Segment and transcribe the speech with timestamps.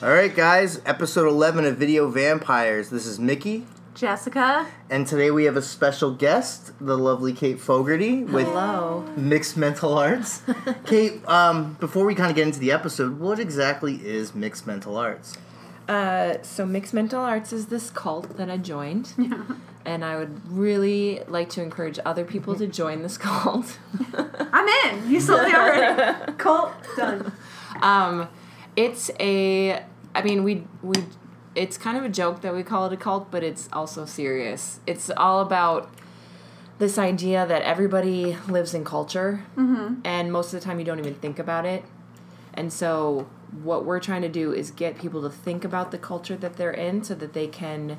[0.00, 2.88] All right, guys, episode 11 of Video Vampires.
[2.88, 3.66] This is Mickey,
[3.98, 4.64] Jessica.
[4.90, 9.04] and today we have a special guest, the lovely Cate Fogarty with Hello.
[9.16, 10.42] Mixed Mental Arts.
[10.86, 14.96] Cate, um, before we kind of get into the episode, what exactly is Mixed Mental
[14.96, 15.36] Arts?
[15.88, 19.14] Uh, so Mixed Mental Arts is this cult that I joined,
[19.84, 23.78] and I would really like to encourage other people to join this cult.
[24.16, 25.10] I'm in.
[25.10, 26.32] You sold me already.
[26.34, 27.32] cult done.
[27.82, 28.28] um,
[28.76, 29.82] it's a,
[30.14, 31.02] I mean, we we,
[31.58, 34.78] it's kind of a joke that we call it a cult, but it's also serious.
[34.86, 35.92] It's all about
[36.78, 39.44] this idea that everybody lives in culture,
[40.04, 41.84] and most of the time you don't even think about it.
[42.54, 43.28] And so,
[43.62, 46.70] what we're trying to do is get people to think about the culture that they're
[46.70, 47.98] in so that they can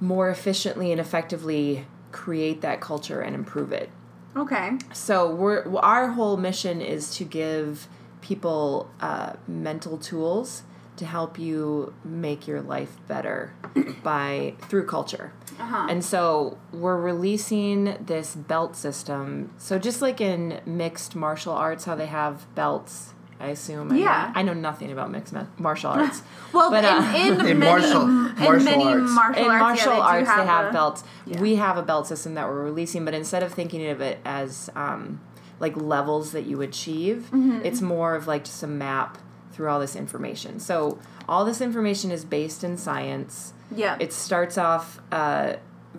[0.00, 3.88] more efficiently and effectively create that culture and improve it.
[4.36, 4.72] Okay.
[4.92, 7.88] So, we're our whole mission is to give
[8.20, 10.64] people uh, mental tools
[11.02, 13.52] to help you make your life better
[14.02, 15.32] by through culture.
[15.58, 15.86] Uh-huh.
[15.90, 19.52] And so we're releasing this belt system.
[19.58, 23.90] So just like in mixed martial arts, how they have belts, I assume.
[23.90, 24.32] I know- Yeah.
[24.34, 26.22] I know nothing about mixed ma- martial arts.
[26.52, 29.10] Well, But, uh, in, in, In many, martial- in martial many arts.
[29.12, 31.04] martial in arts, martial yeah, they, arts, do they have a- belts.
[31.26, 31.40] yeah.
[31.40, 34.70] We have a belt system that we're releasing, but instead of thinking of it as
[34.76, 35.20] um,
[35.58, 37.60] like levels that you achieve, Mm-hmm.
[37.64, 39.18] it's more of like just a map
[39.52, 40.58] through all this information.
[40.60, 43.52] So all this information is based in science.
[43.74, 43.96] Yeah.
[44.00, 45.54] It starts off uh,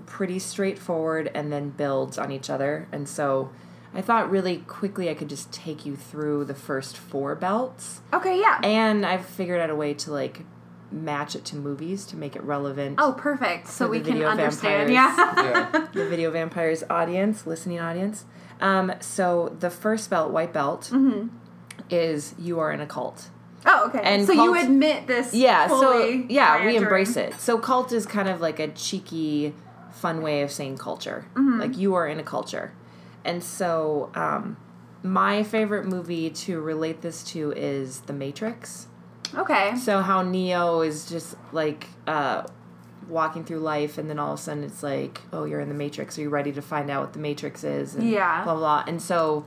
[0.05, 2.87] pretty straightforward and then builds on each other.
[2.91, 3.51] And so
[3.93, 8.01] I thought really quickly I could just take you through the first four belts.
[8.11, 8.39] okay.
[8.39, 8.59] Yeah.
[8.63, 10.41] And I've figured out a way to like
[10.91, 12.95] match it to movies to make it relevant.
[12.99, 13.67] oh, perfect.
[13.67, 14.89] So we the can video understand.
[14.89, 15.53] vampires.
[15.73, 15.87] Yeah.
[15.93, 18.25] the video vampires audience, listening audience.
[18.61, 21.27] Um, so the first belt, white belt, Mm-hmm.
[21.89, 23.29] is you are in a cult.
[23.65, 24.01] Oh, okay.
[24.03, 25.33] And so you admit this.
[25.33, 27.39] Yeah, so yeah, we embrace it.
[27.39, 29.53] So cult is kind of like a cheeky,
[29.91, 31.25] fun way of saying culture.
[31.33, 31.59] Mm-hmm.
[31.59, 32.73] Like you are in a culture,
[33.25, 34.57] and so um,
[35.03, 38.87] my favorite movie to relate this to is The Matrix.
[39.35, 39.75] Okay.
[39.75, 42.43] So how Neo is just like uh,
[43.07, 45.75] walking through life, and then all of a sudden it's like, oh, you're in the
[45.75, 46.17] Matrix.
[46.17, 47.95] Are you ready to find out what the Matrix is?
[47.95, 48.43] And Yeah.
[48.43, 48.83] Blah blah.
[48.87, 49.45] And so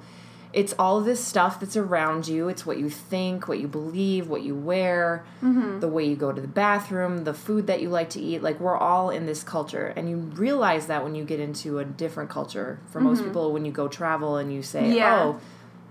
[0.52, 2.48] it's all this stuff that's around you.
[2.48, 5.80] It's what you think, what you believe, what you wear, Mm-hmm.
[5.80, 8.42] the way you go to the bathroom, the food that you like to eat.
[8.42, 11.84] Like we're all in this culture, and you realize that when you get into a
[11.84, 12.78] different culture.
[12.90, 14.92] For most people, when you go travel and you say, Mm-hmm.
[14.96, 15.22] Yeah.
[15.24, 15.40] oh.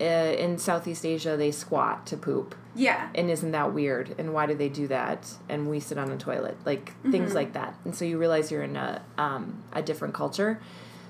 [0.02, 3.08] Uh, in Southeast Asia, they squat to poop Yeah.
[3.16, 6.18] and isn't that weird and why do they do that and we sit on a
[6.18, 10.14] toilet like things like that and so you realize you're in a um, a different
[10.14, 10.60] culture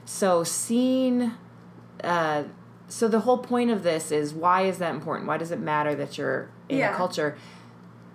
[0.06, 1.32] so seeing
[2.04, 2.44] uh,
[2.88, 5.96] so the whole point of this is why is that important why does it matter
[5.96, 6.94] that you're in Yeah.
[6.94, 7.38] a culture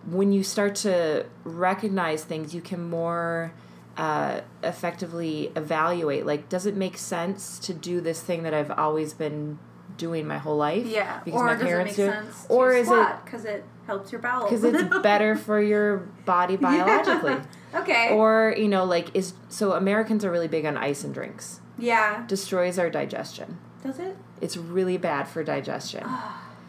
[0.06, 3.52] when you start to recognize things you can more
[3.96, 9.12] uh, effectively evaluate like does it make sense to do this thing that i've always
[9.12, 9.58] been
[9.96, 11.20] doing my whole life Yeah.
[11.24, 14.48] because or my parents it do it or is squat because it helps your bowels?
[14.48, 17.34] because it's better for your body biologically.
[17.74, 18.14] okay.
[18.14, 21.60] Or, you know, like is so Americans are really big on ice and drinks.
[21.76, 22.24] yeah.
[22.28, 23.58] Destroys our digestion.
[23.82, 24.16] Does it?
[24.40, 26.04] It's really bad for digestion.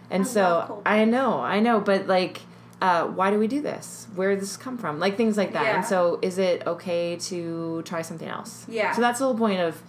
[0.10, 2.42] and I so I know, I know, but like
[2.82, 4.08] uh, why do we do this?
[4.16, 5.00] Where does this come from?
[5.00, 5.64] Like things like that.
[5.66, 5.76] Yeah.
[5.78, 8.66] And so is it okay to try something else?
[8.68, 8.92] Yeah.
[8.94, 9.82] So that's the whole point of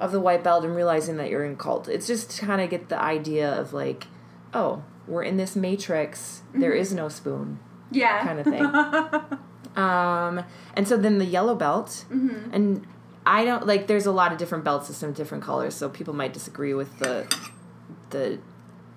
[0.00, 1.86] of the white belt and realizing that you're in cult.
[1.88, 4.06] It's just to kind of get the idea of like,
[4.54, 6.42] oh, we're in this matrix.
[6.54, 6.80] There Mm-hmm.
[6.80, 7.58] is no spoon
[7.92, 8.24] Yeah.
[8.24, 8.64] kind of thing.
[9.76, 12.50] um, and so then the yellow belt, Mm-hmm.
[12.54, 12.86] and
[13.26, 13.86] I don't like.
[13.86, 17.32] There's a lot of different belt systems, different colors, so people might disagree with the
[18.10, 18.38] the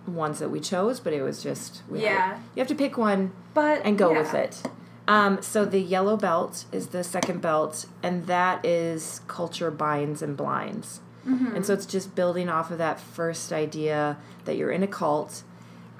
[0.08, 2.38] ones that we chose, but it was just we had- Yeah.
[2.56, 4.20] you have to pick one but and go yeah.
[4.20, 4.64] with it.
[5.08, 10.36] Um, so the yellow belt is the second belt, and that is culture binds and
[10.38, 11.02] blinds.
[11.28, 11.56] Mm-hmm.
[11.56, 15.44] And so it's just building off of that first idea that you're in a cult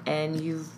[0.06, 0.68] and you've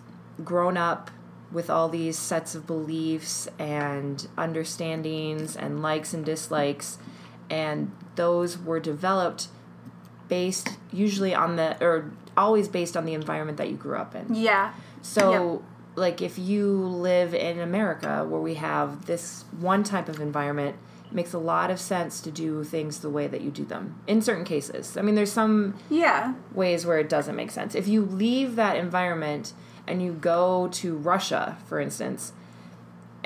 [0.43, 1.11] grown up
[1.51, 6.97] with all these sets of beliefs and understandings and likes and dislikes,
[7.49, 9.47] and those were developed
[10.27, 14.33] based usually on the or always based on the environment that you grew up in.
[14.35, 14.73] Yeah.
[15.01, 15.63] So
[15.95, 20.75] like if you live in America where we have this one type of environment,
[21.09, 23.95] it makes a lot of sense to do things the way that you do them
[24.05, 24.97] in certain cases.
[24.97, 26.33] I mean, there's some Yeah.
[26.53, 27.73] ways where it doesn't make sense.
[27.73, 29.53] If you leave that environment
[29.87, 32.33] and you go to Russia, for instance,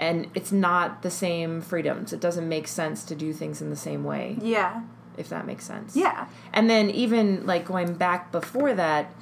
[0.01, 3.75] and it's not the same freedoms, it doesn't make sense to do things in the
[3.77, 4.81] same way, Yeah.
[5.18, 5.95] if that makes sense.
[5.95, 6.25] Yeah.
[6.51, 9.13] And then even like going back before that,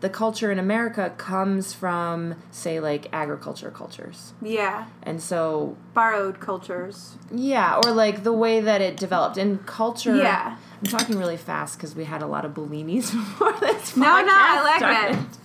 [0.00, 4.34] the culture in America comes from say like agriculture cultures.
[4.42, 4.84] Yeah.
[5.02, 7.16] And so Borrowed cultures.
[7.32, 10.14] yeah, or like the way that it developed and culture.
[10.16, 10.56] Yeah.
[10.80, 13.96] I'm talking really fast because we had a lot of Bellinis before this.
[13.96, 15.18] No, no, I like started.
[15.20, 15.38] it.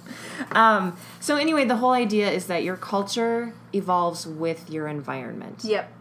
[0.51, 5.63] Um, so anyway, the whole idea is that your culture evolves with your environment.
[5.63, 5.91] Yep.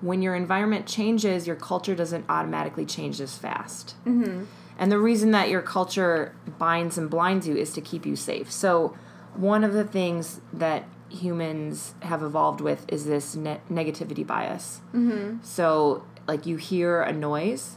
[0.00, 3.94] When your environment changes, your culture doesn't automatically change as fast.
[4.04, 4.44] Mm-hmm.
[4.78, 8.50] And the reason that your culture binds and blinds you is to keep you safe.
[8.50, 8.96] So
[9.34, 14.80] one of the things that humans have evolved with is this ne- negativity bias.
[14.94, 15.44] Mm-hmm.
[15.44, 17.76] So like you hear a noise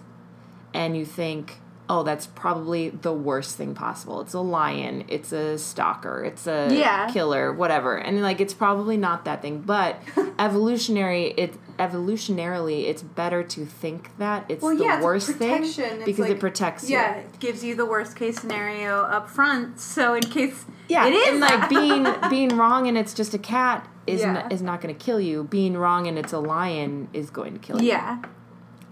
[0.74, 4.20] and you think, oh, that's probably the worst thing possible.
[4.22, 7.10] It's a lion, it's a stalker, it's a Yeah.
[7.12, 7.96] killer, whatever.
[7.96, 9.98] And like it's probably not that thing, but
[10.40, 15.64] evolutionary it evolutionarily it's better to think that it's Well, the yeah, it's worst thing.
[15.64, 16.96] It's because like- it protects you.
[16.98, 19.80] Yeah, it gives you the worst case scenario up front.
[19.80, 23.40] So in case Yeah, it is and like being being wrong and it's just a
[23.40, 24.48] cat is Yeah.
[24.50, 25.44] is not going to kill you.
[25.44, 27.90] Being wrong and it's a lion is going to kill you.
[27.90, 28.20] yeah,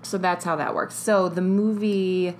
[0.01, 0.95] So that's how that works.
[0.95, 2.35] So the movie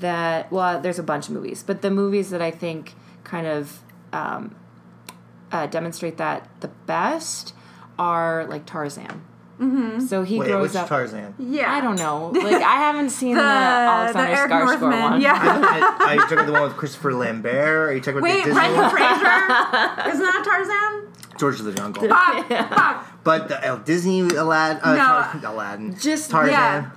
[0.00, 2.94] that well, there's a bunch of movies, but the movies that I think
[3.24, 3.80] kind of
[4.12, 4.54] um,
[5.52, 7.54] uh, demonstrate that the best
[7.98, 9.22] are like Tarzan.
[9.60, 10.00] Mm-hmm.
[10.00, 10.88] So he Wait, grows which up.
[10.88, 11.34] Tarzan?
[11.38, 11.72] yeah.
[11.72, 12.30] I don't know.
[12.34, 15.00] Like I haven't seen the, The, the Alexander Eric Skarsgård Northman.
[15.12, 15.20] one.
[15.22, 15.96] Yeah.
[16.00, 17.88] Are you talking about the one with Christopher Lambert?
[17.90, 18.90] Are you talking about Wait, the Disney Brendan one?
[18.90, 19.14] Fraser?
[20.10, 21.38] Isn't that Tarzan?
[21.38, 22.06] George of the Jungle.
[22.08, 23.06] Fuck, fuck.
[23.24, 25.40] But the uh, Disney Aladdin, uh, No.
[25.40, 26.52] Tar- Aladdin, Just- Tarzan.
[26.52, 26.90] yeah.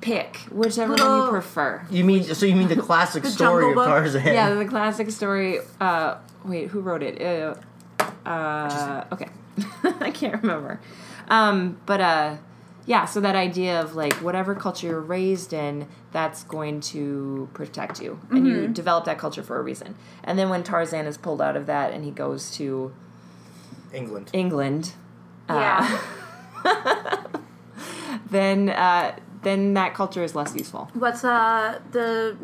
[0.00, 1.86] Pick whichever one you prefer.
[1.90, 2.44] You mean so?
[2.46, 3.86] You mean the classic The story of Book?
[3.86, 4.26] Tarzan?
[4.26, 5.60] Yeah, the classic story.
[5.80, 7.22] Uh, wait, who wrote it?
[7.22, 7.54] Uh,
[8.28, 9.28] uh, okay,
[10.00, 10.80] I can't remember.
[11.28, 12.36] Um, but uh,
[12.86, 18.02] yeah, so that idea of like whatever culture you're raised in, that's going to protect
[18.02, 19.94] you, and you develop that culture for a reason.
[20.24, 22.92] And then when Tarzan is pulled out of that and he goes to
[23.92, 24.30] England.
[24.32, 24.92] England,
[25.48, 26.00] Yeah.
[28.30, 30.88] then uh, then that culture is less useful.
[30.94, 32.36] What's uh the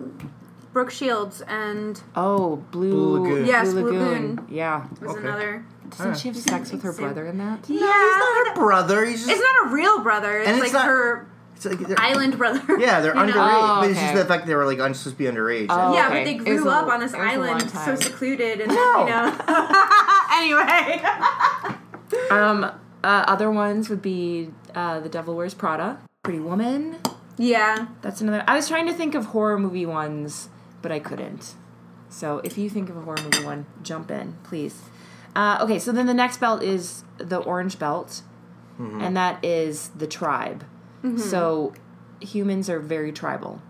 [0.73, 3.47] Brooke Shields and Oh, Blue, Blue Lagoon.
[3.47, 4.37] Yes, Blue Blue Lagoon.
[4.37, 4.47] Lagoon.
[4.51, 4.87] Yeah.
[5.01, 5.21] was Okay.
[5.27, 5.65] another.
[5.91, 7.05] Doesn't she have sex with her Same.
[7.05, 7.69] brother in that?
[7.69, 7.81] Yeah, He's
[8.19, 9.05] not her brother.
[9.05, 9.31] He's just.
[9.31, 10.39] it's not a real brother.
[10.39, 12.61] It's And like not- her it's like they're- island brother.
[12.81, 15.17] yeah, they're underage, Oh, but it's just the fact that they were like un- supposed
[15.17, 15.67] to be underage.
[15.71, 15.95] Oh.
[15.95, 16.19] Yeah, okay.
[16.19, 17.95] but they It was grew a- up on this it was a long island, so
[17.95, 19.01] secluded, and No.
[19.05, 19.39] you know.
[20.33, 21.03] anyway.
[22.31, 26.97] Um, uh, other ones would be uh, The Devil Wears Prada, Pretty Woman.
[27.37, 27.87] yeah.
[28.03, 28.43] That's another.
[28.49, 30.49] I was trying to think of horror movie ones,
[30.83, 31.55] but I couldn't.
[32.09, 34.83] So if you think of a horror movie one, jump in, please.
[35.37, 38.23] Uh, okay, so then the next belt is the Orange Belt,
[38.79, 40.65] and that is the tribe.
[41.19, 41.73] So
[42.21, 43.61] humans are very tribal.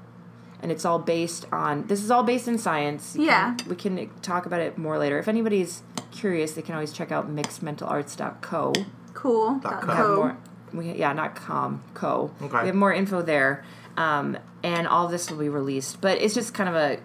[0.62, 1.86] And it's all based on.
[1.88, 3.16] This is all based in science.
[3.16, 3.54] You Yeah.
[3.54, 5.18] can- we can talk about it more later.
[5.18, 8.72] If anybody's curious, they can always check out mixedmentalarts.co.
[9.12, 9.54] Cool.
[9.56, 10.36] Dot We have Co.
[10.74, 10.82] more.
[10.82, 12.30] We, yeah, not com co.
[12.42, 12.60] Okay.
[12.60, 13.64] We have more info there,
[13.96, 16.00] um, and all of this will be released.
[16.00, 16.98] But it's just kind of a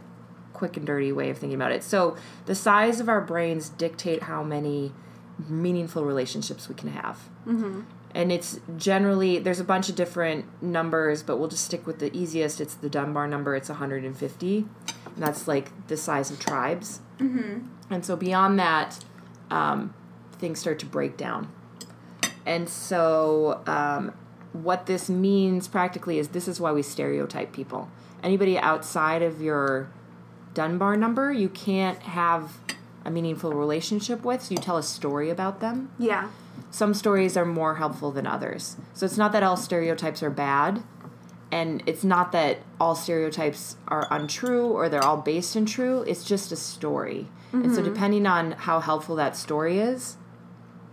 [0.53, 1.83] quick and dirty way of thinking about it.
[1.83, 4.91] So the size of our brains dictate how many
[5.47, 7.29] meaningful relationships we can have.
[7.47, 7.81] Mm-hmm.
[8.13, 12.15] And it's generally there's a bunch of different numbers, but we'll just stick with the
[12.15, 12.59] easiest.
[12.59, 13.55] It's the Dunbar number.
[13.55, 14.67] It's 150, and
[15.15, 17.01] that's like the size of tribes.
[17.19, 17.67] Mm-hmm.
[17.91, 19.03] And so beyond that,
[19.51, 19.93] um,
[20.33, 21.51] things start to break down.
[22.49, 24.11] And so, um,
[24.53, 27.91] what this means practically is this is why we stereotype people.
[28.23, 29.91] Anybody outside of your
[30.55, 32.57] Dunbar number, you can't have
[33.05, 35.91] a meaningful relationship with, so you tell a story about them.
[35.99, 36.29] Yeah.
[36.71, 38.77] Some stories are more helpful than others.
[38.95, 40.81] So, it's not that all stereotypes are bad,
[41.51, 46.01] and it's not that all stereotypes are untrue or they're all based in true.
[46.07, 47.27] It's just a story.
[47.51, 50.17] And so, depending on how helpful that story is,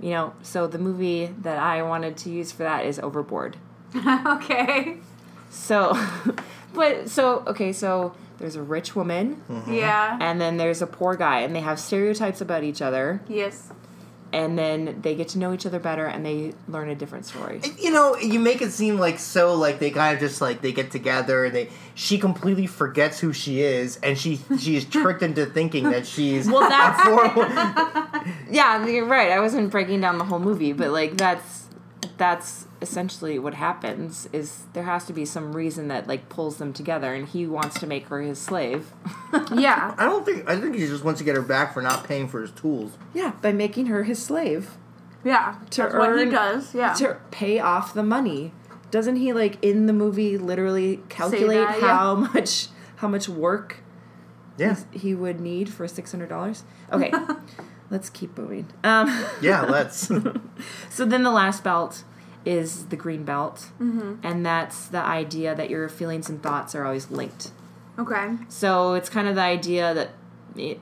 [0.01, 3.57] you know, so the movie that I wanted to use for that is Overboard.
[4.27, 4.99] okay.
[5.51, 5.97] So,
[6.75, 10.19] but so okay, so there's a rich woman Yeah.
[10.21, 13.23] and then there's a poor guy, and they have stereotypes about each other.
[13.29, 13.71] yes.
[14.33, 17.61] And then they get to know each other better and they learn a different story.
[17.79, 20.73] you know, you make it seem like so like they kind of just like they
[20.73, 25.23] get together and they she completely forgets who she is and she she is tricked
[25.23, 29.31] into thinking that she's Well, that's- a former- Yeah, you're right.
[29.31, 31.66] I wasn't breaking down the whole movie, but like that's
[32.19, 36.73] that's essentially what happens is there has to be some reason that like pulls them
[36.73, 38.93] together and he wants to make her his slave.
[39.55, 39.95] Yeah.
[39.99, 42.27] I don't think I think he just wants to get her back for not paying
[42.29, 42.93] for his tools.
[43.13, 44.77] yeah, by making her his slave
[45.25, 45.57] Yeah.
[45.71, 46.75] To That's what he earn- does.
[46.75, 46.95] Yeah.
[46.95, 48.53] to pay off the money.
[48.91, 51.97] Doesn't he like in the movie literally calculate that, yeah.
[51.99, 53.83] how much how much work
[54.57, 56.65] Yeah, he would need for six hundred dollars?
[56.91, 57.13] Okay,
[57.91, 58.67] let's keep moving.
[58.85, 59.63] Um, yeah.
[59.63, 60.11] Let's.
[60.91, 62.05] So then the last belt
[62.45, 67.11] is the green belt, and that's the idea that your feelings and thoughts are always
[67.11, 67.51] linked.
[67.99, 68.37] okay.
[68.49, 70.11] So it's kind of the idea that
[70.57, 70.81] it,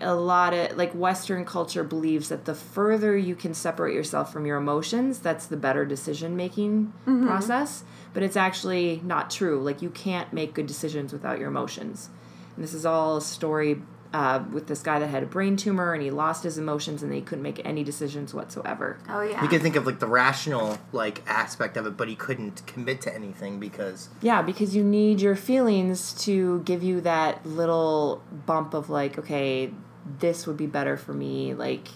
[0.00, 4.46] a lot of like Western culture believes that the further you can separate yourself from
[4.46, 7.84] your emotions, that's the better decision making process.
[8.14, 9.60] But it's actually not true.
[9.62, 12.08] Like you can't make good decisions without your emotions.
[12.56, 13.80] And this is all a story
[14.12, 17.12] uh, with this guy that had a brain tumor and he lost his emotions and
[17.12, 18.98] he couldn't make any decisions whatsoever.
[19.08, 19.42] Oh yeah.
[19.42, 23.00] You can think of like the rational like aspect of it, but he couldn't commit
[23.02, 28.74] to anything because Yeah, because you need your feelings to give you that little bump
[28.74, 29.72] of like, okay,
[30.18, 31.54] this would be better for me.
[31.54, 31.88] Like,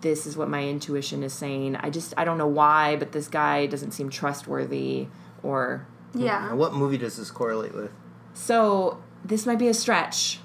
[0.00, 1.76] this is what my intuition is saying.
[1.76, 5.08] I just, I don't know why, but this guy doesn't seem trustworthy.
[5.42, 6.54] Or, yeah.
[6.54, 7.90] What movie does this correlate with?
[8.32, 10.40] so this might be a stretch.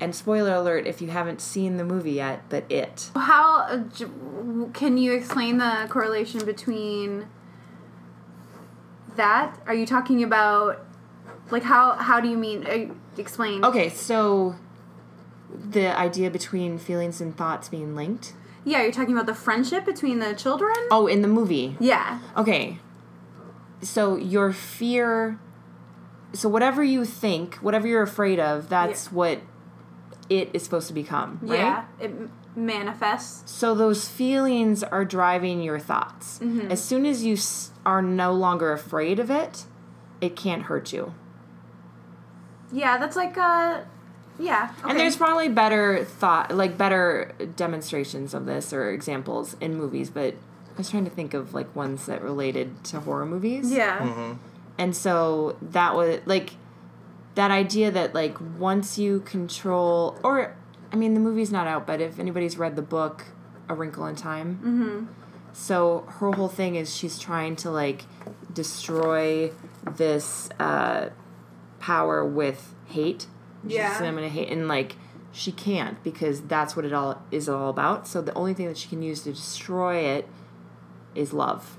[0.00, 3.10] And spoiler alert if you haven't seen the movie yet, but it.
[3.16, 3.82] How uh,
[4.72, 7.26] can you explain the correlation between
[9.16, 9.58] that?
[9.66, 10.84] Are you talking about
[11.50, 13.64] like how how do you mean uh, explain?
[13.64, 14.54] Okay, so
[15.50, 18.34] the idea between feelings and thoughts being linked.
[18.64, 20.74] Yeah, you're talking about the friendship between the children?
[20.90, 21.76] Oh, in the movie.
[21.80, 22.20] Yeah.
[22.36, 22.78] Okay.
[23.80, 25.38] So your fear
[26.32, 29.12] so whatever you think, whatever you're afraid of, that's Yeah.
[29.12, 29.38] what
[30.28, 31.58] it is supposed to become, right?
[31.58, 31.84] Yeah.
[32.00, 32.12] It
[32.56, 33.50] manifests.
[33.50, 36.38] So those feelings are driving your thoughts.
[36.38, 36.70] Mm-hmm.
[36.70, 37.36] As soon as you
[37.86, 39.64] are no longer afraid of it,
[40.20, 41.14] it can't hurt you.
[42.72, 43.86] Yeah, that's like a
[44.38, 44.72] yeah.
[44.80, 44.90] Okay.
[44.90, 50.34] And there's probably better thought, like better demonstrations of this or examples in movies, but
[50.34, 53.72] I was trying to think of like ones that related to horror movies.
[53.72, 54.36] Yeah.
[54.76, 56.52] And so that was like
[57.38, 60.56] that idea that like once you control or
[60.90, 63.26] I mean the movie's not out, but if anybody's read the book
[63.68, 64.56] A Wrinkle in Time.
[64.56, 65.52] Mm-hmm.
[65.52, 68.06] So her whole thing is she's trying to like
[68.52, 69.52] destroy
[69.96, 71.10] this uh,
[71.78, 73.28] power with hate.
[73.64, 73.92] Yeah.
[73.92, 74.96] says, I'm gonna hate and like
[75.30, 78.08] she can't because that's what it all is all about.
[78.08, 80.28] So the only thing that she can use to destroy it
[81.14, 81.78] is love.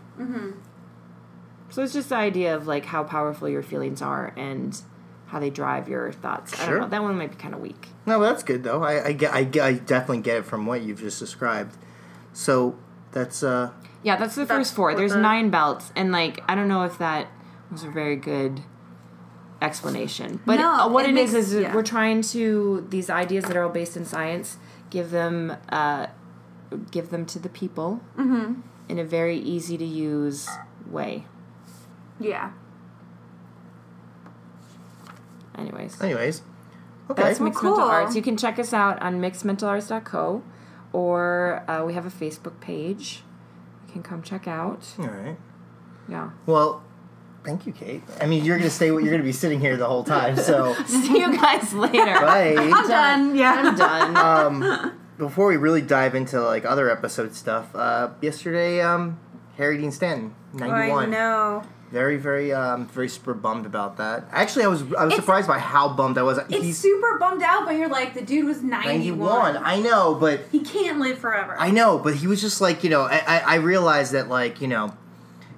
[1.69, 4.81] So it's just the idea of like how powerful your feelings are and
[5.29, 6.59] how they drive your thoughts.
[6.59, 6.87] I don't know.
[6.87, 7.87] That one might be kind of weak.
[8.05, 8.83] No, that's good though.
[8.83, 11.77] I, I get I, get- I definitely get it from what you've just described.
[12.33, 12.77] So
[13.11, 13.71] that's uh
[14.03, 14.95] Yeah, that's the That's first four.
[14.95, 17.27] There's the- nine belts, and like I don't know if that
[17.71, 18.61] was a very good
[19.61, 20.39] explanation.
[20.45, 21.75] But No, uh, what it it is makes- is yeah.
[21.75, 24.57] we're trying to these ideas that are all based in science
[24.89, 26.07] give them uh,
[26.91, 28.61] give them to the people Mm-hmm.
[28.87, 30.47] in a very easy to use
[30.87, 31.25] way.
[32.19, 32.51] Yeah.
[35.59, 36.01] Anyways.
[36.01, 36.41] anyways.
[37.09, 37.23] Okay.
[37.23, 37.89] That's Mixed Mental cool.
[37.89, 38.15] Arts.
[38.15, 40.43] You can check us out on mixedmentalarts.co
[40.93, 43.23] or uh, we have a Facebook page.
[43.87, 44.85] You can come check out.
[44.99, 45.37] All right.
[46.07, 46.31] Yeah.
[46.45, 46.83] Well,
[47.43, 48.03] thank you, Cate.
[48.21, 48.87] I mean, you're gonna stay.
[48.87, 50.35] You're gonna be sitting here the whole time.
[50.35, 52.13] So See you guys later.
[52.19, 52.55] bye.
[52.57, 53.35] I'm done.
[53.35, 53.53] Yeah.
[53.53, 54.17] I'm done.
[54.63, 59.19] um, before we really dive into like other episode stuff, uh, yesterday, um,
[59.57, 61.05] Harry Dean Stanton, ninety one.
[61.05, 61.63] I know.
[61.91, 64.25] Very, very, um, very super bummed about that.
[64.31, 66.37] Actually, I was I was It's- surprised by how bummed I was.
[66.37, 68.85] It's He's super bummed out, but you're like, the dude was 91.
[68.95, 69.57] ninety one.
[69.57, 71.55] I know, but He can't live forever.
[71.57, 73.01] I know, but he was just like you know.
[73.01, 74.93] I, I, I realized that like you know,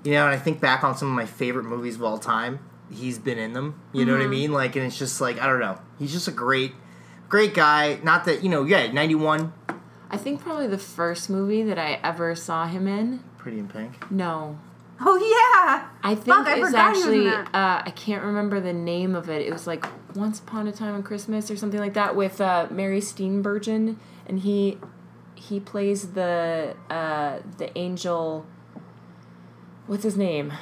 [0.05, 2.59] you know, and I think back on some of my favorite movies of all time.
[2.89, 3.79] He's been in them.
[3.93, 4.51] You know what I mean?
[4.51, 5.79] Like, and it's just like I don't know.
[5.99, 6.73] He's just a great,
[7.29, 7.99] great guy.
[8.03, 8.63] Not that you know.
[8.63, 9.53] Yeah, ninety one.
[10.09, 13.23] I think probably the first movie that I ever saw him in.
[13.37, 14.09] Pretty in Pink.
[14.11, 14.57] No.
[15.05, 15.87] oh, yeah.
[16.03, 19.41] I think Fuck, it's actually uh, I can't remember the name of it.
[19.41, 22.67] It was like Once Upon a Time on Christmas or something like that with uh,
[22.71, 24.77] Mary Steenburgen and he
[25.35, 28.45] he plays the uh, the angel
[29.87, 30.53] what's his name?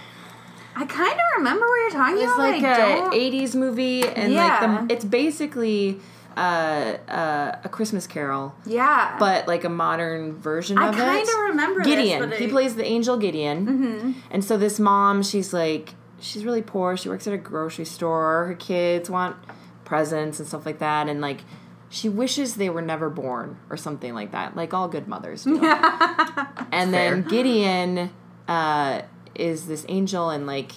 [0.75, 2.38] I kind of remember what you're talking It's about.
[2.38, 3.13] like but I a don't.
[3.13, 4.60] 80s movie and Yeah.
[4.77, 6.00] like the, it's basically
[6.39, 9.17] uh, uh, a Christmas Carol, Yeah.
[9.19, 11.01] but like a modern version I of it.
[11.01, 12.22] I kind of remember Gideon.
[12.22, 13.65] This, but he I- plays the angel Gideon.
[13.67, 14.12] Mm-hmm.
[14.31, 16.96] And so this mom, she's like, she's really poor.
[16.96, 18.46] She works at a grocery store.
[18.46, 19.36] Her kids want
[19.84, 21.10] presents and stuff like that.
[21.10, 21.41] And like,
[21.89, 25.60] she wishes they were never born or something like that, like all good mothers do.
[26.72, 28.12] and then Gideon
[28.48, 29.01] uh,
[29.36, 30.72] is this angel, and like,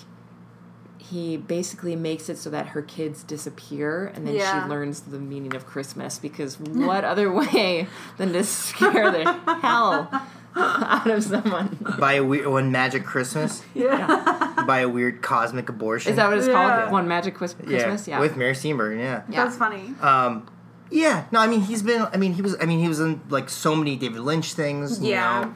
[1.12, 4.64] he basically makes it so that her kids disappear and then Yeah.
[4.64, 9.25] she learns the meaning of Christmas because what other way than to scare the
[9.61, 10.09] hell
[10.57, 11.78] out of someone?
[11.99, 13.62] by a weird one magic Christmas.
[13.75, 14.64] Yeah.
[14.66, 16.11] by a weird cosmic abortion.
[16.11, 16.78] Is that what it's Yeah.
[16.81, 16.92] called?
[16.92, 18.07] One Magic Quis- Christmas?
[18.09, 18.21] Yeah.
[18.21, 18.99] with Mary Steenburgen.
[18.99, 19.23] Yeah.
[19.28, 19.45] Yeah.
[19.45, 19.95] That's funny.
[20.00, 20.49] Um,
[20.90, 21.25] yeah.
[21.33, 22.02] No, I mean he's been.
[22.12, 22.54] I mean he was.
[22.61, 25.00] I mean he was in like so many David Lynch things.
[25.00, 25.45] You Yeah.
[25.45, 25.54] Know?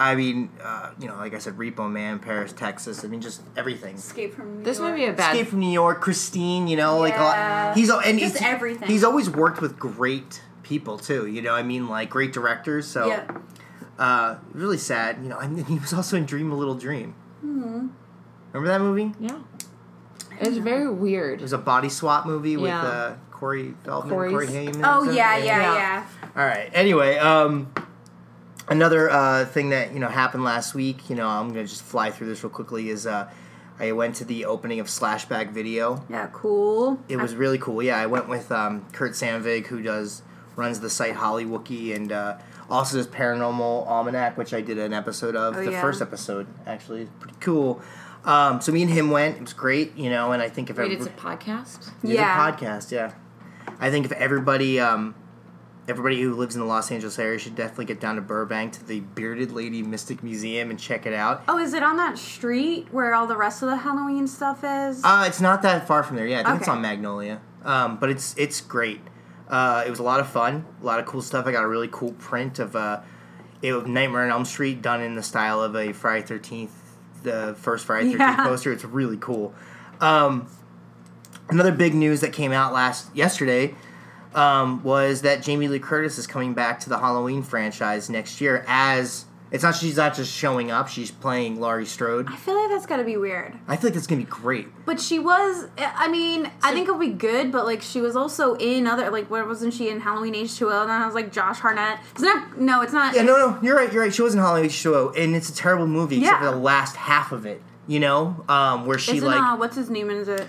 [0.00, 3.04] I mean, uh, you know, like I said, Repo Man, Paris, Texas.
[3.04, 3.96] I mean, just everything.
[3.96, 4.92] Escape from New this York.
[4.92, 5.34] may be a bad.
[5.34, 6.66] Escape from New York, Christine.
[6.68, 7.64] You know, like a Yeah.
[7.68, 7.76] lot.
[7.76, 8.88] He's al- and Just he's, everything.
[8.88, 11.26] He's always worked with great people too.
[11.26, 12.86] You know, I mean, like great directors.
[12.88, 13.24] So, Yeah.
[13.98, 15.18] uh, really sad.
[15.22, 17.14] You know, and he was also in Dream a Little Dream.
[17.44, 17.88] Mm-hmm.
[18.52, 19.12] Remember that movie?
[19.20, 19.36] yeah.
[20.40, 20.94] It's very weird.
[20.94, 21.40] It weird.
[21.42, 22.82] was a body swap movie with Yeah.
[22.82, 24.82] uh, Corey Feldman, Corey's- Corey Haim.
[24.82, 25.74] Oh was yeah, yeah, Yeah.
[25.74, 26.04] yeah.
[26.36, 26.70] All right.
[26.72, 27.68] Anyway, um,
[28.70, 31.10] another uh, thing that you know happened last week.
[31.10, 32.88] You know, I'm gonna just fly through this real quickly.
[32.88, 33.30] Is uh,
[33.78, 36.04] I went to the opening of Slashback Video.
[36.08, 36.98] Yeah, cool.
[37.08, 37.82] It was really cool.
[37.82, 40.22] Yeah, I went with um, Kurt Sandvig, who does
[40.56, 42.36] runs the site Hollywookie and uh,
[42.68, 45.56] also does Paranormal Almanac, which I did an episode of.
[45.56, 45.80] Oh, the yeah.
[45.80, 47.80] first episode, actually, pretty cool.
[48.24, 49.36] Um, so me and him went.
[49.36, 50.32] It was great, you know.
[50.32, 51.90] And I think if Wait, every- it's a podcast?
[52.02, 52.48] it's Yeah.
[52.48, 53.12] a podcast, yeah.
[53.78, 55.14] I think if everybody, um,
[55.90, 58.84] everybody who lives in the Los Angeles area should definitely get down to Burbank to
[58.86, 61.42] the Bearded Lady Mystic Museum and check it out.
[61.48, 65.02] Oh, is it on that street where all the rest of the Halloween stuff is?
[65.04, 66.26] Uh, it's not that far from there.
[66.26, 67.40] Yeah, I think it's on Magnolia.
[67.64, 69.00] Um, but it's it's great.
[69.48, 71.44] Uh, it was a lot of fun, a lot of cool stuff.
[71.46, 73.00] I got a really cool print of uh,
[73.60, 76.72] it was Nightmare on Elm Street done in the style of a Friday Thirteenth,
[77.24, 78.44] the first Friday Thirteenth Yeah.
[78.46, 78.72] poster.
[78.72, 79.52] It's really cool.
[80.00, 80.46] Um,
[81.48, 83.74] another big news that came out last yesterday
[84.34, 88.64] um, was that Jamie Lee Curtis is coming back to the Halloween franchise next year
[88.68, 89.24] as.
[89.52, 92.28] It's not she's not just showing up; she's playing Laurie Strode.
[92.30, 93.58] I feel like that's gotta be weird.
[93.66, 94.68] I feel like that's gonna be great.
[94.86, 98.54] But she was, I mean, I think it'll be good, but like she was also
[98.54, 100.82] in other, like, where wasn't she in Halloween H2O?
[100.82, 101.98] And then I was like, Josh Hartnett.
[102.12, 103.12] It's not, no, it's not.
[103.16, 103.92] Yeah, no, no, you're right.
[103.92, 104.14] You're right.
[104.14, 106.48] She was in Halloween H two O, and it's a terrible movie except Yeah.
[106.48, 107.60] for the last half of it.
[107.88, 110.10] You know, um, where she Isn't, like uh, what's his name?
[110.10, 110.46] Is it?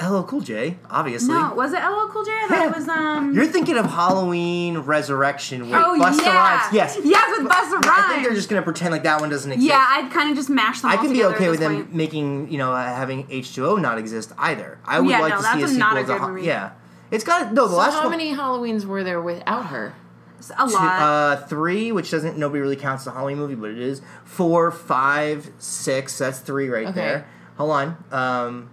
[0.00, 1.32] LL Cool J, obviously.
[1.34, 2.32] No, was it LL Cool J?
[2.32, 3.32] I thought it was, um.
[3.34, 6.34] You're thinking of Halloween Resurrection with oh, Busta yeah.
[6.60, 6.74] Rhymes.
[6.74, 6.98] Yes.
[7.04, 7.86] Yes, with Busta Rhymes.
[7.86, 9.68] I think they're just gonna pretend like that one doesn't exist.
[9.68, 11.94] Yeah, I'd kind of just mash them I all can be okay with them point.
[11.94, 14.78] making you know uh, having H2O not exist either.
[14.84, 16.28] I would Yeah, like no, to see a a- sequel not a to good Ho-
[16.28, 16.42] movie.
[16.46, 16.70] yeah.
[17.12, 18.10] It's got no the So last how one.
[18.10, 19.94] many Halloweens were there without her?
[20.38, 21.00] It's a two- lot.
[21.00, 25.48] uh, three, which doesn't nobody really counts the Halloween movie, but it is four, five,
[25.58, 26.18] six.
[26.18, 26.94] That's three right Okay.
[26.94, 27.28] there.
[27.56, 27.96] Hold on.
[28.10, 28.70] Um,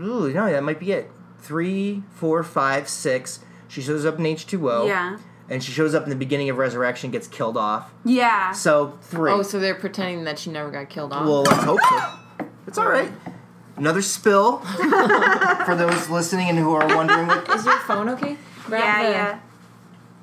[0.00, 1.10] ooh, no, that might be it.
[1.40, 3.40] Three, four, five, six.
[3.68, 4.86] She shows up in H two O.
[4.86, 5.18] yeah.
[5.50, 7.92] And she shows up in the beginning of Resurrection, gets killed off.
[8.04, 8.52] Yeah.
[8.52, 9.30] So three.
[9.32, 11.26] Oh, so they're pretending that she never got killed off?
[11.26, 12.46] well, let's hope so.
[12.66, 13.12] It's all right.
[13.76, 14.58] Another spill
[15.66, 17.26] for those listening and who are wondering.
[17.26, 18.36] What, Is your phone okay?
[18.66, 19.10] Grab yeah, the-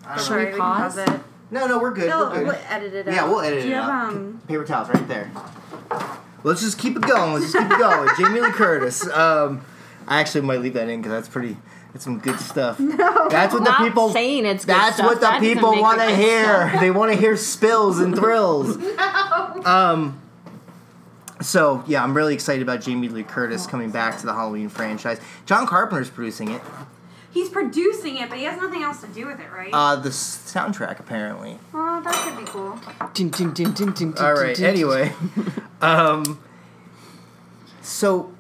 [0.08, 0.16] yeah.
[0.16, 0.98] Should Sorry, we we can pause?
[0.98, 1.10] it.
[1.52, 2.08] no, no, we're good.
[2.08, 2.48] We'll, we're good.
[2.48, 3.14] we'll edit it out.
[3.14, 4.10] Yeah, we'll edit Do you it have, out.
[4.14, 5.32] um, Paper towels right there.
[6.44, 7.34] Let's just keep it going.
[7.34, 8.10] Let's just keep it going.
[8.18, 9.08] Jamie Lee Curtis.
[9.10, 9.62] Um,
[10.08, 11.58] I actually might leave that in because that's pretty.
[11.92, 12.80] That's some good stuff.
[13.00, 14.10] No, that's what the Not people.
[14.10, 15.08] saying it's good That's stuff.
[15.08, 16.72] what the That people want to good hear.
[16.80, 18.78] They want to hear spills and thrills.
[18.78, 19.62] no.
[19.66, 20.22] Um.
[21.42, 25.20] So yeah, I'm really excited about Jamie Lee Curtis coming back to the Halloween franchise.
[25.46, 26.62] John Carpenter's producing it.
[27.32, 29.70] He's producing it, but he has nothing else to do with it, right?
[29.72, 31.60] Uh, the s- soundtrack apparently.
[31.72, 32.80] well, that could be cool.
[34.20, 34.56] All right.
[34.56, 34.66] dun, dun.
[34.66, 35.14] Anyway,
[35.82, 36.40] um,
[37.82, 38.34] so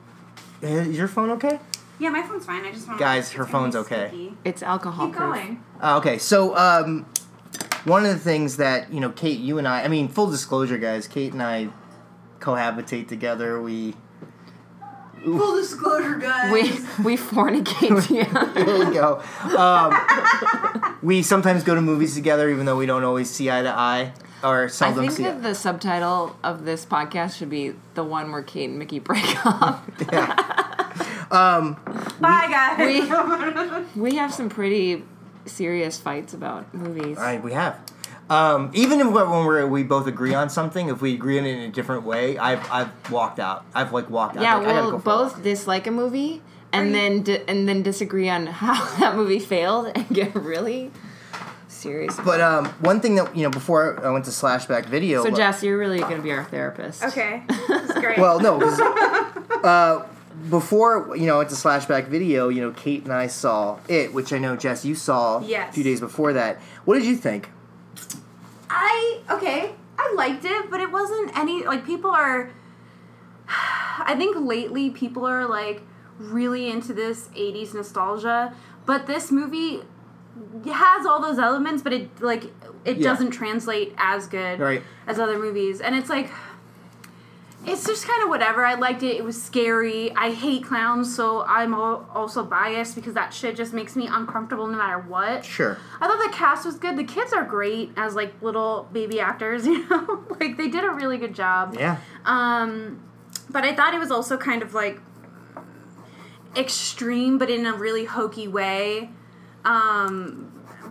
[0.64, 1.60] uh, is your phone okay?
[2.00, 2.66] Yeah, my phone's fine.
[2.66, 4.32] I just want Guys, her phone's okay.
[4.46, 5.34] It's alcohol Keep proof.
[5.36, 5.64] going.
[5.82, 6.18] Uh, okay.
[6.18, 7.06] So um,
[7.84, 9.84] one of the things that you know, Cate, you and I.
[9.84, 11.08] I mean, full disclosure, guys.
[11.08, 11.70] Cate and I
[12.40, 13.62] cohabitate together.
[13.62, 13.96] We
[15.24, 16.52] Full disclosure, guys.
[16.52, 16.62] We
[17.04, 18.46] we fornicate together.
[18.54, 19.22] there we go.
[19.58, 23.70] Um, we sometimes go to movies together, even though we don't always see eye to
[23.70, 28.42] eye, or I think that the subtitle of this podcast should be the one where
[28.44, 29.86] Cate and Mickey break up.
[30.12, 30.36] Yeah.
[31.30, 33.86] Bye, guys.
[33.96, 35.04] we we have some pretty
[35.46, 37.18] serious fights about movies.
[37.18, 37.80] All right, we have.
[38.30, 41.54] Um, even if when we're, we both agree on something, if we agree on it
[41.58, 43.66] in a different way, I've I've walked out.
[43.74, 44.44] I've like walked out.
[44.44, 48.30] Yeah, Like, we'll go both dislike a movie and you- then di- and then disagree
[48.30, 50.92] on how that movie failed and get really
[51.68, 52.16] serious.
[52.24, 55.24] But um, one thing that you know before I went to Slashback Video.
[55.24, 57.04] so like- Jess, you're really gonna be our therapist.
[57.04, 58.20] Okay, that's great.
[58.20, 58.80] Well, no, 'cause,
[59.64, 60.06] uh,
[60.52, 62.50] before you know, I went to Slashback Video.
[62.50, 65.72] You know, Cate and I saw it, which I know Jess you saw Yes.
[65.72, 66.60] a few days before that.
[66.86, 67.50] What did you think?
[68.70, 69.74] I okay.
[69.98, 72.52] I liked it, but it wasn't any like people are.
[73.50, 75.82] I think lately people are like
[76.18, 78.54] really into this '80s nostalgia,
[78.86, 79.82] but this movie
[80.72, 82.46] has all those elements, but it like
[82.86, 83.10] it Yeah.
[83.10, 84.84] doesn't translate as good Right.
[85.08, 86.30] as other movies, and it's like.
[87.66, 88.66] It's just kind of whatever.
[88.66, 89.18] I liked it.
[89.18, 90.12] It was scary.
[90.16, 94.78] I hate clowns, so I'm also biased because that shit just makes me uncomfortable no
[94.78, 95.44] matter what.
[95.44, 95.78] Sure.
[96.00, 96.98] I thought the cast was good.
[96.98, 100.26] The kids are great as like little baby actors, you know?
[100.40, 101.76] like they did a really good job.
[101.78, 101.98] Yeah.
[102.26, 103.04] Um
[103.50, 105.00] but I thought it was also kind of like
[106.56, 109.10] extreme but in a really hokey way.
[109.66, 110.46] Um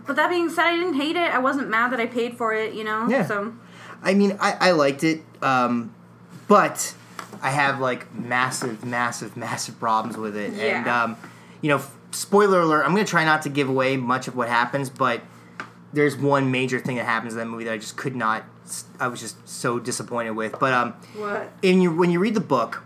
[0.05, 1.33] but that being said, I didn't hate it.
[1.33, 3.07] I wasn't mad that I paid for it, you know?
[3.09, 3.25] Yeah.
[3.25, 3.53] So
[4.01, 5.93] I mean, I, I liked it, um,
[6.49, 6.93] but
[7.41, 10.51] I have like massive, massive, massive problems with it.
[10.79, 11.17] And, um,
[11.61, 14.35] you know, f- spoiler alert, I'm going to try not to give away much of
[14.35, 15.21] what happens, but
[15.93, 18.43] there's one major thing that happens in that movie that I just could not,
[18.99, 20.59] I was just so disappointed with.
[20.59, 21.51] But um, what?
[21.61, 22.83] in your, when you read the book,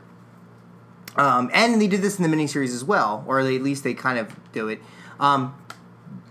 [1.16, 4.20] um, and they did this in the miniseries as well, or at least they kind
[4.20, 4.82] of do it.
[5.20, 5.56] Um,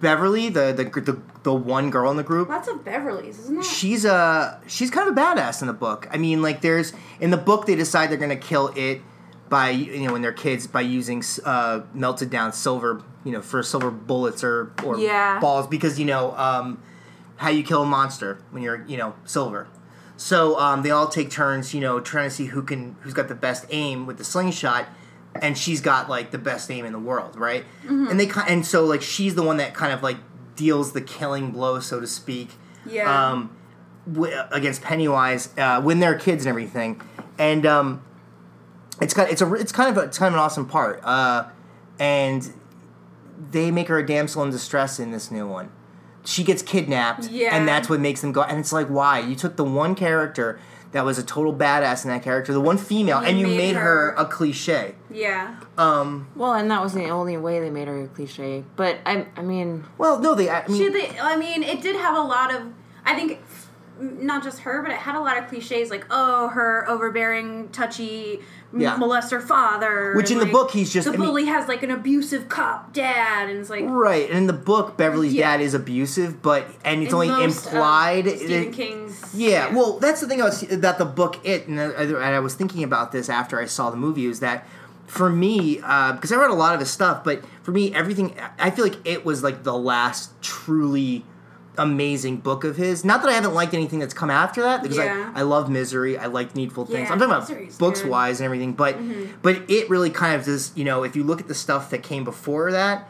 [0.02, 3.64] Beverly, the, the the the one girl in the group, Lots of Beverly's, isn't it?
[3.64, 6.06] she's a she's kind of a badass in the book.
[6.10, 9.00] I mean, like there's in the book they decide they're gonna kill it
[9.48, 13.62] by you know when they're kids by using uh, melted down silver you know for
[13.62, 15.38] silver bullets or or Yeah.
[15.40, 16.82] balls because you know um,
[17.36, 19.68] how you kill a monster when you're you know silver.
[20.16, 23.28] So um, they all take turns, you know, trying to see who can who's got
[23.28, 24.86] the best aim with the slingshot,
[25.40, 27.64] and she's got like the best name in the world, right?
[27.88, 30.18] And they and so like she's the one that kind of like
[30.56, 32.50] deals the killing blow, so to speak,
[32.86, 33.30] Yeah.
[33.30, 33.56] um,
[34.12, 37.00] w- against Pennywise uh, when they're kids and everything,
[37.38, 38.02] and um,
[39.00, 41.44] it's kind it's a it's kind of a, it's kind of an awesome part, uh,
[41.98, 42.52] and
[43.50, 45.70] they make her a damsel in distress in this new one.
[46.24, 47.56] She gets kidnapped, Yeah.
[47.56, 48.42] and that's what makes them go.
[48.42, 50.60] And it's like, why you took the one character
[50.92, 53.56] that was a total badass in that character, the one female, You and you made
[53.56, 53.80] made, her,
[54.12, 54.94] her- a cliche.
[55.10, 55.56] yeah.
[55.78, 58.64] Um, Well, and that was the only way they made her a cliche.
[58.76, 60.50] But I, I mean, well, no, they.
[60.50, 62.62] I mean, She, they, I mean, it did have a lot of.
[63.04, 63.40] I think
[64.00, 68.40] not just her, but it had a lot of cliches like, oh, her overbearing, touchy
[68.76, 68.96] Yeah.
[68.96, 70.14] molester father.
[70.16, 72.92] Which in the book, he's just- the I mean- bully has like an abusive cop
[72.92, 74.28] dad, and it's like right.
[74.28, 75.52] And in the book, Beverly's Yeah.
[75.52, 78.28] dad is abusive, but and it's in only most of implied.
[78.36, 79.22] Stephen King's.
[79.34, 81.36] Yeah, well, that's the thing about, about the book.
[81.44, 84.26] It and I, and I was thinking about this after I saw the movie.
[84.26, 84.66] Is that
[85.06, 88.34] for me uh, because I read a lot of his stuff, but for me, everything
[88.58, 91.24] I feel like it was like the last truly
[91.78, 93.04] amazing book of his.
[93.04, 95.32] Not that I haven't liked anything that's come after that because Yeah.
[95.34, 96.18] I, I love Misery.
[96.18, 97.08] I like Needful Things.
[97.08, 98.04] Yeah, I'm talking about books good.
[98.04, 98.08] Mm-hmm.
[98.10, 98.96] wise and everything, but
[99.42, 100.72] but it really kind of does.
[100.76, 103.08] You know, if you look at the stuff that came before that.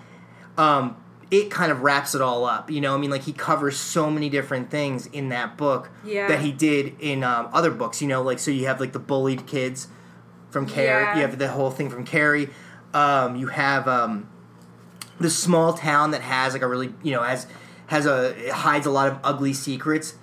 [0.59, 0.97] Um,
[1.31, 2.95] it kind of wraps it all up, you know.
[2.95, 6.29] I mean, like he covers so many different things in that book Yeah.
[6.29, 8.03] that he did in um, other books.
[8.03, 9.89] You know, like so you have like the bullied kids
[10.51, 11.17] from Carrie.
[11.17, 12.51] You have the whole thing from Carrie.
[12.93, 14.29] Um, you have um,
[15.19, 17.47] the small town that has like a really you know has
[17.93, 20.15] has a it hides a lot of ugly secrets.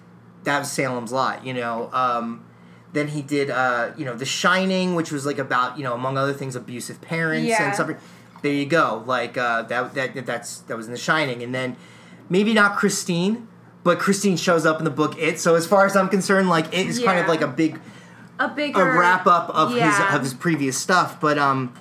[0.43, 1.45] That was Salem's Lot.
[1.45, 1.89] You know.
[1.93, 2.43] Um,
[2.91, 6.17] then he did uh, you know The Shining, which was like about you know among
[6.17, 7.65] other things abusive parents Yeah.
[7.65, 7.91] and stuff.
[8.41, 9.03] There you go.
[9.05, 11.77] Like uh, that that that's that was in The Shining, and then
[12.27, 13.47] maybe not Christine.
[13.83, 16.67] But Christine shows up in the book It, so as far as I'm concerned, like
[16.73, 17.79] it is kind of like a big
[18.39, 20.07] a bigger a wrap up of yeah.
[20.07, 21.21] his of his previous stuff.
[21.21, 21.73] But um,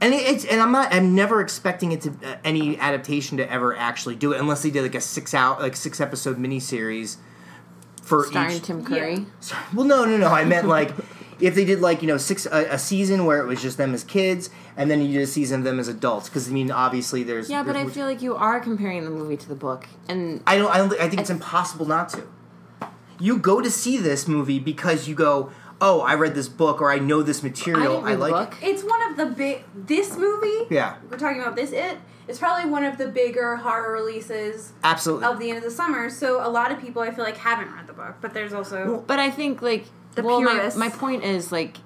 [0.00, 3.50] and it, it's and I'm not I'm never expecting it to uh, any adaptation to
[3.50, 7.16] ever actually do it unless they did like a six out like six episode miniseries
[8.02, 8.62] for starring each.
[8.62, 9.26] Tim Curry.
[9.48, 9.62] Yeah.
[9.74, 10.28] Well, no, no, no.
[10.28, 10.92] I meant like
[11.40, 13.92] if they did like you know six a, a season where it was just them
[13.94, 16.28] as kids, and then you did a season of them as adults.
[16.28, 19.10] Because I mean, obviously there's Yeah, but I there's- feel like you are comparing the
[19.10, 20.72] movie to the book, and I don't.
[20.74, 20.92] I don't.
[20.94, 22.24] I think it's impossible not to.
[23.20, 26.90] You go to see this movie because you go, oh, I read this book or
[26.90, 27.94] I know this material.
[28.02, 28.62] didn't read the like book.
[28.62, 28.66] it.
[28.68, 29.64] It's one of the big.
[29.74, 30.66] This movie.
[30.70, 30.96] Yeah.
[31.10, 31.72] We're talking about this.
[31.72, 31.98] It.
[32.26, 35.26] It's probably one of the bigger horror releases Absolutely.
[35.26, 36.10] of the end of the summer.
[36.10, 38.16] So a lot of people, I feel like, haven't read the book.
[38.20, 39.02] But there's also.
[39.06, 41.78] But I think like The well, my, my point is like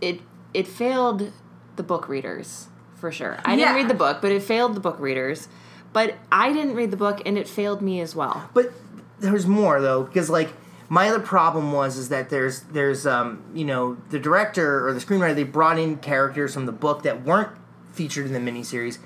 [0.00, 0.20] it
[0.52, 1.32] it failed
[1.76, 3.38] the book readers for sure.
[3.44, 3.56] I Yeah.
[3.66, 5.48] didn't read the book, but it failed the book readers.
[5.92, 8.50] But I didn't read the book, and it failed me as well.
[8.52, 8.72] But
[9.20, 10.50] there's more though because like
[10.88, 15.00] my other problem was is that there's there's um you know the director or the
[15.00, 17.50] screenwriter they brought in characters from the book that weren't
[17.92, 18.98] featured in the miniseries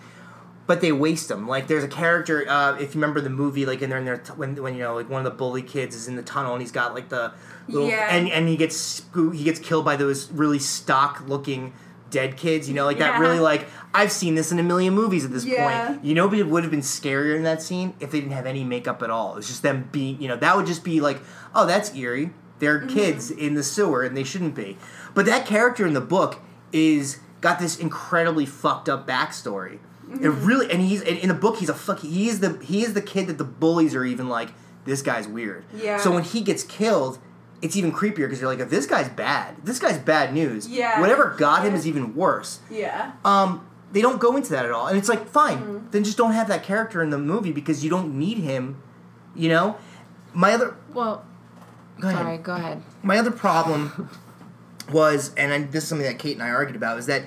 [0.66, 3.82] but they waste them like there's a character uh, if you remember the movie like
[3.82, 5.96] and they're in there t- when, when you know like one of the bully kids
[5.96, 7.32] is in the tunnel and he's got like the
[7.68, 8.08] little Yeah.
[8.14, 11.72] and and he gets he gets killed by those really stock looking
[12.12, 13.18] dead kids you know like that Yeah.
[13.20, 15.88] really like i've seen this in a million movies at this Yeah.
[15.88, 18.32] point you know but it would have been scarier in that scene if they didn't
[18.34, 21.00] have any makeup at all it's just them being you know that would just be
[21.00, 21.20] like
[21.54, 22.94] oh that's eerie they're Mm-hmm.
[22.96, 24.76] kids in the sewer and they shouldn't be
[25.14, 26.38] but that character in the book
[26.72, 29.80] is got this incredibly fucked up backstory it
[30.20, 30.44] Mm-hmm.
[30.46, 32.92] really and he's in in the book he's a fuck he is the he is
[32.94, 34.50] the kid that the bullies are even like
[34.84, 35.96] this guy's weird Yeah.
[35.96, 37.18] so when he gets killed
[37.62, 41.00] it's even creepier because you're like if this guy's bad this guy's bad news Yeah.
[41.00, 43.12] whatever got him is even worse Yeah.
[43.24, 45.90] um, they don't go into that at all, and it's like fine, Mm-hmm.
[45.90, 48.82] then just don't have that character in the movie because you don't need him.
[49.34, 49.76] You know,
[50.32, 51.24] my other Well,
[52.00, 52.18] go ahead.
[52.22, 52.82] sorry, go ahead.
[53.02, 54.08] My other problem
[54.90, 57.24] was, and I, this is something that Cate and I argued about, is that,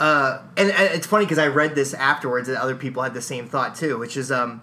[0.00, 3.22] uh, and, and it's funny because I read this afterwards that other people had the
[3.22, 4.60] same thought too, which is, um,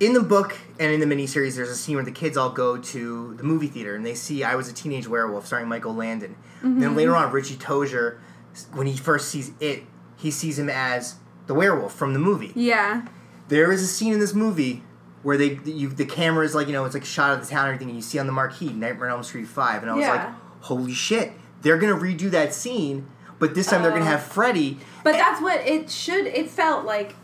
[0.00, 2.76] in the book and in the miniseries, there's a scene where the kids all go
[2.76, 6.36] to the movie theater and they see "I Was a Teenage Werewolf" starring Michael Landon.
[6.62, 6.96] Then mm-hmm.
[6.96, 8.18] later on, Richie Tozier,
[8.72, 9.84] when he first sees it,
[10.16, 12.52] he sees him as the werewolf from the movie.
[12.54, 13.06] Yeah.
[13.48, 14.82] There is a scene in this movie
[15.22, 17.46] where they you the camera is like you know it's like a shot of the
[17.46, 19.90] town and everything and you see on the marquee Nightmare on Elm Street Five and
[19.90, 20.10] I was Yeah.
[20.12, 20.28] like
[20.60, 21.32] holy shit
[21.62, 25.60] they're gonna redo that scene but this time they're gonna have Freddy But that's what
[25.66, 26.26] it should.
[26.26, 27.14] It felt like.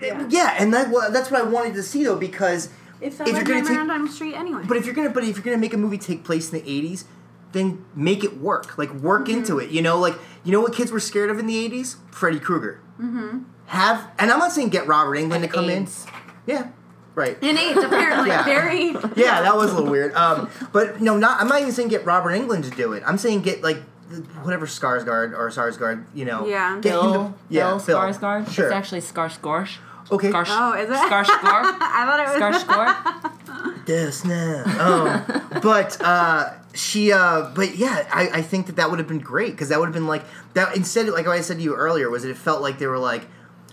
[0.00, 0.26] Yeah.
[0.30, 2.68] yeah and that well, that's what I wanted to see though because
[3.00, 4.62] It felt If you're gonna Nightmare take- on Elm Street anyway.
[4.66, 6.70] but if you're gonna but if you're gonna make a movie take place in the
[6.70, 7.04] eighties
[7.52, 9.38] then make it work like work Mm-hmm.
[9.38, 11.96] into it you know like you know what kids were scared of in the eighties
[12.10, 13.40] Freddy Krueger mm-hmm.
[13.66, 16.06] have and I'm not saying get Robert Englund And to come AIDS.
[16.06, 16.12] in
[16.54, 16.68] yeah
[17.16, 18.44] right in AIDS, apparently, Yeah.
[18.44, 18.90] very.
[19.16, 20.14] Yeah, that was a little weird.
[20.14, 21.40] Um, but no, not.
[21.40, 23.02] I'm not even saying get Robert Englund to do it.
[23.04, 23.78] I'm saying get like
[24.42, 26.04] whatever Skarsgård or Sarsgaard.
[26.14, 26.78] You know, Yeah.
[26.80, 28.50] get him to, yeah, Bill Skarsgård.
[28.50, 28.66] Sure.
[28.66, 29.68] It's actually Skarsgård.
[30.12, 30.30] Okay.
[30.30, 30.94] Skars- Oh, is it?
[30.96, 31.26] Skarsgård.
[31.80, 32.62] I thought it was.
[32.64, 33.88] Skarsgård.
[33.88, 34.62] Yes, no.
[34.80, 37.12] Um, but uh, she.
[37.12, 39.86] Uh, but yeah, I, I think that that would have been great because that would
[39.86, 40.22] have been like
[40.54, 40.76] that.
[40.76, 42.98] Instead, like what I said to you earlier, was that it felt like they were
[42.98, 43.26] like.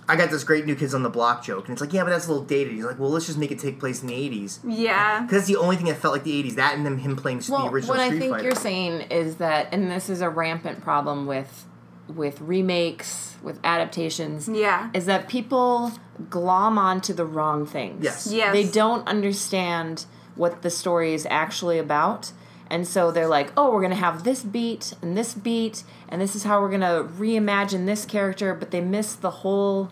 [0.09, 2.11] I got this great new kids on the block joke, and it's like, yeah, but
[2.11, 2.71] that's a little dated.
[2.71, 5.19] He's like, well, let's just make it take place in the '80s, Yeah.
[5.23, 6.55] because that's the only thing that felt like the '80s.
[6.55, 8.43] That and then him playing Well, the original what I think Fighter.
[8.45, 11.65] you're saying is that, and this is a rampant problem with
[12.07, 14.89] with remakes, with adaptations, Yeah.
[14.93, 15.91] is that people
[16.29, 18.03] glom onto the wrong things.
[18.03, 18.27] Yes.
[18.31, 18.53] Yes.
[18.53, 22.31] They don't understand what the story is actually about.
[22.69, 26.21] And so they're like, oh, we're going to have this beat and this beat, and
[26.21, 29.89] this is how we're going to reimagine this character, but they miss the whole,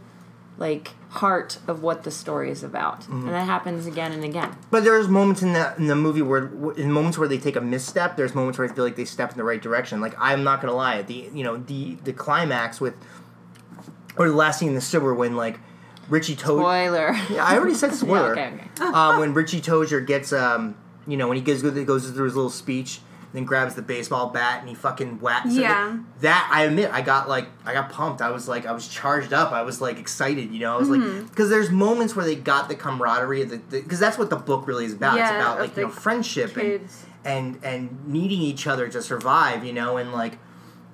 [0.57, 3.01] like, heart of what the story is about.
[3.01, 3.25] Mm-hmm.
[3.25, 4.55] And that happens again and again.
[4.71, 7.61] But there's moments in the in the movie where, in moments where they take a
[7.61, 8.17] misstep.
[8.17, 10.01] There's moments where I feel like they step in the right direction.
[10.01, 12.95] Like I'm not gonna lie, the you know the the climax with,
[14.17, 15.59] or the last scene in the sewer when like
[16.09, 16.59] Richie Tozier.
[16.59, 17.15] Spoiler.
[17.29, 18.31] Yeah, I already said spoiler.
[18.31, 18.85] okay, okay.
[18.85, 20.75] um, when Richie Tozier gets um,
[21.07, 22.99] you know, when he goes goes through his little speech,
[23.35, 25.49] then grabs the baseball bat and he fucking whacks.
[25.55, 25.61] it.
[25.61, 25.97] Yeah.
[26.21, 28.21] That I admit, I got like I got pumped.
[28.21, 29.51] I was like I was charged up.
[29.51, 30.51] I was like excited.
[30.51, 31.19] You know, I was Mm-hmm.
[31.19, 33.43] like because there's moments where they got the camaraderie.
[33.43, 35.17] The because that's what the book really is about.
[35.17, 36.87] it's Yeah, about like you know friendship and,
[37.25, 39.63] and and needing each other to survive.
[39.65, 40.37] You know, and like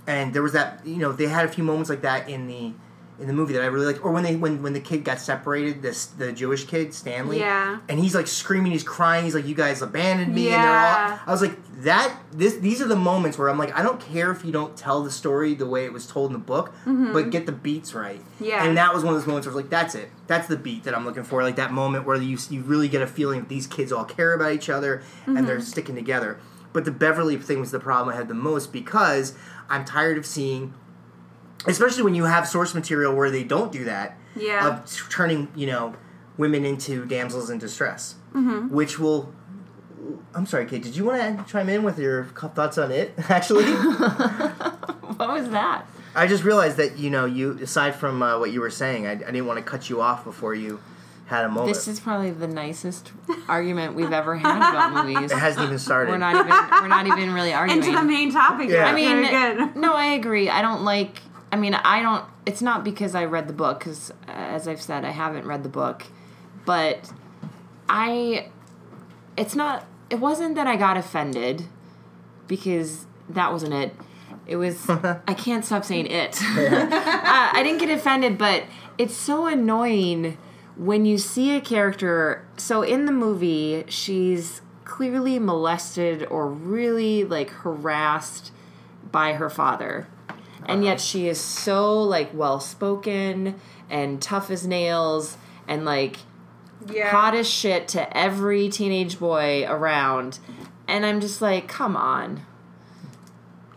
[0.08, 2.74] and there was that you know they had a few moments like that in the
[3.22, 5.20] in the movie that I really liked, or when they when when the kid got
[5.20, 7.78] separated, this the Jewish kid Stanley, Yeah.
[7.88, 11.18] and he's like screaming, he's crying, he's like, "You guys abandoned me," and they're Yeah.
[11.26, 11.28] all.
[11.28, 14.32] I was like, that this these are the moments where I'm like, I don't care
[14.32, 17.30] if you don't tell the story the way it was told in the book, but
[17.30, 18.20] get the beats right.
[18.20, 18.44] Mm-hmm.
[18.46, 18.64] Yeah.
[18.66, 20.58] and that was one of those moments where I was like, that's it, that's the
[20.58, 23.40] beat that I'm looking for, like that moment where you you really get a feeling
[23.42, 25.46] that these kids all care about each other and Mm-hmm.
[25.46, 26.38] they're sticking together.
[26.74, 29.34] But the Beverly thing was the problem I had the most because
[29.70, 30.74] I'm tired of seeing
[31.68, 34.68] especially when you have source material where they don't do that Yeah.
[34.68, 35.96] of t- turning you know
[36.38, 38.74] women into damsels in distress Mm-hmm.
[38.74, 39.34] which will
[40.34, 43.66] i'm sorry cate did you want to chime in with your thoughts on it actually
[45.18, 45.86] What was that?
[46.16, 49.12] i just realized that you know you aside from uh, what you were saying I,
[49.12, 50.80] I didn't want to cut you off before you
[51.28, 53.12] had a moment This is probably the nicest
[53.48, 55.32] argument we've ever had about movies.
[55.32, 56.48] it hasn't even started We're not even
[56.82, 57.82] we're not even really arguing.
[57.84, 58.68] Into the main topic.
[58.70, 58.76] Yeah.
[58.78, 58.86] Yeah.
[58.88, 59.76] I I mean, Very good.
[59.78, 60.50] no, I agree.
[60.50, 61.22] I don't like.
[61.52, 62.26] I mean, I don't.
[62.46, 65.70] It's not because I read the book, because as I've said, I haven't read the
[65.70, 66.04] book,
[66.66, 67.12] but
[67.90, 68.50] I.
[69.38, 69.86] It's not.
[70.10, 71.66] It wasn't that I got offended,
[72.48, 73.96] because that wasn't it.
[74.48, 74.90] It was.
[74.90, 76.42] I can't stop saying it.
[76.42, 78.64] uh, I didn't get offended, but
[78.98, 80.38] it's so annoying
[80.76, 87.50] when you see a character, so in the movie, she's clearly molested or really like
[87.50, 88.52] harassed
[89.12, 90.08] by her father.
[90.66, 96.18] And yet she is so like well spoken and tough as nails and like
[96.88, 97.10] Yeah.
[97.10, 100.40] hot as shit to every teenage boy around.
[100.88, 102.46] And I'm just like, come on.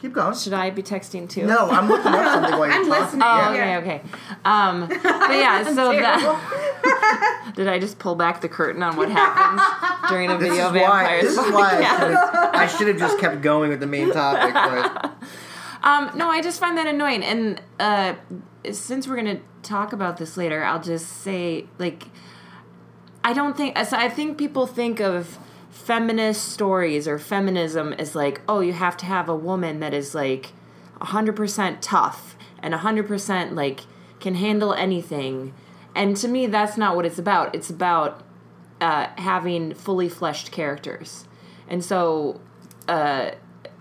[0.00, 0.34] Keep going.
[0.36, 1.46] Should I be texting too?
[1.46, 3.04] No, I'm looking up something while you're I'm talking.
[3.04, 3.22] listening.
[3.24, 3.78] Oh, Yeah.
[3.78, 4.02] okay, okay.
[4.44, 9.62] Um, but yeah, so that did I just pull back the curtain on what happens
[10.10, 10.78] during a This video is why.
[10.78, 11.22] vampires?
[11.22, 14.12] This is why I should, have, I should have just kept going with the main
[14.12, 14.52] topic.
[14.52, 15.12] But
[15.84, 17.22] Um, no, I just find that annoying.
[17.22, 18.14] And uh,
[18.72, 22.08] since we're gonna talk about this later, I'll just say like
[23.22, 23.76] I don't think.
[23.78, 25.38] So I think people think of
[25.70, 30.14] feminist stories or feminism as like, oh, you have to have a woman that is
[30.14, 30.52] like
[31.00, 33.80] hundred percent tough and hundred percent like
[34.20, 35.52] can handle anything.
[35.94, 37.54] And to me, that's not what it's about.
[37.54, 38.22] It's about
[38.80, 41.26] uh, having fully fleshed characters.
[41.68, 42.40] And so,
[42.88, 43.32] uh,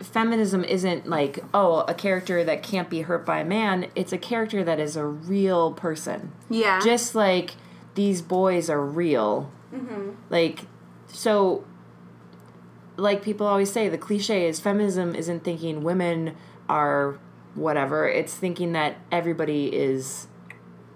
[0.04, 3.88] feminism isn't like, oh, a character that can't be hurt by a man.
[3.96, 6.32] It's a character that is a real person.
[6.50, 6.80] Yeah.
[6.84, 7.56] Just like
[7.96, 9.52] these boys are real.
[9.74, 10.16] Mhm.
[10.30, 10.66] Like,
[11.08, 11.64] so,
[12.98, 16.36] like people always say, the cliche is feminism isn't thinking women
[16.70, 17.18] are
[17.56, 20.28] whatever, it's thinking that everybody is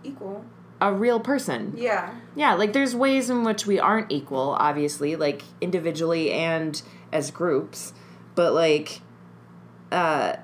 [0.03, 0.43] equal.
[0.79, 1.73] a real person.
[1.75, 2.11] Yeah.
[2.35, 6.79] Yeah, like there's ways in which we aren't equal, obviously, like individually and
[7.11, 7.93] as groups.
[8.37, 9.01] But like
[9.91, 10.35] uh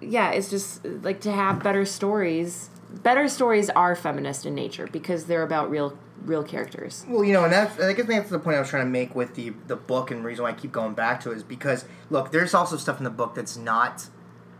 [0.00, 2.70] yeah, it's just like to have better stories.
[2.90, 7.06] Better stories are feminist in nature because they're about real real characters.
[7.08, 9.14] well, you know, and that's I guess that's the point I was trying to make
[9.14, 11.44] with the the book, and the reason why I keep going back to it is
[11.44, 14.08] because look, there's also stuff in the book that's not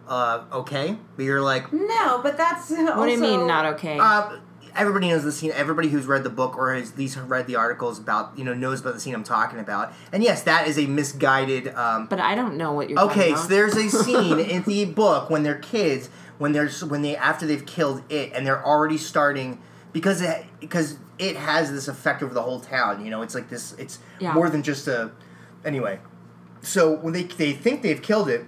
[0.09, 3.99] uh, okay, but you're like, No, but that's What do you mean not okay?
[3.99, 4.39] Uh,
[4.79, 5.51] everybody knows the scene.
[5.55, 8.55] Everybody who's read the book or has at least read the articles about, you know,
[8.55, 9.93] knows about the scene I'm talking about.
[10.13, 11.69] And yes, that is a misguided.
[11.75, 15.29] Um, but I don't know what you're okay, so there's a scene in the book
[15.29, 19.61] when they're kids, when they're when they after they've killed it, and they're already starting
[19.93, 23.05] because it because it has this effect over the whole town.
[23.05, 23.73] You know, it's like this.
[23.75, 24.33] It's Yeah.
[24.33, 25.11] more than just a.
[25.65, 25.99] Anyway,
[26.61, 28.45] so when they they think they've killed it,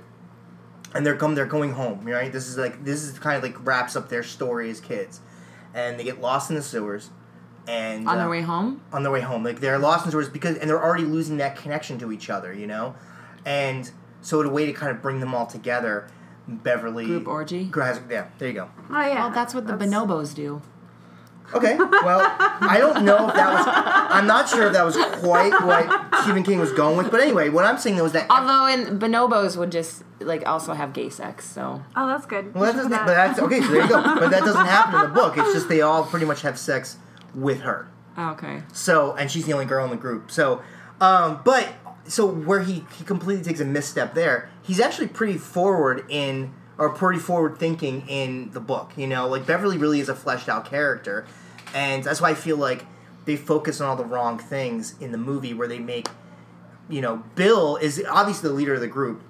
[0.95, 3.65] and they're come they're going home right this is like this is kind of like
[3.65, 5.21] wraps up their story as kids
[5.75, 7.11] and they get lost in the sewers
[7.69, 8.81] and on uh, their way home?
[8.93, 11.37] on their way home like they're lost in the sewers because and they're already losing
[11.37, 12.95] that connection to each other you know
[13.45, 13.91] and
[14.23, 16.09] so in a way to kind of bring them all together
[16.49, 17.65] beverly Group orgy?
[17.65, 19.21] Gras- yeah there you go Oh yeah.
[19.27, 20.61] Well, that's what the bonobos do.
[21.55, 22.21] Okay well
[22.61, 23.65] i don't know if that was
[24.11, 27.49] i'm not sure if that was quite what stephen king was going with but anyway
[27.49, 31.47] what i'm saying was that Although in bonobos would just like also have gay sex,
[31.49, 32.55] so Oh, that's good.
[32.55, 32.91] Well, that doesn't.
[32.91, 33.61] But that's okay.
[33.63, 34.03] So there you go.
[34.21, 35.39] But that doesn't happen in the book.
[35.39, 36.99] It's just they all pretty much have sex
[37.35, 37.89] with her.
[38.19, 38.63] oh, okay.
[38.75, 40.31] So, and she's the only girl in the group.
[40.31, 40.61] So,
[41.01, 41.73] um, but
[42.07, 44.51] so where he he completely takes a misstep there.
[44.63, 48.93] He's actually pretty forward in or pretty forward thinking in the book.
[48.97, 51.25] You know, like Beverly really is a fleshed out character,
[51.75, 52.85] and that's why I feel like
[53.25, 56.09] they focus on all the wrong things in the movie where they make.
[56.89, 59.23] You know, Bill is obviously the leader of the group.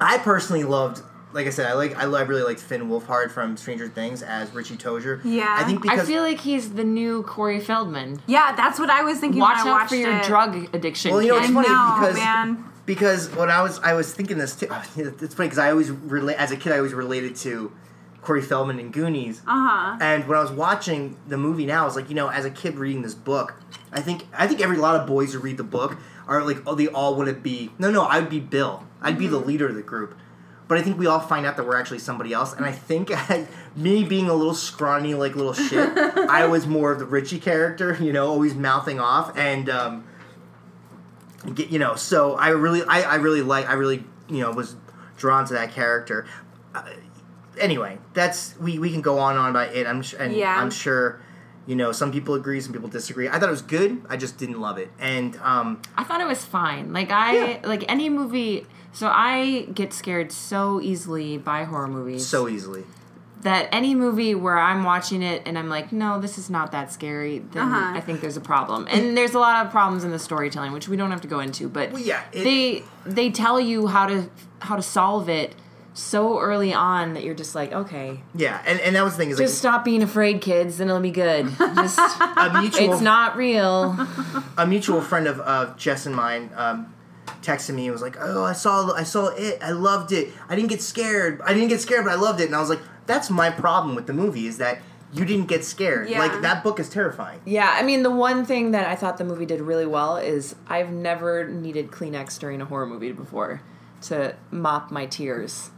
[0.00, 1.00] I personally loved,
[1.32, 4.52] like I said, I like I, I really liked Finn Wolfhard from Stranger Things as
[4.52, 5.20] Richie Tozier.
[5.24, 5.54] Yeah.
[5.58, 8.20] I think because I feel like he's the new Corey Feldman.
[8.26, 10.24] Yeah, that's what I was thinking Watch when I out watched for your it.
[10.24, 11.12] drug addiction.
[11.12, 11.44] Well, you know, kid.
[11.44, 12.64] it's funny know, because man.
[12.84, 14.66] because when I was I was thinking this too.
[14.96, 16.72] It's funny because I always relate as a kid.
[16.72, 17.70] I always related to
[18.26, 19.40] Corey Feldman and Goonies.
[19.46, 19.98] Uh huh.
[20.00, 22.50] And when I was watching the movie now, I was like, you know, as a
[22.50, 23.54] kid reading this book,
[23.92, 26.74] I think I think every lot of boys who read the book are like, oh,
[26.74, 27.70] they all want to be.
[27.78, 28.84] No, no, I'd be Bill.
[29.00, 30.16] I'd be the leader of the group.
[30.66, 32.52] But I think we all find out that we're actually somebody else.
[32.52, 33.12] And I think
[33.76, 37.96] me being a little scrawny, like little shit, I was more of the Richie character,
[38.00, 39.70] you know, always mouthing off and.
[39.70, 40.04] um
[41.54, 44.74] get, you know so i really I, I really like i really you know was
[45.16, 46.26] drawn to that character
[46.74, 46.82] uh,
[47.58, 50.60] anyway that's we we can go on and on about it i'm sure and Yeah.
[50.60, 51.20] i'm sure
[51.66, 54.38] you know some people agree some people disagree i thought it was good i just
[54.38, 56.92] didn't love it and um I thought it was fine.
[56.92, 57.58] Like I Yeah.
[57.64, 58.66] like any movie.
[58.92, 62.26] So I get scared so easily by horror movies.
[62.26, 62.84] so easily
[63.42, 66.90] that any movie where I'm watching it and I'm like, no, this is not that
[66.92, 67.92] scary, then Uh-huh.
[67.96, 68.86] I think there's a problem.
[68.90, 71.40] And there's a lot of problems in the storytelling, which we don't have to go
[71.40, 71.68] into.
[71.68, 74.28] But Well, yeah, it- they they tell you how to
[74.60, 75.54] how to solve it
[75.96, 79.30] so early on that you're just like, okay, yeah and, and that was the thing
[79.30, 81.46] is just stop being afraid, kids, and it'll be good.
[81.58, 83.96] Just a mutual it's not real.
[84.58, 86.92] a mutual friend of, of Jess and mine um,
[87.42, 89.58] texted me and was like, "Oh, I saw I saw it.
[89.62, 90.32] I loved it.
[90.48, 91.40] I didn't get scared.
[91.42, 93.94] I didn't get scared, but I loved it." And I was like, "That's my problem
[93.94, 94.80] with the movie is that
[95.12, 96.08] you didn't get scared.
[96.08, 96.18] Yeah.
[96.18, 97.40] Like that book is terrifying.
[97.44, 100.56] Yeah, I mean, the one thing that I thought the movie did really well is
[100.66, 103.62] I've never needed Kleenex during a horror movie before
[104.02, 105.70] to mop my tears.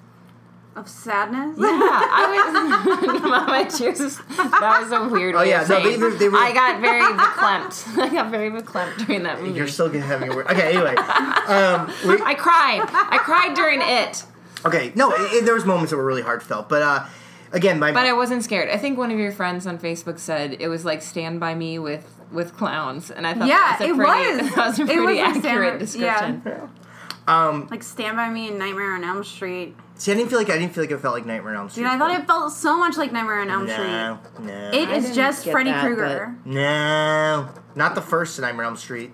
[0.76, 1.56] Of sadness.
[1.58, 3.98] Yeah, I was my tears.
[3.98, 5.34] is- That was a weird.
[5.34, 7.98] Oh, yeah, of no, they- they- they were- I got very verklempt.
[8.02, 9.56] I got very verklempt during that movie.
[9.58, 10.46] You're still gonna have your word.
[10.46, 10.94] Okay, anyway.
[10.94, 12.82] Um, we- I cried.
[12.92, 14.22] I cried during it,
[14.64, 17.06] okay, no, it, it- there was moments that were really heartfelt, but uh,
[17.52, 18.68] again, my but I wasn't scared.
[18.70, 21.80] I think one of your friends on Facebook said it was like Stand by Me
[21.80, 24.54] with with clowns, and I thought Yeah, that was a it pretty, was.
[24.54, 27.66] That was a It pretty was like Stand accurate by- description.
[27.70, 29.74] Like Stand by Me and Nightmare on Elm Street.
[29.98, 31.68] See, I didn't feel like I didn't feel like it felt like Nightmare on Elm
[31.68, 31.82] Street.
[31.82, 34.46] Dude, I thought it felt so much like Nightmare on Elm No, Street.
[34.46, 36.36] no, It I is didn't just get Freddy that, Krueger.
[36.44, 39.10] no, not the first Nightmare on Elm Street.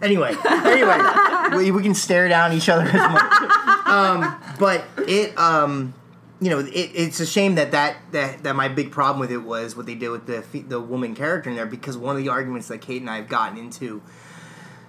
[0.00, 0.98] Anyway, anyway,
[1.56, 3.86] we, we can stare down each other as much.
[3.86, 5.92] Um, but it, um,
[6.40, 9.38] you know, it, it's a shame that, that that that my big problem with it
[9.42, 12.22] was what they did with the fe- the woman character in there because one of
[12.22, 14.00] the arguments that Cate and I have gotten into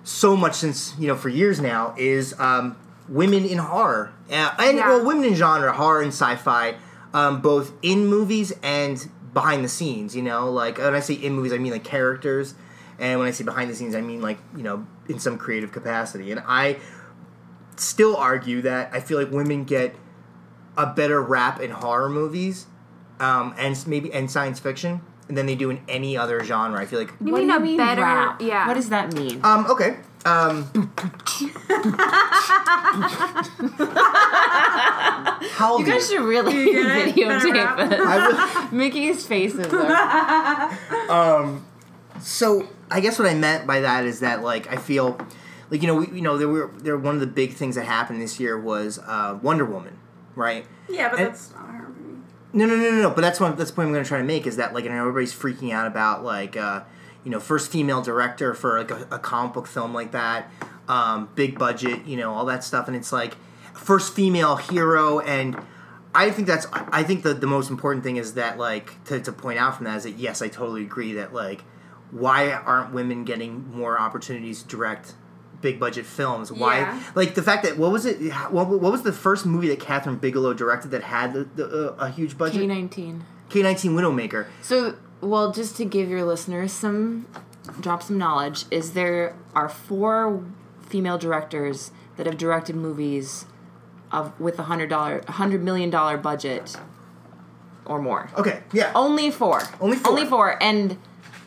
[0.03, 2.77] so much since you know for years now is um,
[3.09, 4.87] women in horror uh, and Yeah.
[4.89, 6.75] well women in genre horror and sci-fi
[7.13, 11.33] um, both in movies and behind the scenes you know like when i say in
[11.33, 12.53] movies i mean like characters
[12.99, 15.71] and when i say behind the scenes i mean like you know in some creative
[15.71, 16.77] capacity and i
[17.75, 19.95] still argue that i feel like women get
[20.77, 22.67] a better rap in horror movies
[23.19, 26.99] um, and maybe and science fiction than they do in any other genre i feel
[26.99, 28.41] like You What mean do a mean better- rap?
[28.41, 28.67] yeah.
[28.67, 29.41] What does that mean?
[29.43, 30.69] um, okay um,
[35.51, 37.15] how old you are guys should really good?
[37.15, 37.77] Better rap?
[37.77, 37.99] videotape it.
[37.99, 38.27] I
[38.63, 41.61] would- Mickey's faces are.
[42.21, 45.17] So I guess what I meant by that is that like I feel
[45.69, 47.85] like you know we, you know there were there one of the big things that
[47.85, 49.97] happened this year was uh, Wonder Woman,
[50.35, 50.65] right?
[50.89, 52.19] Yeah, but And- that's not her movie.
[52.51, 53.09] No, no, no, no, no.
[53.11, 54.83] But that's what that's the point I'm going to try to make is that like
[54.83, 56.81] you know, everybody's freaking out about like uh,
[57.23, 60.49] you know first female director for like a, a comic book film like that,
[60.87, 63.35] um, big budget, you know all that stuff, and it's like
[63.73, 65.57] first female hero and.
[66.11, 66.65] I think that's.
[66.73, 69.85] I think the the most important thing is that like to, to point out from
[69.85, 71.61] that is that yes, I totally agree that like
[72.09, 75.13] why aren't women getting more opportunities to direct
[75.61, 76.51] big budget films?
[76.51, 77.03] Why Yeah.
[77.13, 78.33] like the fact that what was it?
[78.49, 82.05] What, what was the first movie that Kathryn Bigelow directed that had the, the, uh,
[82.05, 82.61] a huge budget?
[82.61, 83.23] K nineteen.
[83.49, 84.47] K nineteen Widowmaker.
[84.63, 87.27] So, well, just to give your listeners some
[87.79, 90.43] drop some knowledge, is there are four
[90.81, 93.45] female directors that have directed movies
[94.11, 96.75] of with a hundred dollar, hundred million dollar budget
[97.85, 98.29] or more.
[98.37, 98.91] Okay, yeah.
[98.95, 99.61] Only four.
[99.79, 100.11] Only four.
[100.11, 100.97] Only four, and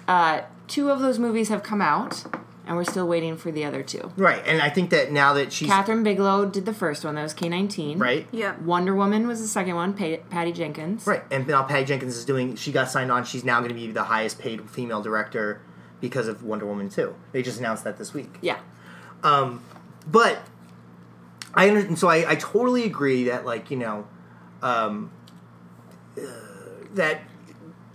[0.09, 2.25] uh, two of those movies have come out,
[2.73, 4.11] and we're still waiting for the other two.
[4.17, 7.15] Right, and I think that now that she's Kathryn Bigelow did the first one.
[7.17, 7.99] That was K nineteen.
[7.99, 8.57] right, Yeah.
[8.65, 9.93] Wonder Woman was the second one.
[9.93, 11.07] Pa- Patty Jenkins.
[11.07, 12.57] right, and now Patty Jenkins is doing.
[12.57, 13.25] She got signed on.
[13.25, 15.61] She's now going to be the highest paid female director
[16.01, 17.15] because of Wonder Woman two.
[17.33, 18.39] They just announced that this week.
[18.41, 18.59] Yeah.
[19.23, 20.39] but
[21.55, 24.07] I under- so I, I totally agree that like you know,
[24.63, 25.11] um,
[26.17, 26.23] uh,
[26.95, 27.21] that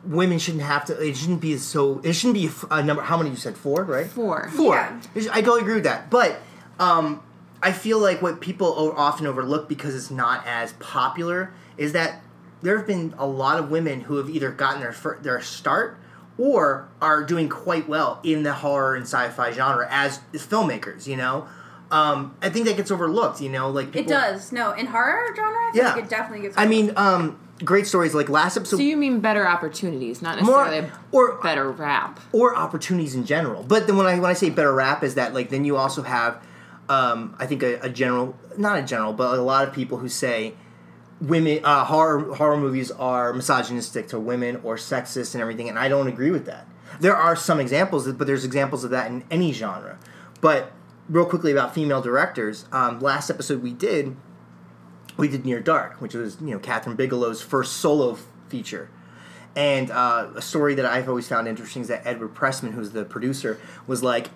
[0.07, 0.93] women shouldn't have to.
[1.01, 1.99] It shouldn't be so.
[2.03, 3.03] It shouldn't be a number.
[3.03, 3.57] How many you said?
[3.57, 4.07] Four, right?
[4.07, 4.49] Four.
[4.49, 4.75] Four.
[4.75, 5.01] Yeah.
[5.31, 6.09] I totally agree with that.
[6.09, 6.39] But
[6.79, 7.21] um,
[7.61, 12.21] I feel like what people often overlook because it's not as popular is that
[12.61, 15.97] there have been a lot of women who have either gotten their fir- their start
[16.37, 21.07] or are doing quite well in the horror and sci-fi genre as, as filmmakers.
[21.07, 21.47] You know,
[21.91, 23.41] um, I think that gets overlooked.
[23.41, 24.51] You know, like It does.
[24.51, 26.57] No, in horror genre, I feel Yeah, like it definitely gets.
[26.57, 28.77] I mean, um, great stories like last episode.
[28.77, 30.81] So you mean better opportunities, not necessarily
[31.11, 32.19] More- or- better rap.
[32.31, 33.63] or opportunities in general.
[33.63, 36.03] But then when I when I say better rap is that like then you also
[36.03, 36.41] have
[36.89, 40.07] um, I think a, a general not a general but a lot of people who
[40.09, 40.53] say
[41.19, 45.89] women uh, horror horror movies are misogynistic to women or sexist and everything and I
[45.89, 46.67] don't agree with that.
[46.99, 49.97] There are some examples but there's examples of that in any genre.
[50.41, 50.71] But
[51.09, 54.15] real quickly about female directors, um, last episode we did
[55.17, 58.89] we did Near Dark, which was you know Kathryn Bigelow's first solo f- feature.
[59.55, 63.03] And uh, a story that I've always found interesting is that Edward Pressman, who's the
[63.05, 64.27] producer, was like,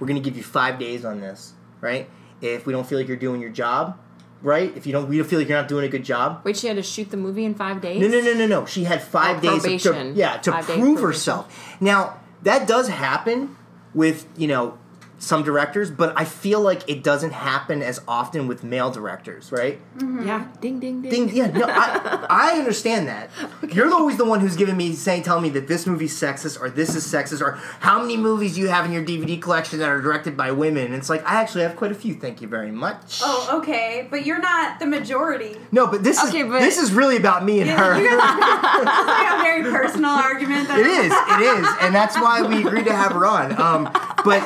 [0.00, 2.08] "We're going to give you five days on this, right?
[2.40, 3.98] If we don't feel like you're doing your job,
[4.40, 4.72] right?
[4.76, 6.68] If you don't, we don't feel like you're not doing a good job, Wait, she
[6.68, 8.00] had to shoot the movie in five days.
[8.00, 8.66] no, no, no, no, no.
[8.66, 10.14] She had five Oh, days to, probation.
[10.16, 11.52] yeah, to Five prove herself.
[11.80, 13.56] Now that does happen
[13.94, 14.78] with you know
[15.20, 19.80] some directors, but I feel like it doesn't happen as often with male directors, right?
[20.00, 20.46] Yeah.
[20.60, 21.10] Ding ding ding.
[21.10, 23.30] Ding, yeah, no, I, I understand that.
[23.72, 26.70] You're always the one who's giving me saying, telling me that this movie's sexist or
[26.70, 30.00] this is sexist or how many movies you have in your DVD collection that are
[30.00, 30.86] directed by women.
[30.86, 32.14] And it's like I actually have quite a few.
[32.14, 33.20] Thank you very much.
[33.22, 35.56] Oh, okay, but you're not the majority.
[35.72, 38.00] No, but this Okay, is but- this is really about me and Yeah, her.
[38.00, 40.68] you guys- It's like a very personal argument.
[40.68, 43.60] That It is, it is, and that's why we agreed to have her on.
[43.60, 43.84] Um,
[44.24, 44.42] but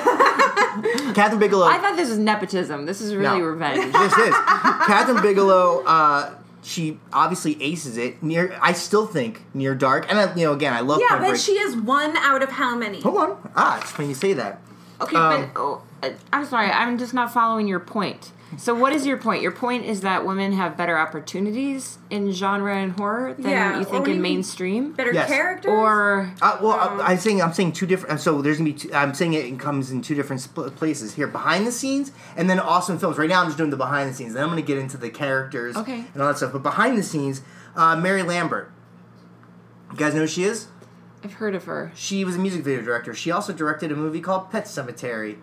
[1.15, 1.67] Kathryn Bigelow.
[1.67, 2.87] I thought this was nepotism.
[2.87, 3.47] This is really No.
[3.47, 3.93] revenge.
[3.93, 5.83] this is Kathryn Bigelow.
[5.85, 8.23] Uh, she obviously aces it.
[8.23, 10.99] Near, I still think near dark, and I, you know, again, I love.
[10.99, 11.03] Her.
[11.05, 11.41] Yeah, Point but Break.
[11.41, 13.01] she is one out of how many?
[13.01, 13.51] Hold on.
[13.57, 14.61] Ah, it's funny you say that.
[15.01, 16.71] Okay, Um, but oh, uh, I'm sorry.
[16.71, 18.31] I'm just not following your point.
[18.59, 19.43] So, what is your point?
[19.43, 23.85] Your point is that women have better opportunities in genre and horror than Yeah, you
[23.85, 25.29] think when in you mainstream, Better Yes.
[25.29, 25.71] characters?
[25.73, 28.21] or Uh, well, I- I'm saying I'm saying two different.
[28.21, 28.75] So there's gonna be.
[28.79, 32.49] Two, I'm saying it comes in two different sp- places here, behind the scenes, and
[32.51, 33.17] then also in films.
[33.19, 34.35] Right now, I'm just doing the behind the scenes.
[34.35, 36.05] Then I'm gonna get into the characters Okay.
[36.13, 36.53] and all that stuff.
[36.53, 37.41] But behind the scenes,
[37.77, 38.71] uh, Mary Lambert.
[39.93, 40.69] You guys know who she is?
[41.25, 41.93] I've heard of her.
[41.95, 43.15] She was a music video director.
[43.15, 45.37] She also directed a movie called Pet Sematary,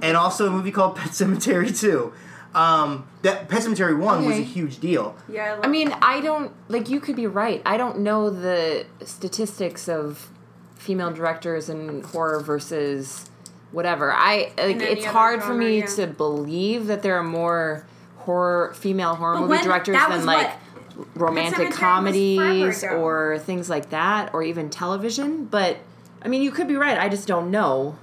[0.00, 2.12] and also a movie called Pet Sematary Two.
[2.54, 5.14] Um, that Pet Sematary One was a huge deal.
[5.28, 6.88] yeah, I mean, I don't like.
[6.88, 7.62] You could be right.
[7.64, 10.30] I don't know the statistics of
[10.76, 13.30] female directors in horror versus
[13.70, 14.12] whatever.
[14.12, 14.80] I like.
[14.80, 15.86] It's other hard for me yeah.
[15.86, 17.86] to believe that there are more
[18.18, 23.90] horror female horror But movie when- directors than like what- romantic comedies or things like
[23.90, 25.44] that, or even television.
[25.44, 25.78] But
[26.20, 26.98] I mean, you could be right.
[26.98, 27.96] I just don't know.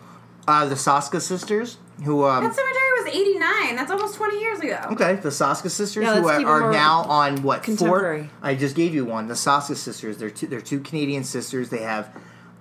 [0.48, 3.76] Uh, the Soska sisters, who um, Pet Sematary was 89.
[3.76, 4.80] That's almost 20 years ago.
[4.92, 7.76] Okay, the Soska sisters, Yeah, who are, are now on what four?
[7.76, 8.30] contemporary.
[8.42, 9.28] I just gave you one.
[9.28, 10.18] The Soska sisters.
[10.18, 10.48] They're two.
[10.48, 11.70] They're two Canadian sisters.
[11.70, 12.10] They have,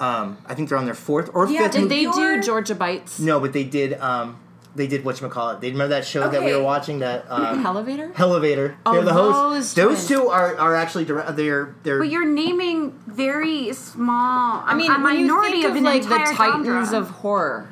[0.00, 1.72] um, I think they're on their fourth or Yeah, fifth.
[1.72, 3.18] did Did they do Georgia Bites?
[3.18, 3.94] No, but they did.
[3.94, 4.38] Um,
[4.74, 5.62] they did what you call it.
[5.62, 6.56] They remember that show that we Okay.
[6.56, 6.98] were watching.
[6.98, 8.12] That uh, Elevator.
[8.14, 8.76] Elevator.
[8.84, 9.72] Oh, they're the those hosts.
[9.74, 10.08] Those twins.
[10.08, 11.98] two are, are actually dire- they're they're.
[12.00, 14.62] But you're naming very small.
[14.66, 16.98] I mean, a minority of of an like the titans genre.
[16.98, 17.70] of horror,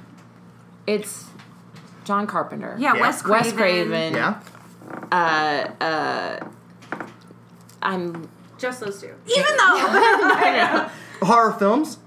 [0.86, 1.23] it's
[2.04, 2.76] John Carpenter.
[2.78, 3.00] yeah, Yeah.
[3.00, 3.46] Wes Craven.
[3.46, 4.14] Wes Craven.
[4.14, 4.40] yeah.
[5.10, 6.48] Uh, uh,
[7.82, 8.28] I'm.
[8.58, 9.12] Just those two.
[9.26, 10.88] Even though
[11.22, 11.98] Horror films.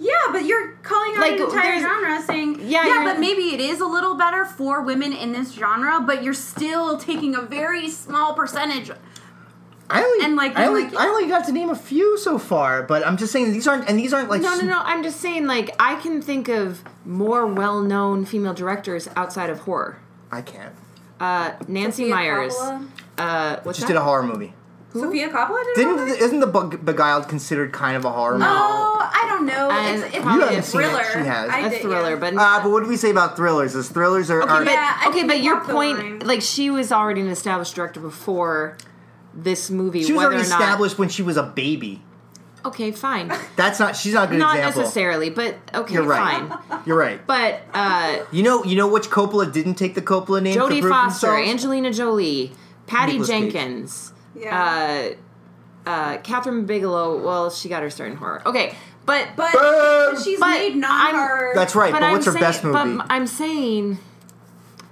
[0.00, 3.54] Yeah, but you're calling out Like, an entire there's- genre saying, Yeah, yeah, but maybe
[3.54, 7.42] it is a little better for women in this genre, but you're still taking a
[7.42, 8.90] very small percentage.
[9.90, 12.38] I only And, like, I only, like- I only got to name a few so
[12.38, 14.78] far, but I'm just saying these aren't and these aren't like No, no, no.
[14.82, 19.98] I'm just saying, like, I can think of more well-known female directors outside of horror.
[20.32, 20.74] I can't.
[21.20, 22.54] Uh, Nancy Sofia Meyers.
[22.54, 22.88] Coppola?
[23.18, 23.94] Uh, what's Just that?
[23.94, 24.54] did a horror movie.
[24.92, 26.20] Sofia Coppola did Didn't it?
[26.20, 28.46] isn't the Beguiled considered kind of a horror movie?
[28.48, 29.68] Oh, I don't know.
[29.70, 31.06] And it's it's probably You a haven't seen it.
[31.12, 31.50] She has.
[31.50, 32.16] I a did, thriller, yeah.
[32.16, 33.74] but Uh, but what do we say about thrillers?
[33.74, 37.28] Is thrillers are, are but, Yeah, okay, but your point, like, she was already an
[37.28, 38.76] established director before
[39.34, 40.02] this movie.
[40.02, 42.02] she was whether already or not, established when she was a baby.
[42.64, 43.30] Okay, fine.
[43.56, 43.94] That's not.
[43.94, 44.82] She's not a good not example.
[44.82, 46.48] necessarily, but okay, You're right.
[46.48, 46.82] fine.
[46.86, 47.24] You're right.
[47.26, 48.64] But uh, You know.
[48.64, 50.54] You know which Coppola didn't take the Coppola name.
[50.54, 51.50] to Jodie prove Foster, themselves?
[51.50, 52.52] Angelina Jolie,
[52.86, 53.52] Patty Nicolas Cage.
[53.52, 55.12] Jenkins, Yeah.
[55.86, 57.22] uh, uh, Kathryn Bigelow.
[57.22, 58.40] Well, she got her start in horror.
[58.46, 58.74] Okay,
[59.04, 60.22] but but Burn!
[60.22, 61.52] she's But made non-horror.
[61.54, 61.92] That's right.
[61.92, 62.96] But, I'm what's her saying, best movie?
[62.96, 63.98] But I'm saying,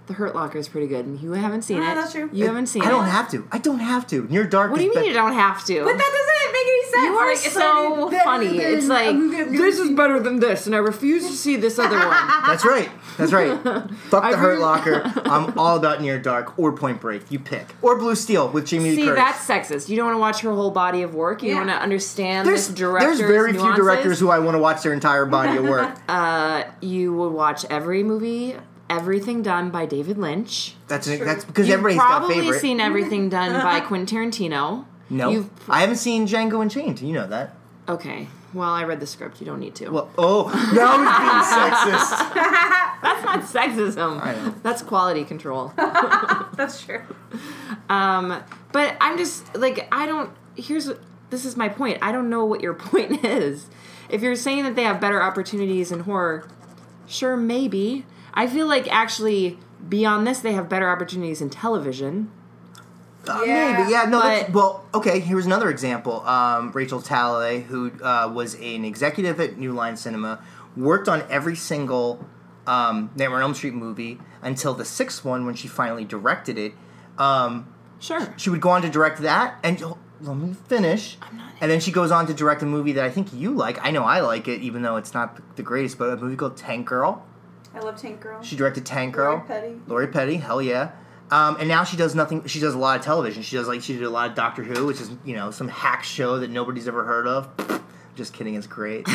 [0.08, 1.94] The Hurt Locker is pretty good, and you haven't seen Oh, it.
[1.94, 2.28] that's true.
[2.32, 2.86] You haven't seen it.
[2.86, 2.92] I it.
[2.92, 3.46] don't have to.
[3.52, 4.26] I don't have to.
[4.28, 4.72] Near Dark.
[4.72, 5.84] What do you mean be- you don't have to?
[5.84, 7.04] But that doesn't make any sense.
[7.04, 8.58] you are Like, it's so like- funny.
[8.58, 9.16] It's like
[9.52, 12.08] this is better than this, and I refuse to see this other one.
[12.46, 12.90] That's right.
[13.16, 13.56] That's right.
[14.10, 15.02] Fuck the Hurt Locker.
[15.24, 17.30] I'm all about Near Dark or Point Break.
[17.30, 19.46] You pick or Blue Steel with Jamie Lee See, Curtis.
[19.46, 19.88] that's sexist.
[19.88, 21.42] You don't want to watch her whole body of work.
[21.44, 21.56] You Yeah.
[21.58, 24.82] want to understand there's this director's there's very few directors who I want to watch
[24.82, 25.96] their entire body of work.
[26.08, 28.56] Uh, you would watch every movie,
[28.92, 30.74] everything done by David Lynch.
[30.88, 32.60] That's an, that's because You've everybody's got probably favorite.
[32.60, 34.84] seen everything done by Quentin Tarantino.
[35.10, 37.00] no, You've I haven't seen Django Unchained.
[37.00, 37.54] You know that.
[37.88, 38.28] okay.
[38.54, 39.40] Well, I read the script.
[39.40, 39.88] You don't need to.
[39.88, 42.34] Well, oh, now he's being sexist.
[43.00, 44.22] That's not sexism.
[44.22, 44.54] I know.
[44.62, 45.72] That's quality control.
[45.76, 47.00] That's true.
[47.88, 50.30] Um, but I'm just like I don't.
[50.54, 50.90] Here's
[51.30, 51.96] this is my point.
[52.02, 53.68] I don't know what your point is.
[54.10, 56.46] If you're saying that they have better opportunities in horror,
[57.06, 58.04] sure, maybe.
[58.34, 59.58] I feel like actually
[59.88, 62.30] beyond this, they have better opportunities in television.
[63.28, 64.04] Uh, Yeah, maybe, yeah.
[64.04, 65.20] No, that's, but- well, okay.
[65.20, 66.20] Here's another example.
[66.26, 70.42] Um, Rachel Talalay, who uh, was an executive at New Line Cinema,
[70.76, 72.24] worked on every single
[72.66, 76.72] um, Nightmare on Elm Street movie until the sixth one when she finally directed it.
[77.18, 78.34] Um, Sure.
[78.36, 81.16] she would go on to direct that, and oh, let me finish.
[81.60, 83.78] And then she goes on to direct a movie that I think you like.
[83.84, 86.56] I know I like it, even though it's not the greatest, but a movie called
[86.56, 87.24] Tank Girl.
[87.74, 88.42] I love Tank Girl.
[88.42, 89.34] She directed Tank Girl.
[89.34, 89.80] Lori Petty.
[89.86, 90.92] Lori Petty, hell yeah.
[91.30, 92.46] Um, and now she does nothing.
[92.46, 93.42] She does a lot of television.
[93.42, 95.68] She does like she did a lot of Doctor Who, which is you know some
[95.68, 97.82] hack show that nobody's ever heard of.
[98.14, 99.06] Just kidding, it's great.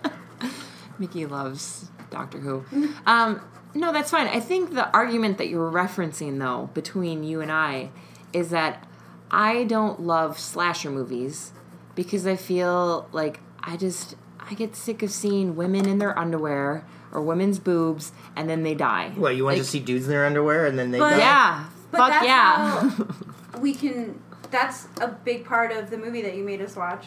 [0.98, 2.64] Mickey loves Doctor Who.
[3.06, 3.40] Um,
[3.74, 4.26] no, that's fine.
[4.26, 7.88] I think the argument that you're referencing, though, between you and I,
[8.34, 8.86] is that
[9.30, 11.52] I don't love slasher movies
[11.94, 16.84] because I feel like I just I get sick of seeing women in their underwear
[17.12, 19.12] or women's boobs and then they die.
[19.16, 21.18] Well, you want Like, to see dudes in their underwear and then they But- die?
[21.18, 21.64] Yeah.
[21.90, 22.90] But Fuck that's yeah.
[22.90, 24.20] how we can.
[24.52, 27.06] That's a big part of the movie that you made us watch.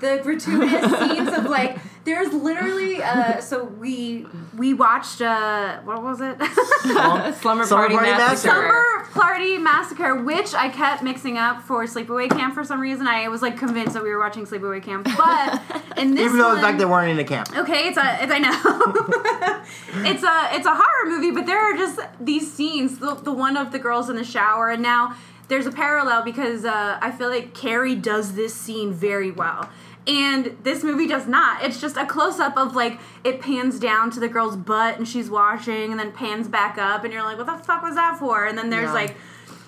[0.00, 1.78] The gratuitous scenes of like,
[2.08, 2.88] there's literally.
[3.08, 5.20] Uh, so we we watched.
[5.22, 6.36] Uh, what was it?
[7.40, 8.18] Slumber, Slumber Party, Party Massacre.
[8.18, 8.48] Massacre.
[8.48, 13.06] Summer Party Massacre, which I kept mixing up for Sleepaway Camp for some reason.
[13.06, 15.62] I was like convinced that we were watching Sleepaway Camp, but
[15.96, 17.56] in this Even though the one- fact they weren't in a camp.
[17.56, 19.62] Okay, it's a, it's I know,
[20.10, 22.98] it's a, it's a horror movie, but there are just these scenes.
[22.98, 25.16] The, the one of the girls in the shower, and now
[25.48, 29.68] there's a parallel because uh, I feel like Carrie does this scene very well,
[30.08, 31.62] and this movie does not.
[31.62, 35.06] It's just a close up of like it pans down to the girl's butt and
[35.06, 38.18] she's washing, and then pans back up, and you're like, what the fuck was that
[38.18, 38.46] for?
[38.46, 38.92] And then there's Yeah.
[38.94, 39.16] like.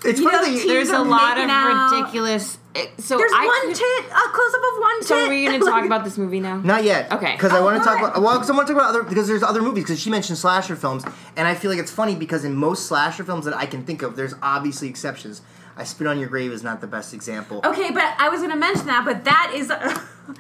[0.02, 1.92] It's You funny know, that you, teens There's a lot of out.
[1.92, 2.56] ridiculous.
[2.74, 5.08] Eh, so There's I one could- tit, a close up of one tit.
[5.08, 6.56] So are we going to talk about this movie now?
[6.56, 7.12] Not yet.
[7.12, 7.32] Okay.
[7.32, 9.02] Because I Oh, want to talk about well, because I want to talk about other
[9.02, 11.04] because there's other movies because she mentioned slasher films
[11.36, 14.00] and I feel like it's funny because in most slasher films that I can think
[14.00, 15.42] of, there's obviously exceptions.
[15.80, 17.62] I Spit on Your Grave is not the best example.
[17.64, 19.72] Okay, but I was gonna mention that, but that is.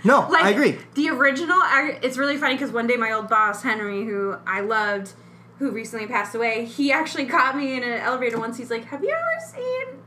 [0.04, 0.78] No, like, I agree.
[0.94, 4.60] The original, I, it's really funny because one day my old boss Henry, who I
[4.60, 5.14] loved,
[5.58, 8.56] who recently passed away, he actually caught me in an elevator once.
[8.56, 9.98] He's like, "Have you ever seen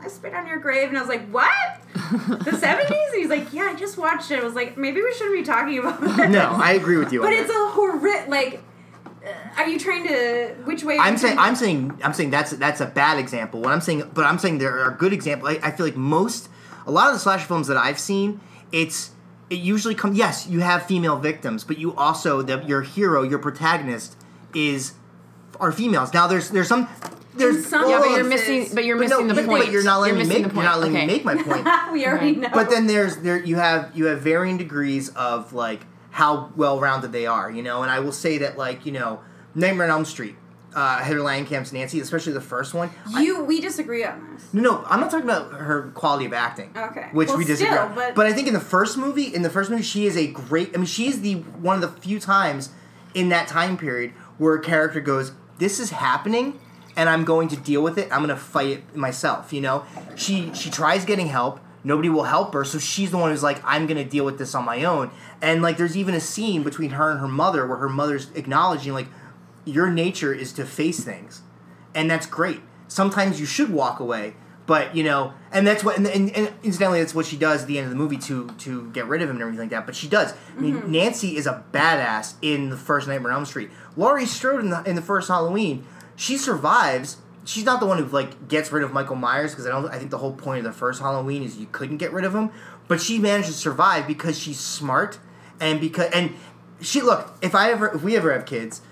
[0.00, 1.48] I Spit on Your Grave?" And I was like, "What?
[1.94, 5.12] the '70s?" And he's like, "Yeah, I just watched it." I was like, "Maybe we
[5.12, 7.20] shouldn't be talking about this." No, I agree with you.
[7.20, 7.68] But it's that.
[7.68, 8.26] a horrific.
[8.28, 8.62] Like,
[9.56, 10.54] are you trying to?
[10.64, 10.96] Which way?
[10.96, 13.60] are I'm you saying trying I'm saying I'm saying that's that's a bad example.
[13.60, 15.50] What I'm saying, but I'm saying there are good examples.
[15.50, 16.48] I, I feel like most
[16.86, 18.40] a lot of the slasher films that I've seen,
[18.72, 19.10] it's
[19.50, 20.16] it usually comes.
[20.16, 24.16] Yes, you have female victims, but you also the, your hero, your protagonist,
[24.54, 24.94] is
[25.58, 26.14] are females.
[26.14, 26.88] Now there's there's some
[27.34, 28.68] there's some Yeah, but you're missing.
[28.74, 29.64] But you're but no, missing the but, point.
[29.64, 31.06] but you're not letting me make you're not letting okay.
[31.06, 31.66] me make my point.
[31.92, 32.48] we already know.
[32.52, 37.12] But then there's there you have you have varying degrees of like how well rounded
[37.12, 37.82] they are, you know.
[37.82, 39.20] And I will say that like you know
[39.54, 40.36] Nightmare on Elm Street,
[40.74, 42.90] uh, Heather Langenkamp's Nancy, especially the first one.
[43.18, 44.52] you, we disagree on this.
[44.52, 46.70] No, no, I'm not talking about her quality of acting.
[46.76, 47.08] Okay.
[47.12, 47.94] Which Well, we disagree still, on.
[47.94, 50.26] but- But I think in the first movie, in the first movie, she is a
[50.26, 50.70] great.
[50.74, 52.70] I mean, she is the one of the few times
[53.14, 56.58] in that time period where a character goes, "This is happening."
[56.96, 58.08] And I'm going to deal with it.
[58.10, 59.52] I'm going to fight it myself.
[59.52, 59.84] You know,
[60.16, 61.60] she she tries getting help.
[61.82, 64.54] Nobody will help her, so she's the one who's like, "I'm to deal with this
[64.54, 65.10] on my own."
[65.40, 68.92] And like, there's even a scene between her and her mother where her mother's acknowledging,
[68.92, 69.08] like,
[69.64, 71.42] your nature is to face things
[71.94, 72.60] and that's great.
[72.88, 74.34] Sometimes you should walk away,
[74.66, 77.68] but you know, and that's what, and, and, and incidentally, that's what she does at
[77.68, 79.86] the end of the movie to to get rid of him and everything like that.
[79.86, 80.34] But she does.
[80.56, 80.92] I mean, mm-hmm.
[80.92, 83.70] Nancy is a badass in the first Nightmare on Elm Street.
[83.96, 87.18] Laurie Strode in the in the first Halloween, she survives.
[87.44, 89.88] She's not the one who like gets rid of Michael Myers because I don't.
[89.88, 92.34] I think the whole point of the first Halloween is you couldn't get rid of
[92.34, 92.50] him,
[92.88, 95.18] but she managed to survive because she's smart
[95.60, 96.34] and because and
[96.80, 97.34] she look.
[97.42, 98.82] If I ever if we ever have kids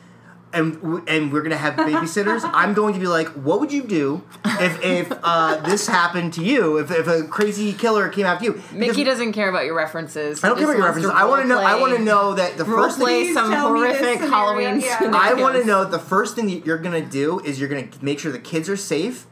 [0.52, 4.22] and and we're gonna have babysitters, I'm going to be like, what would you do
[4.44, 6.78] if if uh, this happened to you?
[6.78, 8.52] If, if a crazy killer came after you?
[8.54, 10.42] Because Mickey doesn't care about your references.
[10.42, 11.10] I don't care about your references.
[11.10, 11.60] I want to know.
[11.60, 13.34] I want to know that the Role first play thing.
[13.34, 15.10] some tell me this horrific Halloween yeah.
[15.14, 18.18] I want to know the first thing that you're gonna do is you're gonna make
[18.18, 19.26] sure the kids are safe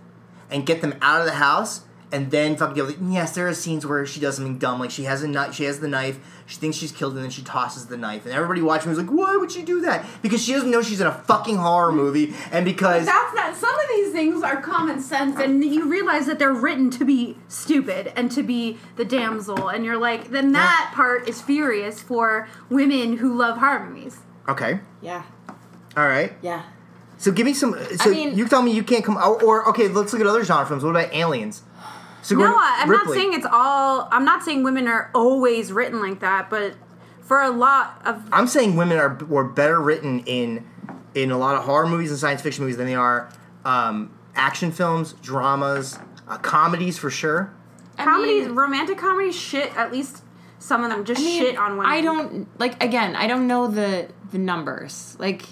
[0.50, 1.82] and get them out of the house.
[2.12, 3.04] And then fucking deal with it.
[3.10, 5.54] Yes, there are scenes where she does something dumb, like she has a knife.
[5.54, 6.20] She has the knife.
[6.46, 8.24] She thinks she's killed, and then she tosses the knife.
[8.26, 11.00] And everybody watching was like, "Why would she do that?" Because she doesn't know she's
[11.00, 13.56] in a fucking horror movie, and because That's not.
[13.56, 17.38] Some of these things are common sense, and you realize that they're written to be
[17.48, 22.46] stupid and to be the damsel, and you're like, then that part is furious for
[22.70, 24.18] women who love horror movies.
[24.48, 25.24] okay, Yeah.
[25.96, 26.34] all right.
[26.40, 26.62] Yeah.
[27.18, 27.74] So give me some.
[27.96, 29.16] So mean- you tell me you can't come.
[29.16, 30.84] Or, or okay, let's look at other genre films.
[30.84, 31.62] What about Aliens?
[32.26, 34.08] So No, I'm not saying it's all.
[34.10, 36.74] I'm not saying women are always written like that, but
[37.20, 40.66] for a lot of I'm saying women are were better written in
[41.14, 43.28] in a lot of horror movies and science fiction movies than they are
[43.64, 47.54] um, action films, dramas, uh, comedies for sure.
[47.96, 49.72] comedies, mean- romantic comedies, shit.
[49.76, 50.24] At least
[50.58, 51.92] some of them just I mean, shit on women.
[51.92, 53.14] I don't like again.
[53.14, 55.16] I don't know the the numbers.
[55.20, 55.44] Like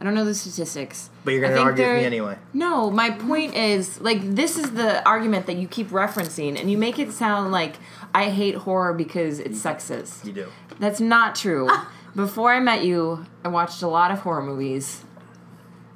[0.00, 1.09] I don't know the statistics.
[1.24, 2.38] But you're gonna think argue with me anyway.
[2.54, 6.78] No, my point is like this is the argument that you keep referencing, and you
[6.78, 7.76] make it sound like
[8.14, 10.24] I hate horror because it's sexist.
[10.24, 10.46] You do.
[10.78, 11.68] That's not true.
[12.16, 15.04] before I met you, I watched a lot of horror movies.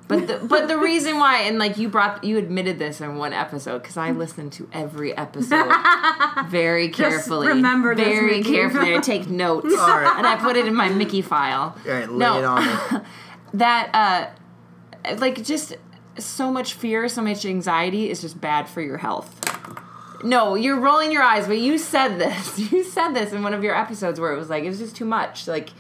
[0.07, 3.33] But the, but the reason why, and like you brought, you admitted this in one
[3.33, 5.73] episode because I listened to every episode
[6.49, 7.49] very carefully.
[7.49, 8.53] remember this, very Mickey.
[8.53, 8.95] carefully.
[8.95, 10.15] I take notes All right.
[10.19, 11.75] and I put it in my Mickey file.
[11.87, 12.39] All right, lay No.
[12.39, 13.07] it on me.
[13.55, 14.31] That uh,
[15.19, 15.77] like just
[16.19, 19.41] so much fear, so much anxiety is just bad for your health.
[20.23, 22.59] No, you're rolling your eyes, but you said this.
[22.73, 24.97] You said this in one of your episodes where it was like it was just
[24.97, 25.47] too much.
[25.47, 25.71] Like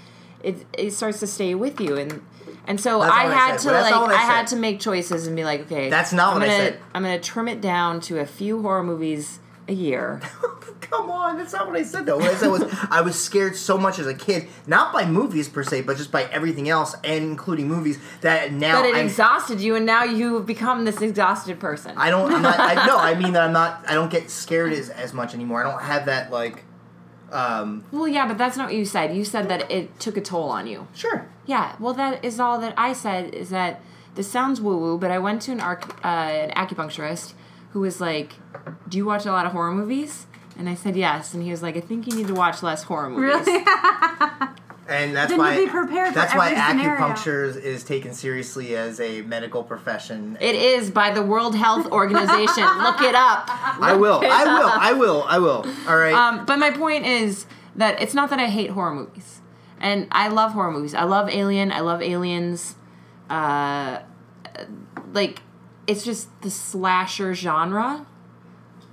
[0.42, 2.22] it it starts to stay with you and
[2.66, 4.80] and so That's I what I had to That's like I I, had to make
[4.80, 6.80] choices and be like, okay, That's not I'm what I gonna, said.
[6.94, 10.20] I'm gonna trim it down to a few horror movies a year.
[10.90, 12.18] Come on, that's not what I said though.
[12.18, 15.48] What I said was I was scared so much as a kid, not by movies
[15.48, 19.06] per se, but just by everything else, and including movies that now But it I'm,
[19.06, 21.94] exhausted you, and now you've become this exhausted person.
[21.96, 22.32] I don't.
[22.32, 22.58] I'm not.
[22.60, 23.84] I, no, I mean that I'm not.
[23.88, 25.64] I don't get scared as as much anymore.
[25.64, 26.64] I don't have that like.
[27.32, 29.16] Um, well, yeah, but that's not what you said.
[29.16, 30.86] You said that it took a toll on you.
[30.94, 31.28] sure.
[31.46, 33.34] Yeah, well, that is all that I said.
[33.34, 33.80] Is that
[34.14, 37.32] this sounds woo woo, but I went to an arc, uh, an acupuncturist
[37.70, 38.34] who was like,
[38.88, 40.26] "Do you watch a lot of horror movies?"
[40.56, 42.84] And I said yes, and he was like, "I think you need to watch less
[42.84, 43.64] horror movies." Really?
[44.86, 47.00] And that's Then why be prepared for that's why scenario.
[47.00, 50.36] acupuncture is taken seriously as a medical profession.
[50.40, 52.64] It is by the World Health Organization.
[52.82, 53.48] Look it up.
[53.48, 54.20] I will.
[54.22, 54.66] I will.
[54.66, 54.82] up.
[54.82, 55.24] I will.
[55.26, 55.66] I will.
[55.88, 56.12] All right.
[56.14, 57.46] Um, but my point is
[57.76, 59.40] that it's not that I hate horror movies,
[59.80, 60.94] and I love horror movies.
[60.94, 61.72] I love Alien.
[61.72, 62.76] I love Aliens.
[63.30, 64.00] Uh,
[65.14, 65.40] like,
[65.86, 68.06] it's just the slasher genre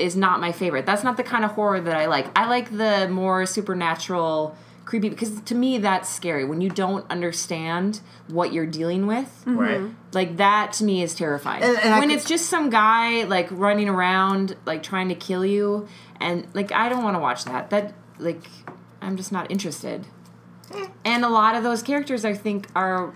[0.02, 0.86] is not my favorite.
[0.86, 2.28] That's not the kind of horror that I like.
[2.38, 8.02] I like the more supernatural, creepy because to me that's scary when you don't understand
[8.28, 9.44] what you're dealing with.
[9.46, 9.80] right.
[9.80, 9.94] Mm-hmm.
[10.14, 11.64] Like that to me is terrifying.
[11.64, 15.46] And- and when could- it's just some guy like running around like trying to kill
[15.46, 15.88] you
[16.20, 17.70] and like I don't want to watch that.
[17.70, 18.44] That like
[19.02, 20.08] I'm just not interested.
[20.74, 20.88] Eh.
[21.06, 23.14] And a lot of those characters I think are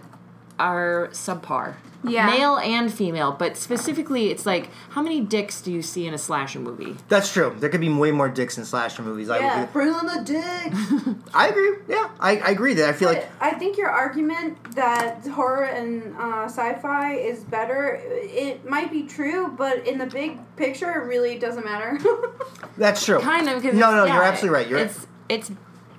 [0.59, 1.75] are subpar.
[2.07, 2.27] Yeah.
[2.27, 6.17] Male and female, but specifically it's like how many dicks do you see in a
[6.17, 6.95] slasher movie?
[7.09, 7.55] That's true.
[7.59, 9.29] There could be way more dicks in slasher movies.
[9.29, 9.73] I Yeah, would.
[9.73, 11.15] bring on the dick.
[11.33, 11.75] I agree.
[11.87, 16.15] Yeah, I, I agree that I feel like I think your argument that horror and
[16.17, 21.37] uh, sci-fi is better, it might be true, but in the big picture, it really
[21.37, 21.97] doesn't matter.
[22.77, 23.19] that's true.
[23.19, 24.67] Kind of because No, no, yeah, you're absolutely right.
[24.67, 25.51] You're it's it's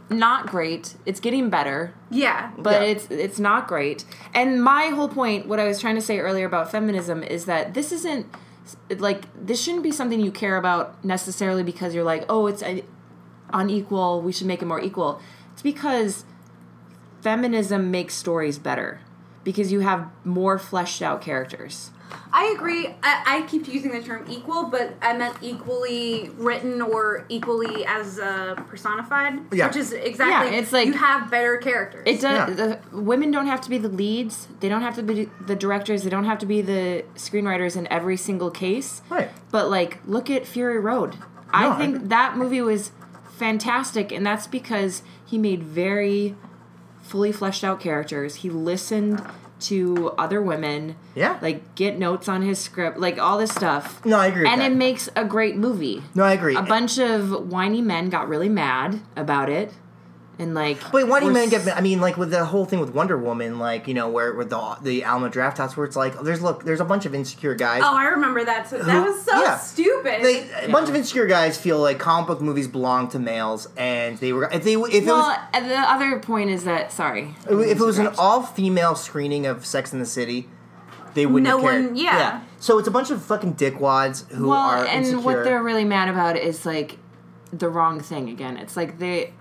[0.09, 0.95] not great.
[1.05, 1.93] It's getting better.
[2.11, 2.53] yeah.
[2.59, 2.89] but Yeah.
[2.89, 4.05] it's it's not great.
[4.35, 7.75] And my whole point, what I was trying to say earlier about feminism, is that
[7.75, 8.27] this isn't
[8.99, 12.81] like this shouldn't be something you care about necessarily because you're like, oh, it's uh,
[13.53, 14.23] unequal.
[14.23, 15.21] We should make it more equal.
[15.53, 16.25] It's because
[17.21, 19.01] feminism makes stories better
[19.45, 21.91] because you have more fleshed out characters.
[22.33, 22.89] I agree.
[23.03, 28.19] I, I keep using the term equal, but I meant equally written or equally as
[28.19, 29.41] uh, personified.
[29.53, 29.67] Yeah.
[29.69, 30.53] Which is exactly.
[30.55, 32.03] Yeah, it's like- you have better characters.
[32.07, 32.57] It does.
[32.59, 32.79] Yeah.
[32.91, 34.49] The women don't have to be the leads.
[34.61, 36.03] They don't have to be the directors.
[36.05, 39.03] They don't have to be the screenwriters in every single case.
[39.09, 39.31] Right.
[39.51, 41.15] But like, look at Fury Road.
[41.15, 41.21] No,
[41.53, 42.09] I I think agree.
[42.09, 42.91] that movie was
[43.39, 46.35] fantastic, and that's because he made very
[47.03, 48.37] fully fleshed out characters.
[48.37, 49.23] He listened
[49.61, 50.97] to other women.
[51.15, 51.39] Yeah.
[51.41, 54.05] Like get notes on his script, like all this stuff.
[54.05, 56.03] No, I agree with And it makes a great movie.
[56.15, 56.57] no, I agree.
[56.57, 59.73] A bunch of whiny men got really mad about it,
[60.39, 60.93] and like.
[60.93, 61.77] Wait, why do were men s- get?
[61.77, 64.51] I mean, like with the whole thing with Wonder Woman, like you know, where with
[64.51, 67.83] the the Alamo Drafthouse, where it's like, there's look, there's a bunch of insecure guys.
[67.85, 68.69] oh, I remember that.
[68.69, 69.57] So that Who- was so yeah.
[69.59, 70.23] stupid.
[70.23, 74.19] They, a bunch of insecure guys feel like comic book movies belong to males, and
[74.19, 75.19] they were if they if it Well,
[75.53, 77.35] was the other point is that sorry.
[77.49, 80.49] if it was an all female screening of Sex in the City,
[81.15, 81.85] they wouldn't No have cared.
[81.87, 82.41] one- yeah.
[82.59, 85.21] So it's a bunch of fucking dickwads who well, are and insecure.
[85.21, 86.99] what they're really mad about is like
[87.53, 88.57] the wrong thing again.
[88.57, 89.33] It's like they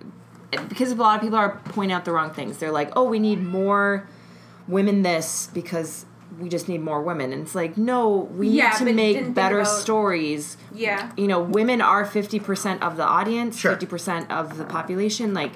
[0.69, 2.57] because a lot of people are pointing out the wrong things.
[2.57, 4.07] They're like, "Oh, we need more
[4.67, 6.05] women this because
[6.39, 9.59] we just need more women." And it's like, "No, we Yeah, need to make better
[9.61, 11.11] about- stories." yeah.
[11.17, 13.71] You know, women are 50% of the audience, Sure.
[13.75, 15.51] 50% of the population like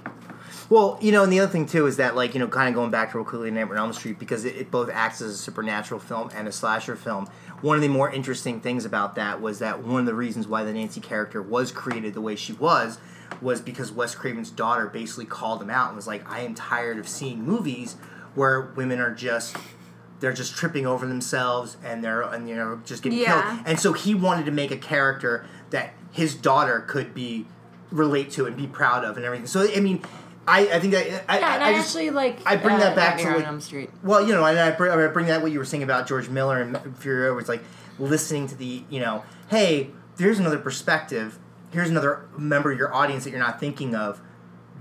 [0.70, 2.76] Well, you know, and the other thing too is that, like, you know, kind of
[2.76, 5.20] going back to real quickly to Nightmare on Elm Street because it, it both acts
[5.20, 7.28] as a supernatural film and a slasher film.
[7.62, 10.64] One of the more interesting things about that was that one of the reasons why
[10.64, 13.00] the Nancy character was created the way she was
[13.42, 16.98] was because Wes Craven's daughter basically called him out and was like, "I am tired
[16.98, 17.96] of seeing movies
[18.36, 19.56] where women are just."
[20.22, 23.42] They're just tripping over themselves and they're and you know just getting Yeah.
[23.42, 23.64] killed.
[23.66, 27.46] And so he wanted to make a character that his daughter could be
[27.90, 29.48] relate to and be proud of and everything.
[29.48, 30.02] So I mean,
[30.46, 32.80] I, I think that I, Yeah, and I, I, just actually like I bring uh,
[32.80, 33.90] that back to, like- Elm Street.
[34.04, 36.28] well, you know, and I bring, I bring that what you were saying about George
[36.28, 37.64] Miller and where it's like
[37.98, 41.40] listening to the you know, hey, there's another perspective.
[41.72, 44.22] Here's another member of your audience that you're not thinking of.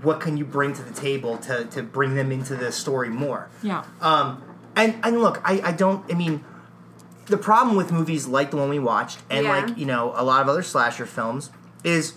[0.01, 3.49] what can you bring to the table to to bring them into the story more.
[3.61, 3.83] Yeah.
[3.99, 4.41] Um,
[4.75, 6.09] and and look, I I don't.
[6.09, 6.43] I mean,
[7.25, 9.57] the problem with movies like the one we watched, and Yeah.
[9.65, 11.49] like you know a lot of other slasher films,
[11.83, 12.13] is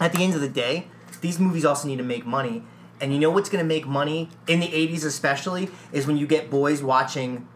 [0.00, 0.88] at the end of the day,
[1.22, 2.62] these movies also need to make money.
[3.00, 6.26] And you know what's going to make money in the '80s, especially, is when you
[6.26, 7.48] get boys watching.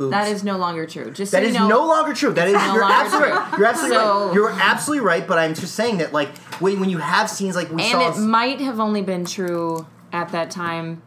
[0.00, 0.12] Boobs.
[0.12, 1.10] That is no longer true.
[1.10, 2.32] Just That so is know, no longer true.
[2.32, 3.38] That is no you're absolutely true.
[3.38, 3.58] right.
[3.58, 4.34] You're absolutely So- right.
[4.34, 5.26] You're absolutely right.
[5.28, 8.06] But I'm just saying that like when when you have scenes like we and saw.
[8.08, 11.02] And it might have only been true at that time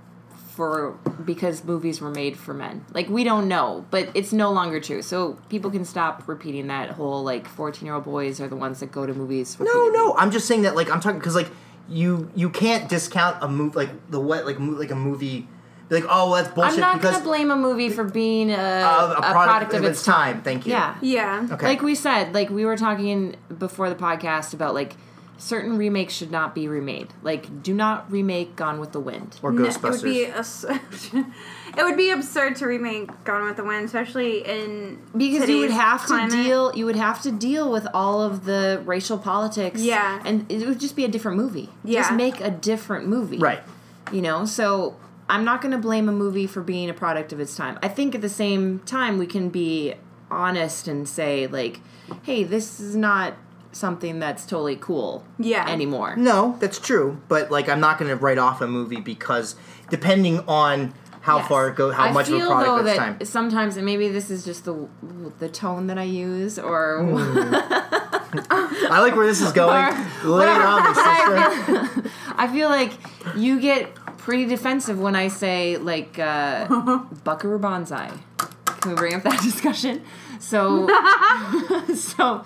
[0.56, 0.92] for
[1.26, 2.86] because movies were made for men.
[2.94, 5.02] Like we don't know, but it's no longer true.
[5.02, 9.08] So people can stop repeating that whole like 14-year-old boys are the ones that go
[9.08, 9.58] to movies.
[9.60, 9.98] No, repeatedly.
[9.98, 10.16] no.
[10.18, 11.50] I'm just saying that like I'm talking because like
[11.90, 15.48] you you can't discount a movie like the what like mo- like a movie
[15.90, 18.04] be like oh well, that's bullshit I'm not because going to blame a movie for
[18.04, 20.42] being a, uh, a, product, of its time.
[20.42, 20.72] Thank you.
[20.72, 20.96] Yeah.
[21.02, 21.48] Yeah.
[21.52, 21.66] Okay.
[21.66, 24.96] Like we said, like we were talking before the podcast about like
[25.38, 27.10] certain remakes should not be remade.
[27.22, 29.38] Like do not remake Gone with the Wind.
[29.44, 29.84] or No, Ghostbusters.
[29.84, 30.64] it would be ass-
[31.76, 35.72] it would be absurd to remake Gone with the Wind, especially in because you would
[35.72, 36.32] have climate.
[36.32, 40.22] to deal you would have to deal with all of the racial politics Yeah.
[40.24, 42.02] and it would just be a different movie Yeah.
[42.02, 43.62] just make a different movie right.
[44.12, 44.96] you know so
[45.34, 47.88] i'm not going to blame a movie for being a product of its time i
[47.88, 49.94] think at the same time we can be
[50.32, 51.80] honest and say like
[52.24, 53.34] hey this is not
[53.72, 55.68] something that's totally cool Yeah.
[55.68, 57.20] anymore No, that's true.
[57.28, 59.56] But like I'm not going to write off a movie because
[59.90, 61.48] depending on how Yes.
[61.48, 63.26] far it goes, how I much of a product though of its that time.
[63.26, 64.76] sometimes, and maybe this is just the
[65.40, 67.56] the tone that I use, or hmm.
[68.92, 69.76] I like where this is going.
[70.24, 70.94] Or- Lay it on me,
[72.02, 72.12] sister.
[72.36, 72.92] I feel like
[73.36, 73.90] you get
[74.24, 78.10] pretty defensive when I say like uh, Buckaroo Banzai.
[78.66, 80.02] Can we bring up that discussion?
[80.40, 80.88] So,
[81.96, 82.44] so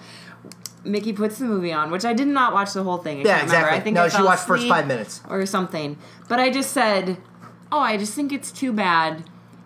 [0.83, 3.19] Mickey puts the movie on, which I did not watch the whole thing.
[3.19, 3.77] I Yeah, exactly.
[3.77, 5.21] I think no, I she watched first five minutes.
[5.29, 5.97] or something.
[6.27, 7.17] But I just said,
[7.71, 9.23] oh, I just think it's too bad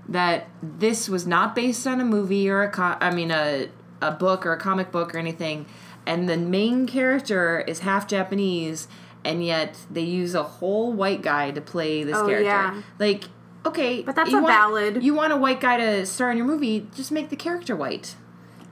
[0.09, 3.70] that this was not based on a movie or a co- I mean a
[4.01, 5.66] a book or a comic book or anything,
[6.05, 8.88] and the main character is half Japanese,
[9.24, 12.43] and yet they use a whole white guy to play this Oh, character.
[12.45, 12.82] yeah.
[12.99, 13.26] Like,
[13.65, 16.38] okay, But that's you a want- valid- You want a white guy to star in
[16.38, 16.88] your movie?
[16.95, 18.15] Just make the character white.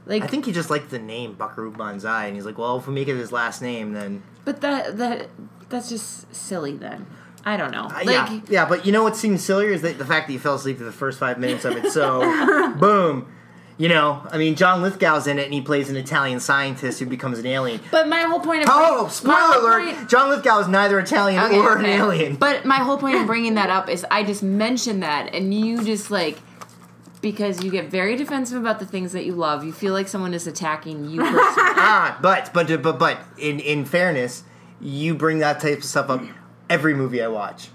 [0.06, 2.88] Like, I think he just liked the name Buckaroo Banzai, and he's like, well, if
[2.88, 5.30] we make it his last name, then but that that
[5.70, 6.76] that's just silly.
[6.76, 7.06] Then
[7.46, 7.84] I don't know.
[7.84, 8.66] Uh, Like, yeah, yeah.
[8.66, 10.84] But you know what seems sillier is that the fact that you fell asleep for
[10.84, 11.92] the first five minutes of it.
[11.92, 12.22] So,
[12.80, 13.28] boom.
[13.80, 17.06] You know, I mean, John Lithgow's in it, and he plays an Italian scientist who
[17.06, 17.80] becomes an alien.
[17.92, 19.96] But my whole point of Oh, spoiler alert!
[19.96, 21.94] point- John Lithgow is neither Italian Okay, or okay.
[21.94, 22.36] an alien.
[22.36, 25.82] But my whole point in bringing that up is I just mentioned that, and you
[25.84, 26.38] just like
[27.22, 29.64] because you get very defensive about the things that you love.
[29.64, 34.44] You feel like someone is attacking you ah, but but but but in in fairness,
[34.82, 36.22] you bring that type of stuff up
[36.70, 37.70] every movie I watch.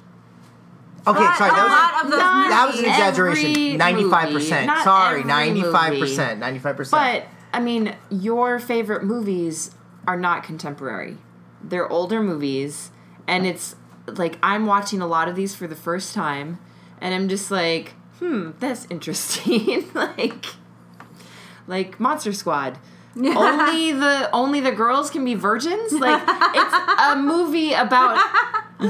[1.06, 3.76] Okay, But sorry, a that was lot of those Not that was an exaggeration.
[3.78, 4.70] Ninety-five percent.
[4.84, 6.40] Sorry, ninety-five percent.
[6.40, 7.24] Ninety-five percent.
[7.24, 9.70] but I mean, your favorite movies
[10.06, 11.18] are not contemporary.
[11.62, 12.90] They're older movies,
[13.26, 13.76] and it's
[14.06, 16.58] like I'm watching a lot of these for the first time,
[17.00, 19.90] and I'm just like, hmm, that's interesting.
[19.94, 20.46] like,
[21.66, 22.78] like Monster Squad.
[23.16, 25.92] only the only the girls can be virgins.
[25.92, 28.18] Like it's a movie about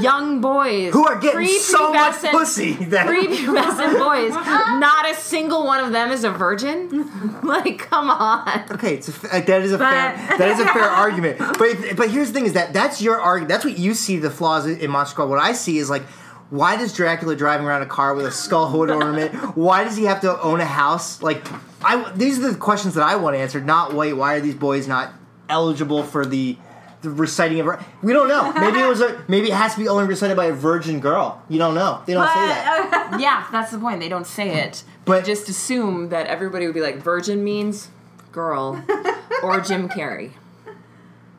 [0.00, 4.32] young boys who are getting so much pussy that prepubescent boys.
[4.32, 7.40] Not a single one of them is a virgin.
[7.42, 8.64] like, come on.
[8.70, 11.38] Okay, it's a, that is a But- fair that is a fair argument.
[11.38, 13.48] But if- but here's the thing: is that that's your argument.
[13.50, 15.26] That's what you see the flaws in Monster Squad.
[15.30, 16.02] What I see is like,
[16.50, 19.34] why does Dracula driving around a car with a skull hood ornament?
[19.56, 21.22] Why does he have to own a house?
[21.22, 21.46] Like,
[21.84, 23.66] I these are the questions that I want answered.
[23.66, 25.12] Not wait, why are these boys not
[25.48, 26.56] eligible for the
[27.04, 27.68] the reciting of?
[28.02, 28.52] We don't know.
[28.54, 31.42] Maybe it was a maybe it has to be only recited by a virgin girl.
[31.48, 32.02] You don't know.
[32.06, 33.16] They don't say that.
[33.20, 34.00] Yeah, that's the point.
[34.00, 34.82] They don't say it.
[35.04, 37.88] But- But just assume that everybody would be like, virgin means
[38.32, 38.82] girl.
[39.42, 40.32] or Jim Carrey.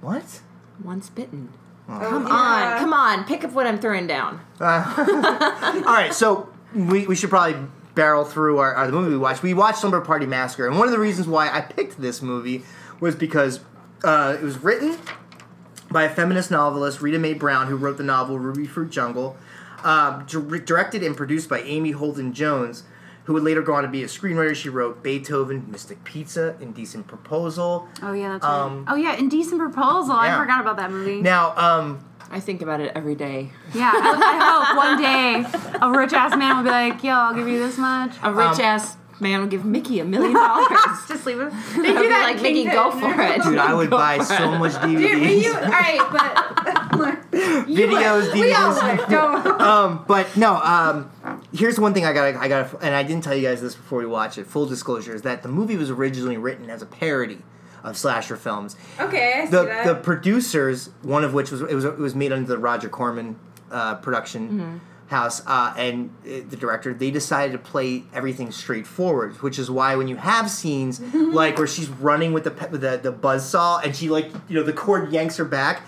[0.01, 0.41] What?
[0.83, 1.51] Once bitten.
[1.89, 2.33] Oh, Come yeah.
[2.33, 3.23] on, come on.
[3.25, 4.39] Pick up what I'm throwing down.
[4.59, 4.67] All
[5.85, 7.57] right, so we, we should probably
[7.93, 9.43] barrel through our, our the movie we watched.
[9.43, 12.63] We watched Slumber Party Massacre, and one of the reasons why I picked this movie
[12.99, 13.59] was because
[14.03, 14.97] uh, it was written
[15.95, 19.37] by a feminist novelist, Rita Mae Brown, who wrote the novel Rubyfruit Jungle,
[19.81, 22.83] uh, dir- directed and produced by Amy Holden Jones,
[23.23, 24.53] who would later go on to be a screenwriter.
[24.53, 27.87] She wrote Beethoven, Mystic Pizza, Indecent Proposal.
[28.03, 28.93] Oh yeah, that's Um, right.
[28.93, 30.15] Oh yeah, Indecent Proposal.
[30.15, 30.35] yeah.
[30.37, 31.21] I forgot about that movie.
[31.21, 33.51] Now, um, I think about it every day.
[33.73, 37.33] Yeah, I, I hope one day a rich ass man will be like, "Yo, I'll
[37.33, 40.67] give you this much." A rich ass man would give Mickey a million dollars.
[41.07, 41.51] Just leave it.
[41.53, 43.41] I'd be like, Mickey, go for it.
[43.43, 44.59] dude, I would Go buy so it.
[44.59, 45.43] much Dude, DVDs.
[45.43, 46.07] you all right?
[46.11, 48.97] But videos, We all DVDs.
[48.99, 49.09] would.
[49.09, 49.61] Don't.
[49.61, 50.55] Um, but no.
[50.55, 51.11] Um,
[51.53, 52.31] here's one thing I got.
[52.31, 54.47] to I got, to and I didn't tell you guys this before we watch it.
[54.47, 57.41] Full disclosure is that the movie was originally written as a parody
[57.83, 58.75] of slasher films.
[58.99, 59.85] Okay, I see The that.
[59.85, 63.37] the producers, one of which was it was it was made under the Roger Corman
[63.71, 64.49] uh, production.
[64.49, 64.77] Mm-hmm.
[65.07, 69.95] House uh, and uh, the director, they decided to play everything straightforward, which is why
[69.95, 73.83] when you have scenes like where she's running with the pe- with the the buzzsaw
[73.83, 75.81] and she like you know the cord yanks her back,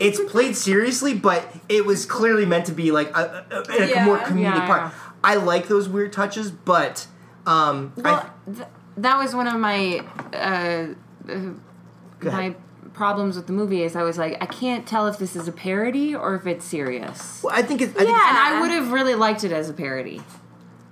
[0.00, 3.88] it's played seriously, but it was clearly meant to be like a, a, a, a
[3.90, 4.04] Yeah.
[4.06, 4.80] more comedic Yeah, part.
[4.80, 4.90] yeah.
[5.22, 7.06] I like those weird touches, but
[7.46, 9.98] um, Well, th- that was one of my
[10.32, 10.94] uh, uh,
[11.28, 12.32] Go ahead.
[12.32, 12.54] my
[12.94, 15.52] problems with the movie is I was like, I can't tell if this is a
[15.52, 17.44] parody or if it's serious.
[17.44, 17.92] I, I think it's.
[17.94, 18.28] I think, Yeah.
[18.28, 20.22] And I would have really liked it as a parody.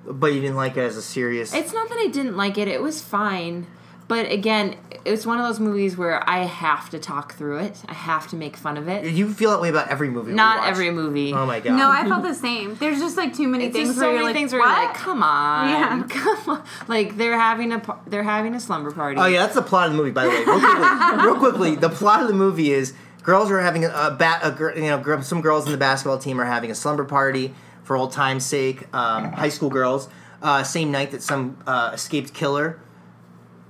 [0.05, 1.55] but you didn't like it as a serious.
[1.55, 3.66] It's not that I didn't like it; it was fine.
[4.12, 7.80] But again, it's one of those movies where I have to talk through it.
[7.88, 9.06] I have to make fun of it.
[9.06, 10.32] you feel that way about every movie.
[10.32, 10.68] we Not watch.
[10.68, 11.32] every movie.
[11.32, 11.78] Oh my god.
[11.78, 12.74] No, I felt the same.
[12.74, 14.60] There's just like too many It's things just where so you're many like, things where
[14.60, 14.76] what?
[14.76, 16.02] you're like, come on, Yeah.
[16.10, 16.62] come on.
[16.88, 19.18] Like they're having a they're having a slumber party.
[19.18, 20.10] Oh yeah, that's the plot of the movie.
[20.10, 22.92] By the way, real quickly, real quickly the plot of the movie is
[23.22, 24.42] girls are having a, a bat.
[24.44, 27.96] A, you know, some girls in the basketball team are having a slumber party for
[27.96, 28.86] old time's sake.
[28.94, 30.10] Um, high school girls.
[30.42, 32.78] Uh, same night that some uh, escaped killer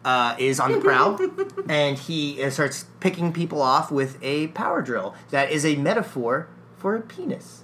[0.04, 1.18] uh, is on the prowl,
[1.68, 5.14] and he uh, starts picking people off with a power drill.
[5.30, 6.48] That is a metaphor
[6.78, 7.62] for a penis.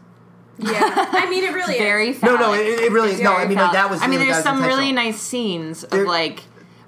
[0.58, 0.70] yeah,
[1.12, 2.22] I mean it really very is.
[2.22, 2.40] No, phallic.
[2.40, 3.20] no, it, it really is.
[3.20, 4.00] No, I mean like, that was.
[4.02, 6.40] I mean, that there's some really nice scenes There- of like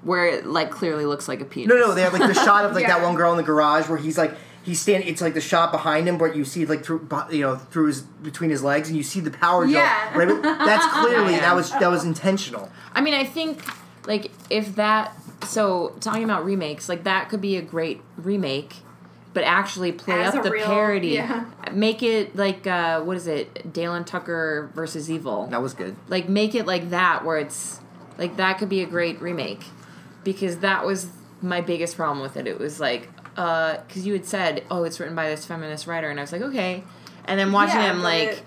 [0.03, 1.69] where it like clearly looks like a penis.
[1.69, 3.87] No, no, they have like the shot of like that one girl in the garage
[3.87, 4.33] where he's like
[4.63, 5.07] he's standing.
[5.07, 8.01] It's like the shot behind him where you see like through you know through his
[8.01, 9.75] between his legs and you see the power drill.
[9.75, 10.17] Yeah.
[10.17, 12.69] Right, that's clearly that was that was intentional.
[12.93, 13.63] I mean, I think
[14.07, 15.15] like if that
[15.45, 18.75] so talking about remakes, like that could be a great remake,
[19.33, 21.09] but actually play As up the real- parody.
[21.09, 21.45] yeah.
[21.71, 23.71] Make it like uh what is it?
[23.73, 25.47] Dale and Tucker versus Evil.
[25.47, 25.95] That was good.
[26.09, 27.79] Like make it like that where it's
[28.17, 29.63] like that could be a great remake
[30.23, 31.07] because that was
[31.41, 32.45] my biggest problem with it.
[32.47, 36.09] It was like uh cuz you had said, "Oh, it's written by this feminist writer."
[36.09, 36.83] And I was like, "Okay."
[37.25, 38.43] And then watching Yeah, him like it-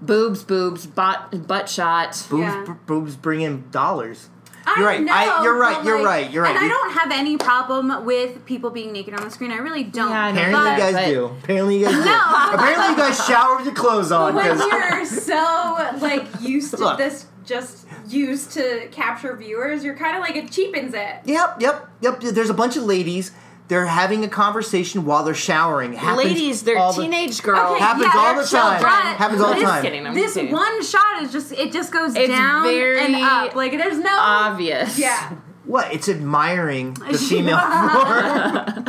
[0.00, 2.10] boobs, boobs, butt butt shot.
[2.30, 2.64] Boobs, Yeah.
[2.66, 4.30] b- boobs bring in dollars.
[4.68, 5.00] I You're right.
[5.02, 6.56] know, I- you're right, you're like- right, you're right.
[6.56, 9.52] And I don't have any problem with people being naked on the screen.
[9.52, 10.10] I really don't.
[10.10, 10.40] Yeah, I know.
[10.42, 11.24] Apparently, you guys but- do.
[11.44, 12.04] Apparently, you guys do.
[12.04, 12.22] No.
[12.54, 14.34] Apparently, you guys shower with your clothes on.
[14.34, 16.98] when 'cause- you're so like used to Look.
[16.98, 21.16] this just used to capture viewers, you're kind of like it cheapens it.
[21.24, 22.20] Yep, yep, yep.
[22.20, 23.30] There's a bunch of ladies.
[23.68, 25.92] They're having a conversation while they're showering.
[25.94, 27.72] Happens Ladies, they're all the- teenage girls.
[27.72, 28.80] Okay, Happens yeah, all they're the time.
[28.80, 28.92] children.
[29.16, 29.82] Happens all the This- time.
[29.82, 30.06] kidding.
[30.06, 30.52] I'm this kidding.
[30.52, 33.54] one shot is just it just goes It's down very and up.
[33.56, 34.96] Like there's no obvious.
[34.98, 35.30] Yeah,
[35.64, 35.92] What?
[35.92, 38.84] It's admiring the female form.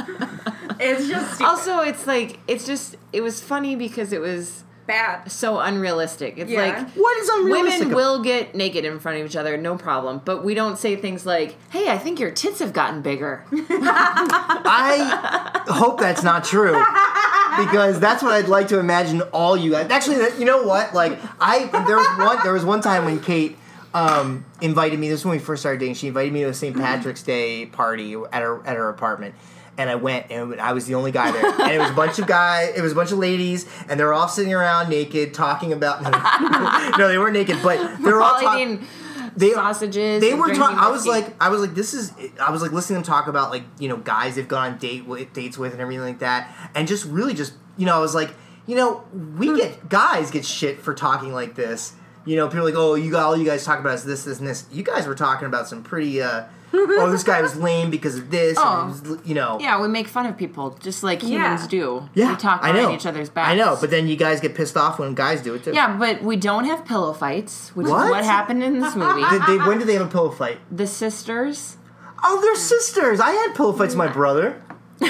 [0.79, 1.49] it's just stupid.
[1.49, 5.29] Also, it's like it's just it was funny because it was bad.
[5.31, 6.35] so unrealistic.
[6.37, 6.61] It's Yeah.
[6.61, 7.79] like What is unrealistic?
[7.81, 10.21] women will get naked in front of each other, no problem.
[10.25, 15.63] But we don't say things like, "Hey, I think your tits have gotten bigger." I
[15.67, 16.81] hope that's not true
[17.57, 19.89] because that's what I'd like to imagine all you guys.
[19.89, 20.93] Actually, you know what?
[20.93, 23.57] Like I there was one there was one time when Cate
[23.93, 25.09] um, invited me.
[25.09, 25.95] This is when we first started dating.
[25.95, 26.75] She invited me to a St.
[26.75, 29.35] Patrick's Day party at her at her apartment.
[29.77, 31.45] And I went, and I was the only guy there.
[31.61, 34.03] And it was a bunch of guys, it was a bunch of ladies, and they
[34.03, 36.01] were all sitting around naked, talking about.
[36.97, 38.85] No, they weren't naked, but they were all talking.
[39.35, 40.19] they- sausages.
[40.21, 40.77] They were talking.
[40.79, 42.11] I was like, I was like, this is.
[42.41, 44.77] I was like listening to them talk about like you know guys they've gone on
[44.79, 47.99] date with dates with and everything like that, and just really just you know I
[47.99, 48.31] was like,
[48.65, 49.03] you know,
[49.37, 51.93] we get guys get shit for talking like this.
[52.25, 54.23] You know, people are like, oh, you got all you guys talk about is this,
[54.25, 54.65] this, and this.
[54.71, 56.19] You guys were talking about some pretty.
[56.21, 56.45] uh
[56.99, 58.57] Oh, this guy was lame because of this.
[58.59, 58.87] Oh.
[58.87, 59.57] was, you know.
[59.59, 61.67] yeah, we make fun of people just like humans Yeah.
[61.67, 62.09] do.
[62.13, 62.93] Yeah, we talk I know.
[62.93, 63.49] each other's backs.
[63.49, 65.73] I know, but then you guys get pissed off when guys do it too.
[65.73, 68.05] yeah, but we don't have pillow fights, which What?
[68.05, 69.21] is what happened in this movie.
[69.29, 70.59] Did they, when did they have a pillow fight?
[70.75, 71.77] the sisters.
[72.23, 73.19] Oh, they're sisters.
[73.19, 74.61] I had pillow fights with my brother.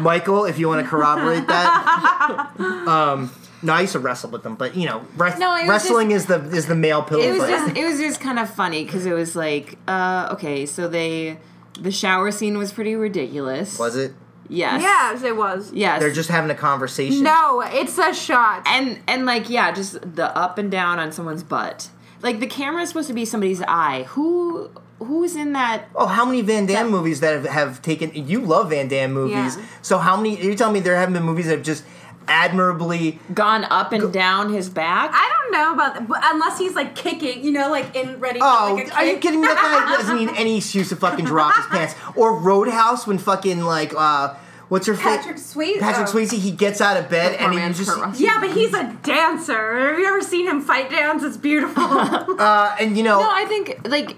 [0.00, 2.52] Michael, if you want to corroborate that.
[2.86, 3.30] Um,
[3.66, 6.10] no, I used to wrestle with them, but you know, wres- No, it was wrestling
[6.12, 7.50] is the is the male pillow it was fight.
[7.50, 11.38] just it was just kind of funny because it was like uh okay so they
[11.78, 14.14] the shower scene was pretty ridiculous was it?
[14.48, 15.72] yes Yes, it was.
[15.72, 17.22] yes They're just having a conversation.
[17.24, 18.62] No, it's a shot.
[18.66, 21.90] and and like yeah just the up and down on someone's butt
[22.22, 26.24] like the camera is supposed to be somebody's eye who who's in that Oh, how
[26.24, 28.10] many Van Damme movies that have, have taken?
[28.14, 29.64] You love Van Damme movies, Yeah.
[29.82, 30.42] so how many?
[30.42, 31.84] You're telling me there haven't been movies that have just
[32.28, 36.74] admirably gone up and down his back I don't know about that, but unless he's
[36.74, 38.38] like kicking, you know, like in ready.
[38.38, 39.46] for, Oh, like, a are you kidding me?
[39.46, 41.94] That guy doesn't need any excuse to fucking drop his pants.
[42.14, 44.34] Or Roadhouse when fucking like uh
[44.68, 45.04] what's her face?
[45.04, 45.80] Patrick Swayze.
[45.80, 46.12] Patrick oh.
[46.12, 46.32] Swayze.
[46.32, 49.88] He gets out of bed and he just Yeah, but he's a dancer.
[49.88, 51.22] Have you ever seen him fight dance?
[51.22, 51.82] It's beautiful.
[51.82, 54.16] uh, and you know No, I think like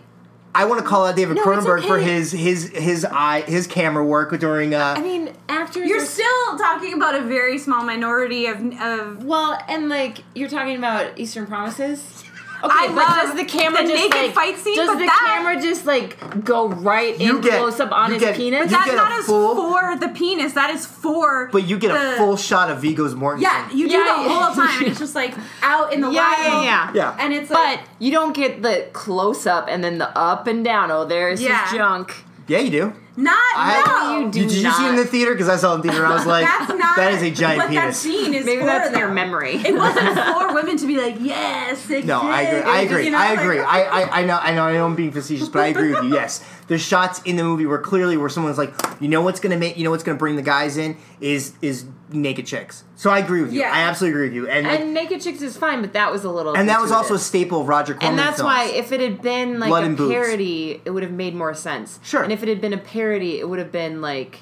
[0.59, 3.69] I want to call out David No, it's Cronenberg for his his his eye his
[3.69, 7.85] camera work during uh I mean after You're are- still talking about a very small
[7.85, 9.25] minority of of.
[9.25, 12.18] well, and like you're talking about Eastern Promises.
[12.65, 14.95] Okay, I but love does the camera the just naked like fight scene, does but
[14.99, 18.37] the that- camera just like go right in get- close up on you his get-
[18.37, 18.65] penis?
[18.65, 20.53] you That's get a not as for the penis.
[20.55, 21.49] That is for.
[21.53, 23.43] but you get the- a full shot of Viggo's Mortensen.
[23.43, 24.29] Yeah, you do Yeah, the yeah.
[24.29, 26.65] whole time, and it's just like out in the Yeah, wild.
[26.65, 26.93] yeah, yeah.
[26.95, 27.17] Yeah.
[27.21, 30.65] And it's like, But you don't get the close up and then the up and
[30.65, 30.91] down.
[30.91, 31.63] Oh, there's Yeah.
[31.69, 32.25] his junk.
[32.49, 32.93] Yeah, you do.
[33.17, 34.19] not I- no.
[34.27, 35.33] You do Did, did you see it in the theater?
[35.35, 36.97] Because I saw it in the theater and I was like, That's not.
[36.97, 38.67] that is a giant what that scene is Maybe for.
[38.67, 38.99] that's though.
[38.99, 39.57] your memory.
[39.57, 42.61] It wasn't for women to be like, yes, sick No, I agree.
[42.63, 43.05] I and just, agree.
[43.05, 43.59] you know, I like- agree.
[43.61, 44.39] I, I, I know.
[44.39, 44.63] I know.
[44.65, 44.87] I know.
[44.87, 46.15] I'm being facetious, but I agree with you.
[46.15, 49.57] Yes, the shots in the movie where clearly where someone's like, you know what's gonna
[49.57, 52.85] make, you know what's gonna bring the guys in is is naked chicks.
[52.95, 53.61] So I agree with you.
[53.61, 53.73] Yeah.
[53.73, 54.49] I absolutely agree with you.
[54.49, 56.55] And And Naked Chicks is fine, but that was a little.
[56.57, 58.47] and that was also a staple of Roger Corman And that's films.
[58.47, 60.13] why if it had been like Blood a boobs.
[60.13, 62.01] parody, it would have made more sense.
[62.03, 62.23] Sure.
[62.23, 64.41] And if it had been a parody, it would have been like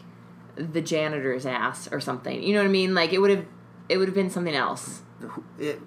[0.57, 2.43] the janitor's ass or something.
[2.43, 2.95] You know what I mean?
[2.95, 3.45] Like it would have
[3.89, 5.03] it would have been something else.
[5.59, 5.81] It,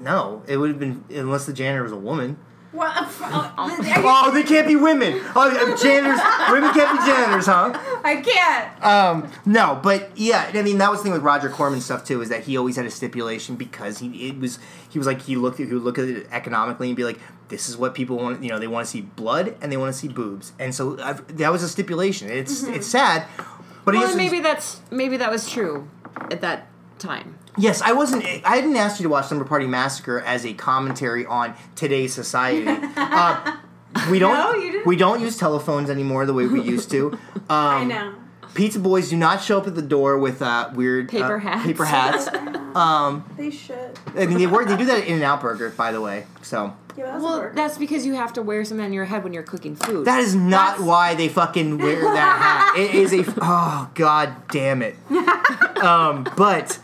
[0.00, 2.38] no, it would have been unless the janitor was a woman.
[2.72, 2.92] What?
[2.96, 5.20] Oh, Oh, they can't be women.
[5.34, 6.20] Oh, uh, janitors.
[6.50, 7.72] women can't be janitors, huh?
[8.04, 8.84] I can't.
[8.84, 12.20] Um, no, but yeah, I mean that was the thing with Roger Corman stuff too,
[12.22, 15.34] is that he always had a stipulation because he it was he was like he
[15.34, 17.18] looked he would look at it economically and be like,
[17.48, 18.42] this is what people want.
[18.42, 20.96] You know, they want to see blood and they want to see boobs, and so
[21.00, 22.30] i that was a stipulation.
[22.30, 23.26] It's it's sad,
[23.84, 25.88] but Well, he and maybe that's maybe that was true
[26.30, 26.68] at that
[27.00, 27.36] time.
[27.60, 28.24] Yes, I wasn't.
[28.24, 32.64] I didn't ask you to watch Slumber Party Massacre as a commentary on today's society.
[32.96, 33.56] uh,
[34.10, 34.34] we don't.
[34.34, 34.86] No, you didn't.
[34.86, 37.18] We don't use telephones anymore the way we used to.
[37.50, 38.14] Um, I know.
[38.54, 41.66] Pizza boys do not show up at the door with uh, weird Paper uh, hats.
[41.66, 42.28] Paper hats.
[42.76, 43.98] um, They should.
[44.14, 44.68] I mean, they work.
[44.68, 46.26] They do that at In and Out Burger, by the way.
[46.42, 49.24] So Yeah, that's a Well, that's because you have to wear something on your head
[49.24, 50.04] when you're cooking food.
[50.06, 52.78] that is not That's- why they fucking wear that hat.
[52.80, 53.24] It is a.
[53.42, 54.94] Oh god damn it.
[55.82, 56.78] um, but.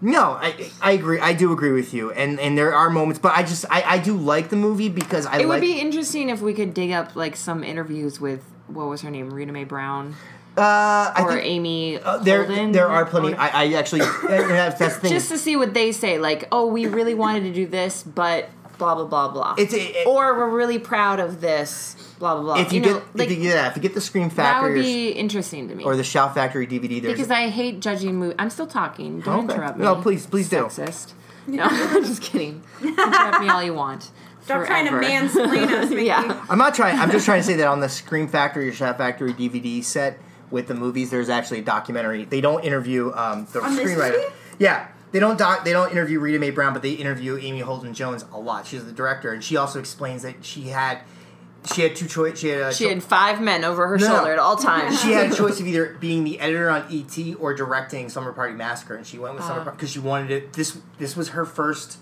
[0.00, 1.18] No, I, I agree.
[1.20, 3.98] I do agree with you, and and there are moments, but I just I, I
[3.98, 6.90] do like the movie because I it like would be interesting if we could dig
[6.92, 10.14] up like some interviews with what was her name, Rita Mae Brown
[10.56, 12.72] uh, I or think, Amy Uh, there, Holden.
[12.72, 13.34] there are plenty.
[13.34, 15.10] I, I actually, that's, that's the thing.
[15.10, 16.18] just to see what they say.
[16.18, 18.48] Like, oh, we really wanted to do this, but
[18.78, 19.54] blah blah blah blah.
[19.58, 21.96] It's a- it- or we're really proud of this.
[22.18, 22.60] Blah blah blah.
[22.62, 24.52] if you, know, get, like if you, yeah, if you get the Scream Factory, that
[24.54, 25.84] Factory would or, be interesting to me.
[25.84, 28.36] or the Shout Factory DVD, there's because I hate judging movies.
[28.38, 29.20] I'm still talking.
[29.20, 29.54] Don't Okay.
[29.54, 29.84] interrupt me.
[29.84, 30.64] No, please, please do.
[30.64, 31.12] Sexist.
[31.46, 32.62] No, I'm just kidding.
[32.82, 34.10] Interrupt me all you want.
[34.42, 36.44] Stop trying to mansplain us, yeah.
[36.48, 36.98] I'm not trying.
[36.98, 40.18] I'm just trying to say that on the Scream Factory or Shout Factory DVD set
[40.50, 42.24] with the movies, there's actually a documentary.
[42.24, 44.12] They don't interview um, the On screenwriter.
[44.12, 44.24] movie?
[44.58, 44.86] Yeah.
[45.16, 48.26] They don't doc, they don't interview Rita Mae Brown, but they interview Amy Holden Jones
[48.34, 48.66] a lot.
[48.66, 50.98] She's the director, and she also explains that she had
[51.72, 52.38] she had two choice.
[52.38, 54.14] She had a She cho- had five men over her No, no.
[54.16, 55.00] shoulder at all times.
[55.00, 58.52] she had a choice of either being the editor on ET or directing Slumber Party
[58.52, 59.64] Massacre, and she went with Slumber Uh.
[59.64, 60.52] Party because she wanted it.
[60.52, 61.96] This this was her first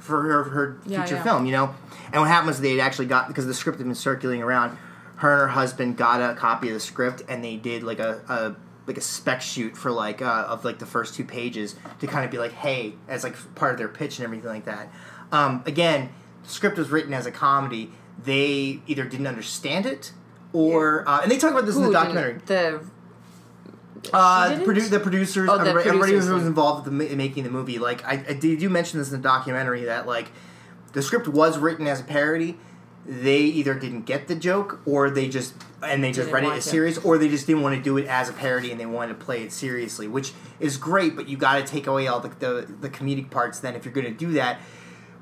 [0.00, 1.22] for her her Yeah, feature yeah.
[1.22, 1.76] film, you know.
[2.12, 4.76] And what happened was they had actually got because the script had been circulating around.
[5.18, 8.20] Her and her husband got a copy of the script, and they did like a.
[8.28, 8.56] a
[8.88, 12.24] like a spec shoot for like uh, of like the first two pages to kind
[12.24, 14.90] of be like hey as like part of their pitch and everything like that.
[15.30, 16.08] Um, again
[16.42, 17.92] the script was written as a comedy.
[18.24, 20.12] They either didn't understand it
[20.52, 22.40] or uh, and they talk about this in the documentary.
[22.46, 22.80] The
[24.12, 24.64] uh, didn't?
[24.66, 27.50] produ- the producers, Oh, the everybody, everybody who was involved with the, ma- making the
[27.50, 30.30] movie, like I, I did you mention this in the documentary that like
[30.92, 32.56] the script was written as a parody.
[33.10, 36.58] They either didn't get the joke, or they just and they just Didn't read it
[36.58, 36.70] as to.
[36.70, 39.18] serious, or they just didn't want to do it as a parody and they wanted
[39.18, 41.16] to play it seriously, which is great.
[41.16, 43.60] But you got to take away all the, the the comedic parts.
[43.60, 44.60] Then if you're going to do that,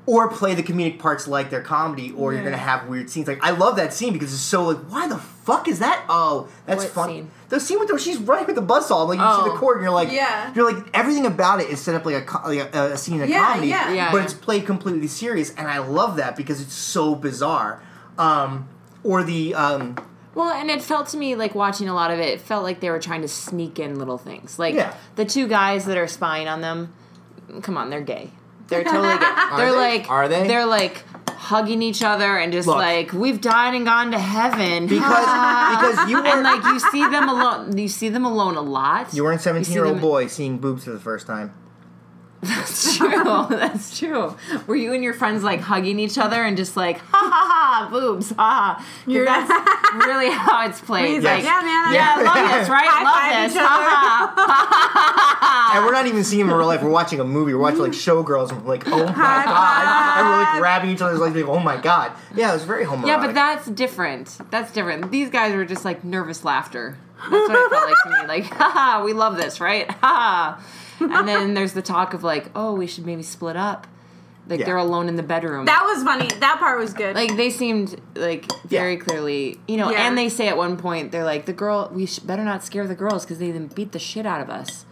[0.07, 3.27] or play the comedic parts like they're comedy, or you're gonna have weird scenes.
[3.27, 6.03] Like I love that scene because it's so like, why the fuck is that?
[6.09, 7.09] Oh, that's What fun.
[7.09, 7.31] scene?
[7.49, 9.51] The scene with the she's running with the bus all like you see Oh.
[9.53, 10.51] the cord, and you're like, Yeah.
[10.55, 13.21] you're like everything about it is set up like a co- like a, a scene
[13.21, 13.91] of Yeah, comedy, yeah.
[13.93, 14.23] Yeah, but yeah.
[14.23, 17.81] it's played completely serious, and I love that because it's so bizarre.
[18.17, 18.67] Um,
[19.03, 19.95] or the um,
[20.35, 22.29] Well, and it felt to me like watching a lot of it.
[22.29, 24.93] It felt like they were trying to sneak in little things, like Yeah.
[25.17, 26.93] the two guys that are spying on them.
[27.61, 28.31] Come on, they're gay.
[28.67, 29.19] They're totally gay.
[29.57, 29.77] they're they?
[29.77, 30.47] like, Are they?
[30.47, 32.77] They're like hugging each other and just Look.
[32.77, 34.97] like we've died and gone to heaven because
[35.95, 37.77] because you and weren't like you see them alone.
[37.77, 39.13] You see them alone a lot.
[39.13, 41.53] you weren't see seventeen year old boy seeing boobs for the first time.
[42.47, 43.45] That's true.
[43.49, 44.35] That's true.
[44.67, 47.85] Were you and your friends like hugging each other and just like ha ha ha
[47.85, 48.75] ha, boobs, ha.
[48.77, 49.49] 'Cause You're- that's
[50.05, 51.09] really how it's played.
[51.15, 51.93] He's like, like, yeah, man.
[51.93, 52.87] yeah, I love this, right?
[52.87, 53.55] High love this.
[53.55, 53.67] each other.
[53.67, 55.71] Ha, ha.
[55.75, 56.81] And we're not even seeing him in real life.
[56.81, 57.53] We're watching a movie.
[57.53, 60.17] We're watching like showgirls, and we're like, oh my god!
[60.17, 62.11] And we're like grabbing each other's legs, like, oh my god!
[62.35, 63.07] Yeah, it was very homoerotic.
[63.07, 64.37] Yeah, but that's different.
[64.51, 65.11] That's different.
[65.11, 66.97] These guys were just like nervous laughter.
[67.19, 68.27] That's what it felt like to me.
[68.27, 69.89] Like, haha, we love this, right?
[69.89, 70.63] Ha.
[70.99, 73.87] And then there's the talk of like, oh, we should maybe split up.
[74.49, 74.65] Like Yeah.
[74.67, 75.65] they're alone in the bedroom.
[75.65, 76.27] That was funny.
[76.39, 77.15] That part was good.
[77.15, 78.99] like they seemed like very Yeah.
[78.99, 79.91] clearly, you know.
[79.91, 80.07] Yeah.
[80.07, 82.87] And they say at one point they're like, the girl, we sh- better not scare
[82.87, 84.85] the girls because they then beat the shit out of us.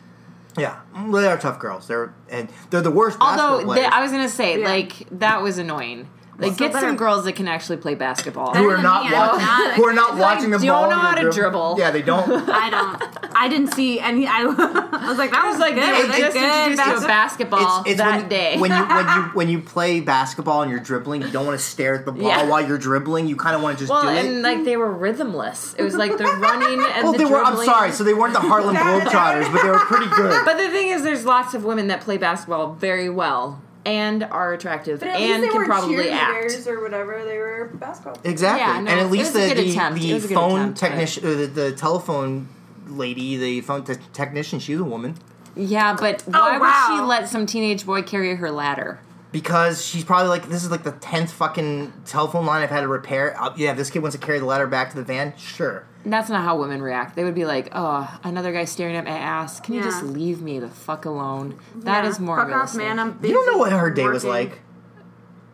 [0.57, 0.79] yeah,
[1.11, 1.87] they are tough girls.
[1.87, 3.17] They're and they're the worst.
[3.21, 3.83] Although they.
[3.85, 4.67] I was gonna say, Yeah.
[4.67, 6.07] like that was annoying.
[6.37, 8.53] Like So get some girls that can actually play basketball.
[8.53, 9.73] who are not me, watching, not.
[9.75, 10.81] who are not watching the ball.
[10.81, 11.75] don't know how to dribble.
[11.79, 12.29] Yeah, they don't.
[12.49, 13.35] I don't.
[13.35, 14.27] I didn't see any.
[14.27, 15.83] I, I was like, that was was like, good.
[15.83, 16.43] they were just good.
[16.43, 18.57] introduced to That's- basketball that when, day.
[18.57, 21.65] when you when you when you play basketball and you're dribbling, you don't want to
[21.65, 22.49] stare at the ball Yeah.
[22.49, 23.27] while you're dribbling.
[23.27, 24.25] You kind of want to just well, do it.
[24.25, 25.75] and like they were rhythmless.
[25.77, 27.43] It was like they're running and well, the they were.
[27.43, 27.91] I'm sorry.
[27.91, 30.43] So they weren't the Harlem Globetrotters, but they were pretty good.
[30.45, 34.53] But the thing is, there's lots of women that play basketball very well and are
[34.53, 36.33] attractive But at and least they can were probably act.
[36.51, 37.23] cheerleaders or whatever.
[37.23, 38.15] They were basketball.
[38.15, 38.31] players.
[38.31, 39.99] Exactly, Yeah, no, and at it least was a the good the, attempt.
[39.99, 42.47] It the was a good phone attempt, but- technician, uh, the, the telephone
[42.87, 45.15] lady, the phone te- technician, she was a woman
[45.55, 46.95] Yeah, but why would wow.
[46.97, 48.99] she let some teenage boy carry her ladder?
[49.31, 52.87] because she's probably like, this is like the tenth fucking telephone line I've had to
[52.87, 53.35] repair.
[53.41, 55.33] Uh, yeah, this kid wants to carry the ladder back to the van.
[55.35, 55.83] Sure.
[56.05, 57.15] That's not how women react.
[57.15, 59.59] They would be like, "Oh, another guy staring at my ass.
[59.59, 59.87] Can you Yeah.
[59.87, 62.09] just leave me the fuck alone?" That Yeah.
[62.09, 62.81] is more Fuck off, realistic.
[62.81, 62.99] man.
[62.99, 64.51] I'm busy You don't know what her day was working.
[64.51, 64.61] like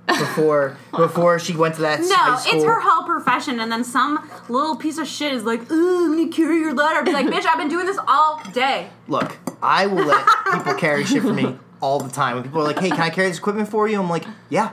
[0.07, 2.53] before before she went to that No, high school.
[2.55, 4.19] it's her whole profession, and then some
[4.49, 7.45] little piece of shit is like, "Ooh, I'm gonna carry your ladder." Be like, "Bitch,
[7.45, 11.57] I've been doing this all day." Look, I will let people carry shit for me
[11.79, 12.35] all the time.
[12.35, 14.71] When people are like, "Hey, can I carry this equipment for you?" I'm like, "Yeah."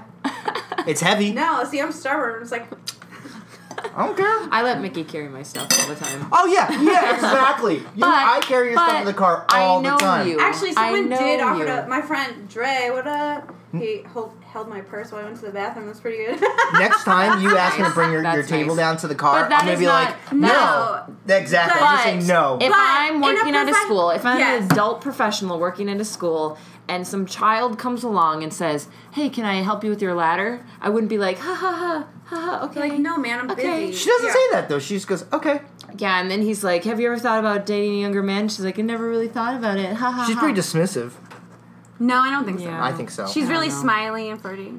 [0.86, 1.32] It's heavy.
[1.32, 2.40] No, see, I'm stubborn.
[2.42, 2.66] It's like,
[3.98, 4.48] I don't care.
[4.52, 6.28] I let Mickey carry my stuff all the time.
[6.30, 7.78] Oh yeah, yeah, exactly.
[7.78, 10.28] You, But- I carry your stuff in the car I all know the time.
[10.28, 10.38] you.
[10.40, 11.64] actually, I someone know did offer you.
[11.66, 11.86] to.
[11.88, 13.54] My friend Dre, what up?
[13.72, 15.86] He hold, held my purse while I went to the bathroom.
[15.88, 16.40] That's pretty good.
[16.74, 18.76] Next time you ask me to bring your, your table nice.
[18.78, 21.04] down to the car, I'm gonna be not- like, no.
[21.26, 21.34] no.
[21.36, 21.78] Exactly.
[21.80, 22.54] I'm But gonna no.
[22.60, 24.64] If But I'm in a working at a profe- school, if I'm Yes.
[24.64, 26.56] an adult professional working at a school,
[26.88, 30.64] and some child comes along and says, "Hey, can I help you with your ladder?"
[30.80, 32.80] I wouldn't be like, "Ha ha ha, ha ha." Okay.
[32.90, 33.86] like, no, man, I'm Okay.
[33.86, 33.98] busy.
[33.98, 34.32] she doesn't Yeah.
[34.32, 34.78] say that though.
[34.78, 35.60] She just goes, okay.
[35.96, 38.64] Yeah, and then he's like, "Have you ever thought about dating a younger man?" She's
[38.64, 40.24] like, "I never really thought about it." Ha ha.
[40.26, 40.40] She's ha.
[40.40, 41.12] pretty dismissive.
[41.98, 42.70] No, I don't think so.
[42.70, 43.26] I think so.
[43.26, 43.82] She's I really don't know.
[43.82, 44.72] smiley and flirty,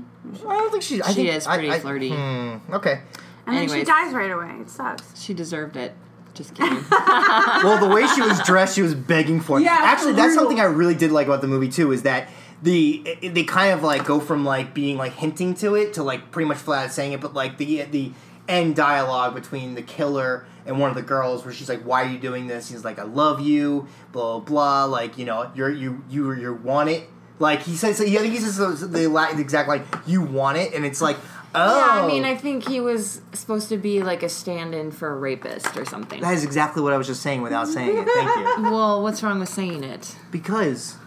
[0.47, 1.01] I don't think she's.
[1.01, 2.09] I She think, is pretty I- flirty.
[2.11, 3.01] Hmm, okay.
[3.47, 4.55] and then she dies right away.
[4.61, 5.19] It sucks.
[5.19, 5.93] She deserved it.
[6.35, 6.85] Just kidding.
[6.91, 9.63] Well, the way she was dressed, she was begging for it.
[9.63, 11.91] Yeah, Actually, for that's something I really did like about the movie too.
[11.91, 12.29] Is that
[12.61, 16.03] the it- they kind of like go from like being like hinting to it to
[16.03, 18.11] like pretty much flat out saying it, but like the the
[18.47, 22.09] end dialogue between the killer and one of the girls where she's like, "Why are
[22.09, 24.85] you doing this?" He's like, "I love you," blah blah blah.
[24.85, 27.09] Like you know, you're you you you want it.
[27.39, 30.57] Like he says, yeah, I think he says the, the, the exact like, "You want
[30.57, 31.15] it," and it's like,
[31.55, 32.07] oh, Yeah, I oh.
[32.07, 35.85] mean, I think he was supposed to be like a stand-in for a rapist or
[35.85, 36.19] something.
[36.19, 38.05] that is exactly what I was just saying without saying it.
[38.07, 38.63] Thank you.
[38.71, 40.15] Well, what's wrong with saying it?
[40.31, 40.97] Because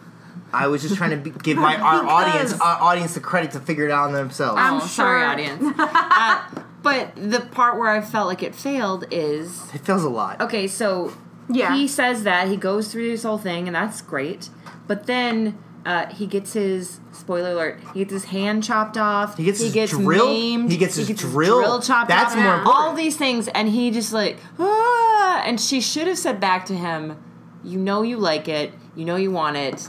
[0.52, 3.60] I was just trying to be, give my our audience our audience the credit to
[3.60, 4.58] figure it out on themselves.
[4.60, 5.28] I'm oh, sorry, sure.
[5.28, 5.74] audience.
[5.78, 6.44] uh,
[6.82, 10.40] but the part where I felt like it failed is it feels a lot.
[10.40, 10.66] okay.
[10.68, 11.12] So
[11.48, 11.74] Yeah.
[11.76, 14.48] he says that he goes through this whole thing, and that's great.
[14.88, 15.56] But then
[15.86, 17.80] uh, he gets his spoiler alert.
[17.94, 19.36] He gets his hand chopped off.
[19.36, 20.70] He gets his drill- maimed.
[20.70, 21.80] he gets his drill.
[21.80, 22.38] chopped That's off.
[22.38, 22.84] more important.
[22.84, 25.42] All these things, and he just like ah.
[25.44, 27.16] And she should have said back to him,
[27.64, 28.72] "You know you like it.
[28.94, 29.88] You know you want it."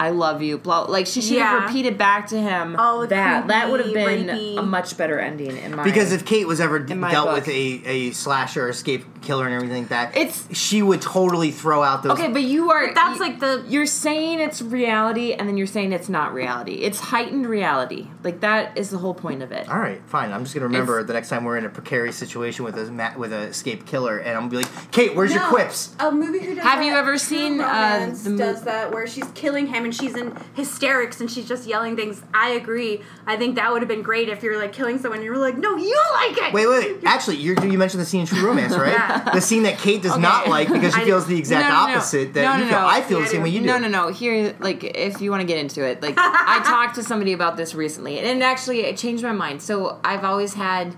[0.00, 0.58] I love you.
[0.58, 0.82] Blah.
[0.82, 3.48] Like she should have repeated back to him All the that.
[3.48, 4.56] That would have been rapey.
[4.58, 5.82] a much better ending in my.
[5.84, 7.34] Because if Cate was ever d- dealt book.
[7.36, 11.82] with a, a slasher, escape killer, and everything like that, It's- she would totally throw
[11.82, 12.12] out those.
[12.12, 12.94] okay, but you are.
[12.94, 16.74] That's you- like the You're saying it's reality, and then you're saying it's not reality.
[16.74, 18.06] It's heightened reality.
[18.22, 19.68] Like that is the whole point of it.
[19.68, 20.32] All right, fine.
[20.32, 22.90] I'm just gonna remember It's- the next time we're in a precarious situation with a
[22.92, 25.94] ma- with a escape killer, and I'm gonna be like, Cate, where's your quips?
[25.98, 28.92] A movie who does Have that, you ever seen, uh, Romance the mo- does that
[28.92, 32.22] where she's killing him and she's in hysterics and she's just yelling things.
[32.34, 33.00] I agree.
[33.26, 35.56] I think that would have been great if you're like killing someone and you're like,
[35.56, 36.52] no, you like it.
[36.52, 37.04] Wait, wait, wait.
[37.04, 38.92] Actually, you you mentioned the scene in True Romance, right?
[38.92, 39.30] Yeah.
[39.38, 40.20] The scene that Cate does Okay.
[40.20, 41.92] not like because she I- feels the exact No, no, no.
[41.94, 42.80] opposite that No, you no, feel.
[42.80, 42.86] no.
[42.86, 43.66] I feel Yeah, the same way you do.
[43.66, 44.08] No, no, no.
[44.08, 47.56] Here, like, if you want to get into it, like, I talked to somebody about
[47.56, 49.62] this recently, and actually, it changed my mind.
[49.62, 50.94] So, I've always had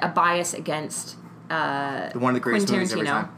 [0.00, 1.16] a bias against
[1.50, 3.10] uh, One of the greatest Quentin movies every Tarantino.
[3.10, 3.34] time.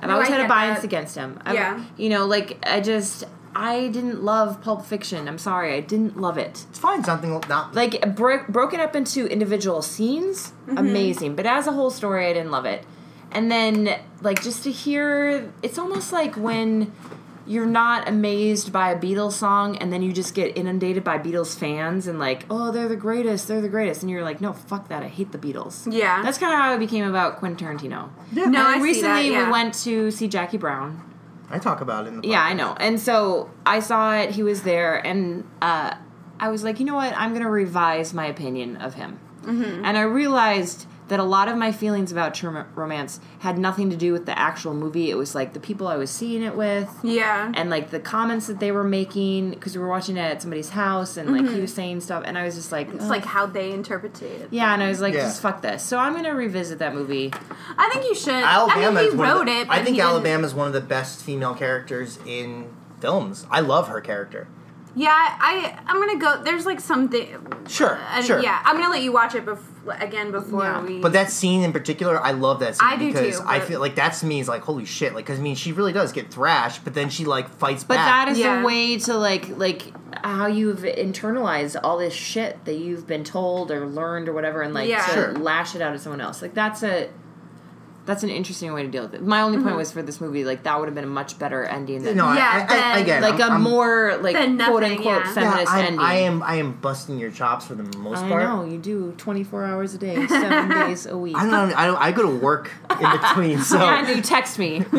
[0.00, 0.84] I've always I had a bias that.
[0.84, 1.38] against him.
[1.44, 1.84] I've- Yeah.
[1.96, 5.28] You know, like I just I didn't love Pulp Fiction.
[5.28, 6.64] I'm sorry, I didn't love it.
[6.70, 7.04] It's fine.
[7.04, 10.78] Something not Like bro- broken up into individual scenes, Mm-hmm.
[10.78, 11.36] amazing.
[11.36, 12.84] But as a whole story, I didn't love it.
[13.30, 16.92] And then like just to hear, it's almost like when
[17.44, 21.58] you're not amazed by a Beatles song and then you just get inundated by Beatles
[21.58, 24.86] fans and like, oh, they're the greatest, they're the greatest, and you're like, no, fuck
[24.88, 25.92] that, I hate the Beatles.
[25.92, 26.22] Yeah.
[26.22, 28.10] That's kind of how it became about Quentin Tarantino.
[28.32, 28.44] Yeah.
[28.44, 29.46] No, I And see recently that, yeah.
[29.46, 31.02] we went to see Jackie Brown.
[31.52, 32.74] I talk about it in the Yeah, I know.
[32.80, 34.30] And so I saw it.
[34.30, 35.94] He was there, and uh,
[36.40, 37.14] I was like, you know what?
[37.16, 39.20] I'm gonna revise my opinion of him.
[39.42, 39.84] Mm-hmm.
[39.84, 43.96] And I realized that a lot of my feelings about true romance had nothing to
[43.98, 45.10] do with the actual movie.
[45.10, 46.88] It was like the people I was seeing it with.
[47.02, 47.52] Yeah.
[47.54, 50.70] And like the comments that they were making, because we were watching it at somebody's
[50.70, 53.26] house, and like he was saying stuff, and I was just like, It's "Ugh." like
[53.26, 54.48] how they interpreted it.
[54.50, 55.20] yeah, and I was like, Yeah.
[55.20, 55.82] just fuck this.
[55.82, 57.30] So I'm gonna revisit that movie.
[57.76, 58.32] I think you should.
[58.32, 59.68] Alabama I mean, he wrote the- it.
[59.68, 62.70] But I think Alabama is one of the best female characters in
[63.00, 63.46] films.
[63.50, 64.48] I love her character.
[64.94, 66.42] Yeah, I I'm gonna go.
[66.42, 67.26] There's like something.
[67.68, 68.40] Sure, uh, sure.
[68.42, 69.58] Yeah, I'm gonna let you watch it bef-
[69.98, 70.82] again before Yeah.
[70.82, 71.00] we.
[71.00, 73.80] But that scene in particular, I love that scene I do because too, I feel
[73.80, 75.14] like that to me is like holy shit.
[75.14, 77.96] Like, because I mean, she really does get thrashed, but then she like fights But
[77.96, 78.26] back.
[78.26, 78.60] that is Yeah.
[78.62, 79.92] a way to like like
[80.24, 84.72] how you've internalized all this shit that you've been told or learned or whatever, and
[84.74, 85.04] like Yeah.
[85.06, 85.32] to Sure.
[85.32, 86.42] lash it out at someone else.
[86.42, 87.08] Like that's a
[88.04, 89.22] that's an interesting way to deal with it.
[89.22, 89.66] My only Mm-hmm.
[89.68, 92.16] point was for this movie, like that would have been a much better ending than
[92.16, 92.66] no, I- Yeah, I, I,
[92.96, 95.26] then- again, like I'm, a I'm- more like Than quote nothing, unquote yeah.
[95.28, 96.00] yeah, feminist I'm, ending.
[96.00, 96.42] I am.
[96.42, 98.42] I am busting your chops for the most I part.
[98.42, 101.36] know you do twenty four hours a day, seven days a week.
[101.36, 101.50] I don't.
[101.70, 101.96] know, I don't.
[101.98, 102.70] I go to work
[103.00, 103.78] in between, so.
[103.80, 104.84] yeah, you text me.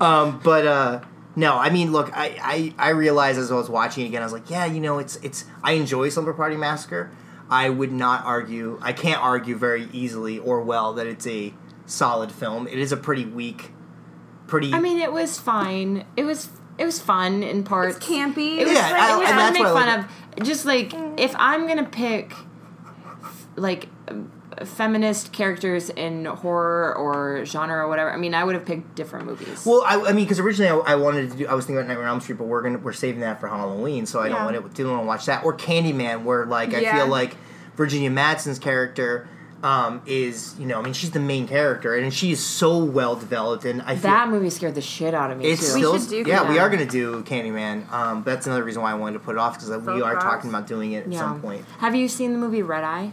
[0.00, 1.00] Um, but uh,
[1.36, 2.36] no, I mean, look, I,
[2.78, 4.98] I I realized as I was watching it again, I was like, yeah, you know,
[4.98, 5.44] it's it's.
[5.62, 7.10] I enjoy Slumber Party Massacre.
[7.50, 8.78] I would not argue.
[8.80, 11.52] I can't argue very easily or well that it's a
[11.86, 12.66] solid film.
[12.68, 13.72] It is a pretty weak,
[14.46, 14.72] pretty.
[14.72, 16.04] I mean, it was fine.
[16.16, 16.48] It was
[16.78, 17.96] it was fun in parts.
[17.96, 18.58] It's campy.
[18.58, 20.08] It was Yeah, fun, I- it was and fun that's to make what I fun
[20.38, 20.46] of.
[20.46, 22.32] Just like if I'm gonna pick
[23.56, 24.30] like um,
[24.64, 29.26] feminist characters in horror or genre or whatever, I mean, I would have picked different
[29.26, 29.64] movies.
[29.66, 31.46] well, I, I mean, because originally I, I wanted to do.
[31.46, 33.48] I was thinking about Nightmare on Elm Street, but we're gonna we're saving that for
[33.48, 34.34] Halloween, so I Yeah.
[34.36, 36.96] don't want to didn't want to watch that or Candyman, where like I Yeah.
[36.96, 37.36] feel like
[37.76, 39.28] Virginia Madsen's character.
[39.62, 43.14] Um, is you know I mean she's the main character and she is so well
[43.14, 45.74] developed and I feel that movie scared the shit out of me It's too.
[45.74, 47.92] We still, should do yeah, we are going to do Candyman.
[47.92, 50.48] Um, that's another reason why I wanted to put it off because we are talking
[50.48, 51.18] about doing it at yeah.
[51.18, 51.66] some point.
[51.80, 53.12] Have you seen the movie Red Eye?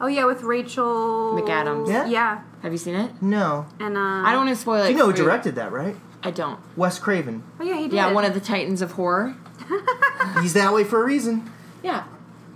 [0.00, 1.88] Oh yeah, with Rachel McAdams.
[1.88, 2.06] Yeah?
[2.06, 3.20] Yeah, Have you seen it?
[3.22, 4.90] No, and uh, I don't want to spoil it.
[4.90, 5.96] you know who for directed that, right?
[6.22, 6.58] I don't.
[6.76, 7.42] Wes Craven.
[7.60, 7.94] Oh yeah, he did.
[7.94, 9.36] Yeah, one of the titans of horror.
[10.42, 11.50] He's that way for a reason.
[11.82, 12.04] Yeah.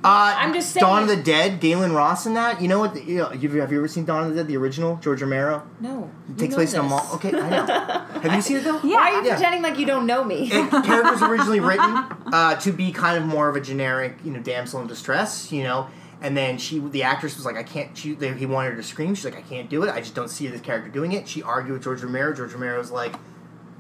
[0.04, 0.82] Uh, I'm just saying.
[0.84, 2.60] Dawn of the Dead, Gaylen Ross in that.
[2.60, 2.94] You know what?
[2.94, 5.62] The, you know, have you ever seen Dawn of the Dead, the original, George Romero?
[5.80, 6.10] No.
[6.28, 7.08] It takes place in a mall.
[7.14, 7.66] Okay, I know.
[8.20, 8.80] have you seen it though?
[8.82, 8.96] Yeah.
[8.96, 9.34] Why are you Yeah.
[9.36, 10.50] pretending like you don't know me?
[10.52, 14.40] It, characters originally written uh, to be kind of more of a generic, you know,
[14.40, 15.86] damsel in distress, you know.
[16.22, 18.82] And then she, the actress, was like, "I can't." She, they, he wanted her to
[18.82, 19.14] scream.
[19.14, 19.90] She's like, "I can't do it.
[19.90, 22.32] I just don't see this character doing it." She argued with George Romero.
[22.32, 23.14] George Romero was like,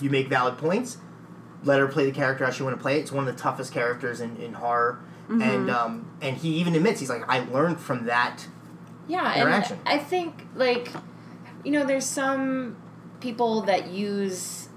[0.00, 0.98] "You make valid points.
[1.64, 3.40] Let her play the character how she want to play it." It's one of the
[3.40, 7.78] toughest characters in, in horror, and um, and he even admits he's like, "I learned
[7.80, 8.46] from that."
[9.06, 9.78] Yeah, interaction.
[9.84, 10.92] and I think like
[11.64, 12.76] you know, there's some
[13.20, 14.68] people that use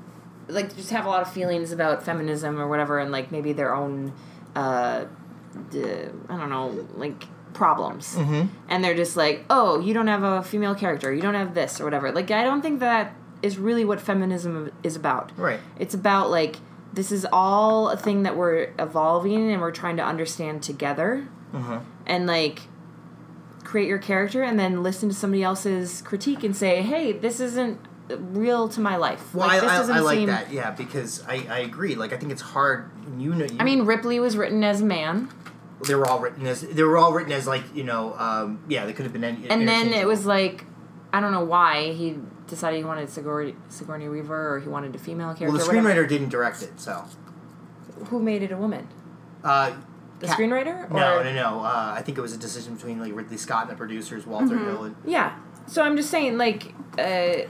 [0.47, 3.73] like just have a lot of feelings about feminism or whatever, and like maybe their
[3.73, 4.13] own
[4.55, 5.05] uh,
[5.55, 7.23] I don't know, like
[7.55, 8.49] problems, Mhm.
[8.69, 11.81] and they're just like, oh, you don't have a female character, you don't have this
[11.81, 12.11] or whatever.
[12.11, 15.31] Like, I don't think that is really what feminism is about.
[15.37, 15.59] Right.
[15.79, 16.57] It's about like
[16.93, 21.77] this is all a thing that we're evolving and we're trying to understand together Mm-hmm.
[22.05, 22.61] and like
[23.63, 27.79] create your character and then listen to somebody else's critique and say, "Hey, this isn't
[28.09, 30.51] real to my life." Well, like, I, this I, I like seem- that.
[30.51, 31.95] Yeah, because I, I agree.
[31.95, 32.89] Like, I think it's hard.
[33.17, 35.29] You know, you, I mean, Ripley was written as a man,
[35.87, 38.85] they were all written as they were all written as like you know, um, yeah,
[38.85, 39.49] they could have been any.
[39.49, 40.65] and then it was like,
[41.13, 44.99] I don't know why he decided he wanted Sigourney, Sigourney Weaver or he wanted a
[44.99, 45.47] female character.
[45.57, 47.03] Well, the screenwriter didn't direct it, so.
[48.09, 48.87] Who made it a woman?
[49.43, 49.73] Uh,
[50.19, 50.89] The Ca- screenwriter?
[50.91, 51.59] no, no, no.
[51.61, 54.55] Uh, I think it was a decision between like Ridley Scott and the producers, Walter
[54.55, 54.65] Mm-hmm.
[54.65, 54.83] Hill.
[54.85, 55.37] And, Yeah.
[55.67, 57.47] So I'm just saying, like, uh,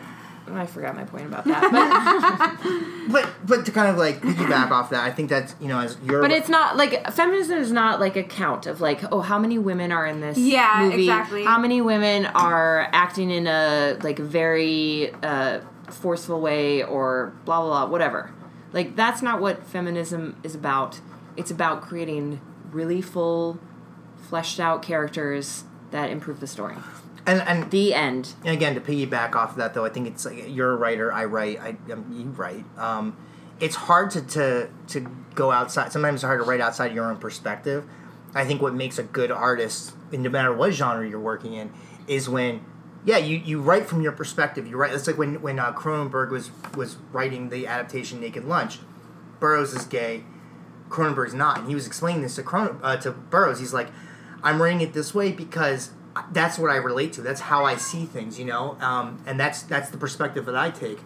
[0.52, 1.72] I forgot my point about that,
[3.08, 3.12] but.
[3.26, 5.98] but but to kind of like piggyback off that, I think that's you know as
[6.04, 9.40] your But it's not like feminism is not like a count of like oh how
[9.40, 11.44] many women are in this Yeah, movie exactly.
[11.44, 17.86] how many women are acting in a like very uh, forceful way or blah blah
[17.86, 18.32] blah whatever
[18.74, 21.00] like that's not what feminism is about
[21.38, 22.40] it's about creating
[22.72, 23.60] really full
[24.30, 26.76] fleshed out characters that improve the story
[27.26, 28.34] And and The end.
[28.44, 31.12] And again, to piggyback off of that, though, I think it's like you're a writer,
[31.12, 32.66] I write, I um, you write.
[32.78, 33.18] Um,
[33.60, 35.00] it's hard to, to to
[35.34, 35.92] go outside.
[35.92, 37.86] Sometimes it's hard to write outside your own perspective.
[38.34, 41.72] I think what makes a good artist, and no matter what genre you're working in,
[42.06, 42.66] is when,
[43.06, 44.68] yeah, you, you write from your perspective.
[44.68, 44.94] You write.
[44.94, 48.80] It's like when when uh, Cronenberg was was writing the adaptation Naked Lunch.
[49.40, 50.24] Burroughs is gay,
[50.90, 53.60] Cronenberg's not, and he was explaining this to Cronen, uh, to Burroughs.
[53.60, 53.90] He's like,
[54.44, 55.92] I'm writing it this way because
[56.32, 57.22] that's what I relate to.
[57.22, 60.70] That's how I see things, you know, um, and that's that's the perspective that I
[60.72, 61.00] take,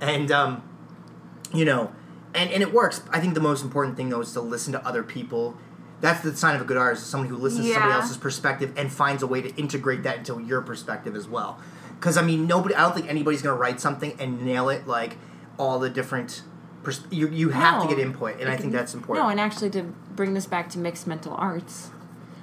[0.00, 0.62] and um,
[1.52, 1.92] you know,
[2.34, 3.02] and and it works.
[3.10, 5.56] I think the most important thing though is to listen to other people.
[6.00, 8.72] That's the sign of a good artist: is somebody who listens to somebody else's perspective
[8.76, 11.58] and finds a way to integrate that into your perspective as well.
[11.98, 12.74] Because I mean, nobody.
[12.74, 15.18] I don't think anybody's gonna write something and nail it like
[15.56, 16.42] all the different.
[17.10, 19.24] You you have to get input, and I think that's important.
[19.24, 21.90] No, and actually, to bring this back to mixed mental arts,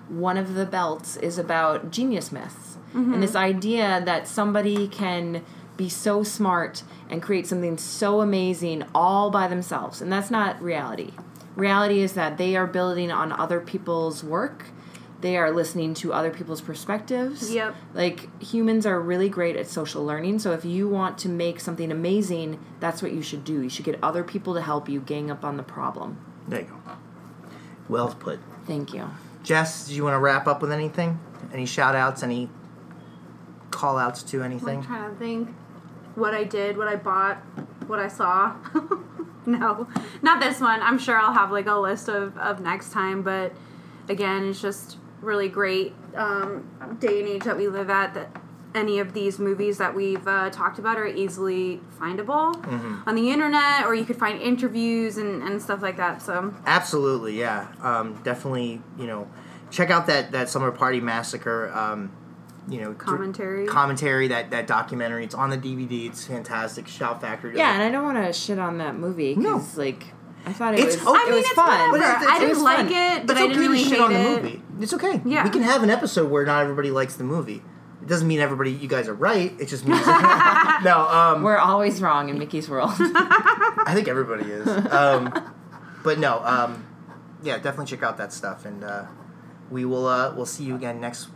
[0.08, 2.78] one of the belts is about genius myths.
[2.94, 3.22] And mm-hmm.
[3.22, 5.44] this idea that somebody can
[5.76, 10.02] be so smart and create something so amazing all by themselves.
[10.02, 11.12] And that's not reality.
[11.56, 14.66] Reality is that they are building on other people's work.
[15.22, 17.52] They are listening to other people's perspectives.
[17.52, 17.76] Yep.
[17.94, 20.40] Like humans are really great at social learning.
[20.40, 23.62] So if you want to make something amazing, that's what you should do.
[23.62, 26.18] You should get other people to help you gang up on the problem.
[26.48, 26.94] there you go.
[27.88, 28.40] Well put.
[28.66, 29.10] Thank you.
[29.46, 31.20] Jess, do you want to wrap up with anything?
[31.54, 32.24] Any shout outs?
[32.24, 32.50] Any
[33.70, 34.80] call outs to anything?
[34.80, 35.50] I'm trying to think
[36.16, 37.38] what I did, what I bought,
[37.86, 38.56] what I saw.
[39.46, 39.88] no,
[40.24, 40.82] not this one.
[40.82, 43.54] I'm sure I'll have like a list of, of next time, but
[44.10, 48.42] again, it's just really great um, day and age that we live at that
[48.76, 52.56] any of these movies that we've uh, talked about are easily findable
[53.08, 57.40] on the internet or you could find interviews and, and stuff like that so Absolutely,
[57.40, 57.68] yeah.
[57.82, 59.28] Um, definitely, you know,
[59.72, 62.12] check out that, that Slumber Party Massacre, um,
[62.68, 63.68] you know, dr- Commentary.
[63.68, 65.24] commentary, that, that documentary.
[65.24, 66.08] It's on the DVD.
[66.10, 66.88] It's fantastic.
[66.88, 67.56] Shout Factory.
[67.58, 69.58] Yeah, and I don't want to shit on that movie No.
[69.58, 70.04] because, like,
[70.48, 71.12] I thought it It's was okay.
[71.12, 71.92] it I mean, was it's fun.
[71.92, 72.12] whatever.
[72.18, 72.88] it's- I didn't was like fun.
[72.88, 74.62] it, but it's I okay didn't really to shit hate on the movie.
[74.80, 75.22] It's okay.
[75.26, 75.44] Yeah.
[75.44, 77.62] We can have an episode where not everybody likes the movie.
[78.06, 79.52] It doesn't mean everybody, you guys are right.
[79.60, 80.06] It just means.
[80.84, 82.92] no, um, We're always wrong in Mickey's world.
[83.00, 84.68] I think everybody is.
[84.68, 85.34] Um,
[86.04, 86.86] but no, um,
[87.42, 89.06] yeah, definitely check out that stuff, and uh,
[89.72, 90.06] we will.
[90.06, 91.30] Uh, we'll see you again next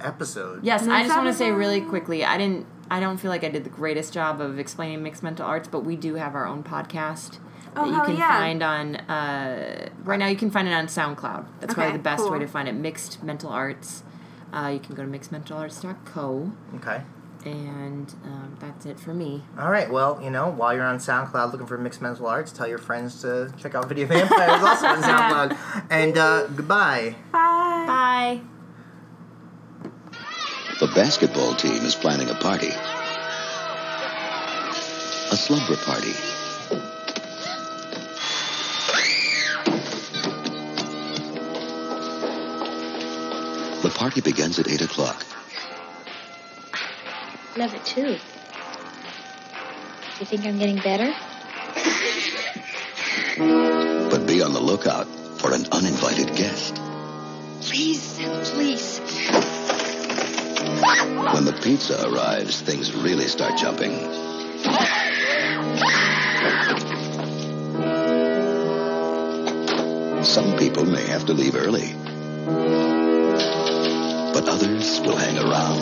[0.00, 0.64] episode.
[0.64, 2.24] yes, I just want to say really quickly.
[2.24, 2.66] I didn't.
[2.90, 5.84] I don't feel like I did the greatest job of explaining mixed mental arts, but
[5.84, 7.38] we do have our own podcast
[7.76, 8.38] Oh, that you can yeah.
[8.38, 8.96] find on.
[8.96, 11.46] Uh, right now, you can find it on SoundCloud.
[11.60, 12.32] That's probably the best cool.
[12.32, 12.72] way to find it.
[12.72, 14.02] Mixed mental arts.
[14.52, 17.02] Uh, you can go to mixedmentalarts.co, Okay.
[17.44, 19.42] and um, that's it for me.
[19.58, 19.90] All right.
[19.90, 23.20] Well, you know, while you're on SoundCloud looking for mixed mental arts, tell your friends
[23.22, 25.84] to check out Video Vampires also on SoundCloud.
[25.90, 27.14] And uh, goodbye.
[27.30, 27.84] Bye.
[27.86, 28.40] Bye.
[30.80, 32.70] The basketball team is planning a party.
[35.30, 36.12] A slumber party.
[43.98, 45.26] Party begins at 8 o'clock.
[47.56, 48.16] Love it too.
[50.20, 51.12] You think I'm getting better?
[54.08, 55.08] But be on the lookout
[55.40, 56.76] for an uninvited guest.
[57.62, 58.20] Please,
[58.52, 59.00] please.
[61.34, 63.98] When the pizza arrives, things really start jumping.
[70.22, 72.97] Some people may have to leave early.
[74.32, 75.78] But others will hang around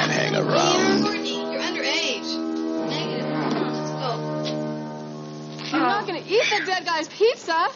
[0.00, 1.02] and hang around.
[1.02, 2.30] Courtney, you're underage.
[2.88, 3.28] Negative.
[3.52, 5.76] Let's go.
[5.76, 7.68] You're not gonna eat the dead guy's pizza.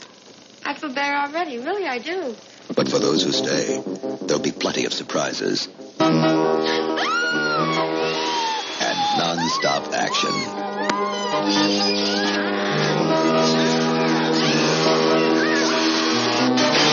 [0.64, 1.58] I feel better already.
[1.58, 2.36] Really, I do.
[2.74, 3.82] But for those who stay,
[4.22, 5.68] there'll be plenty of surprises.
[8.84, 10.32] And non-stop action.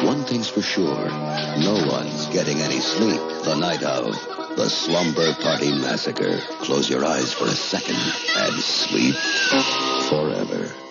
[0.05, 1.09] One thing's for sure,
[1.59, 4.15] no one's getting any sleep the night of
[4.57, 6.39] the Slumber Party Massacre.
[6.61, 7.99] Close your eyes for a second
[8.37, 9.15] and sleep
[10.09, 10.86] forever.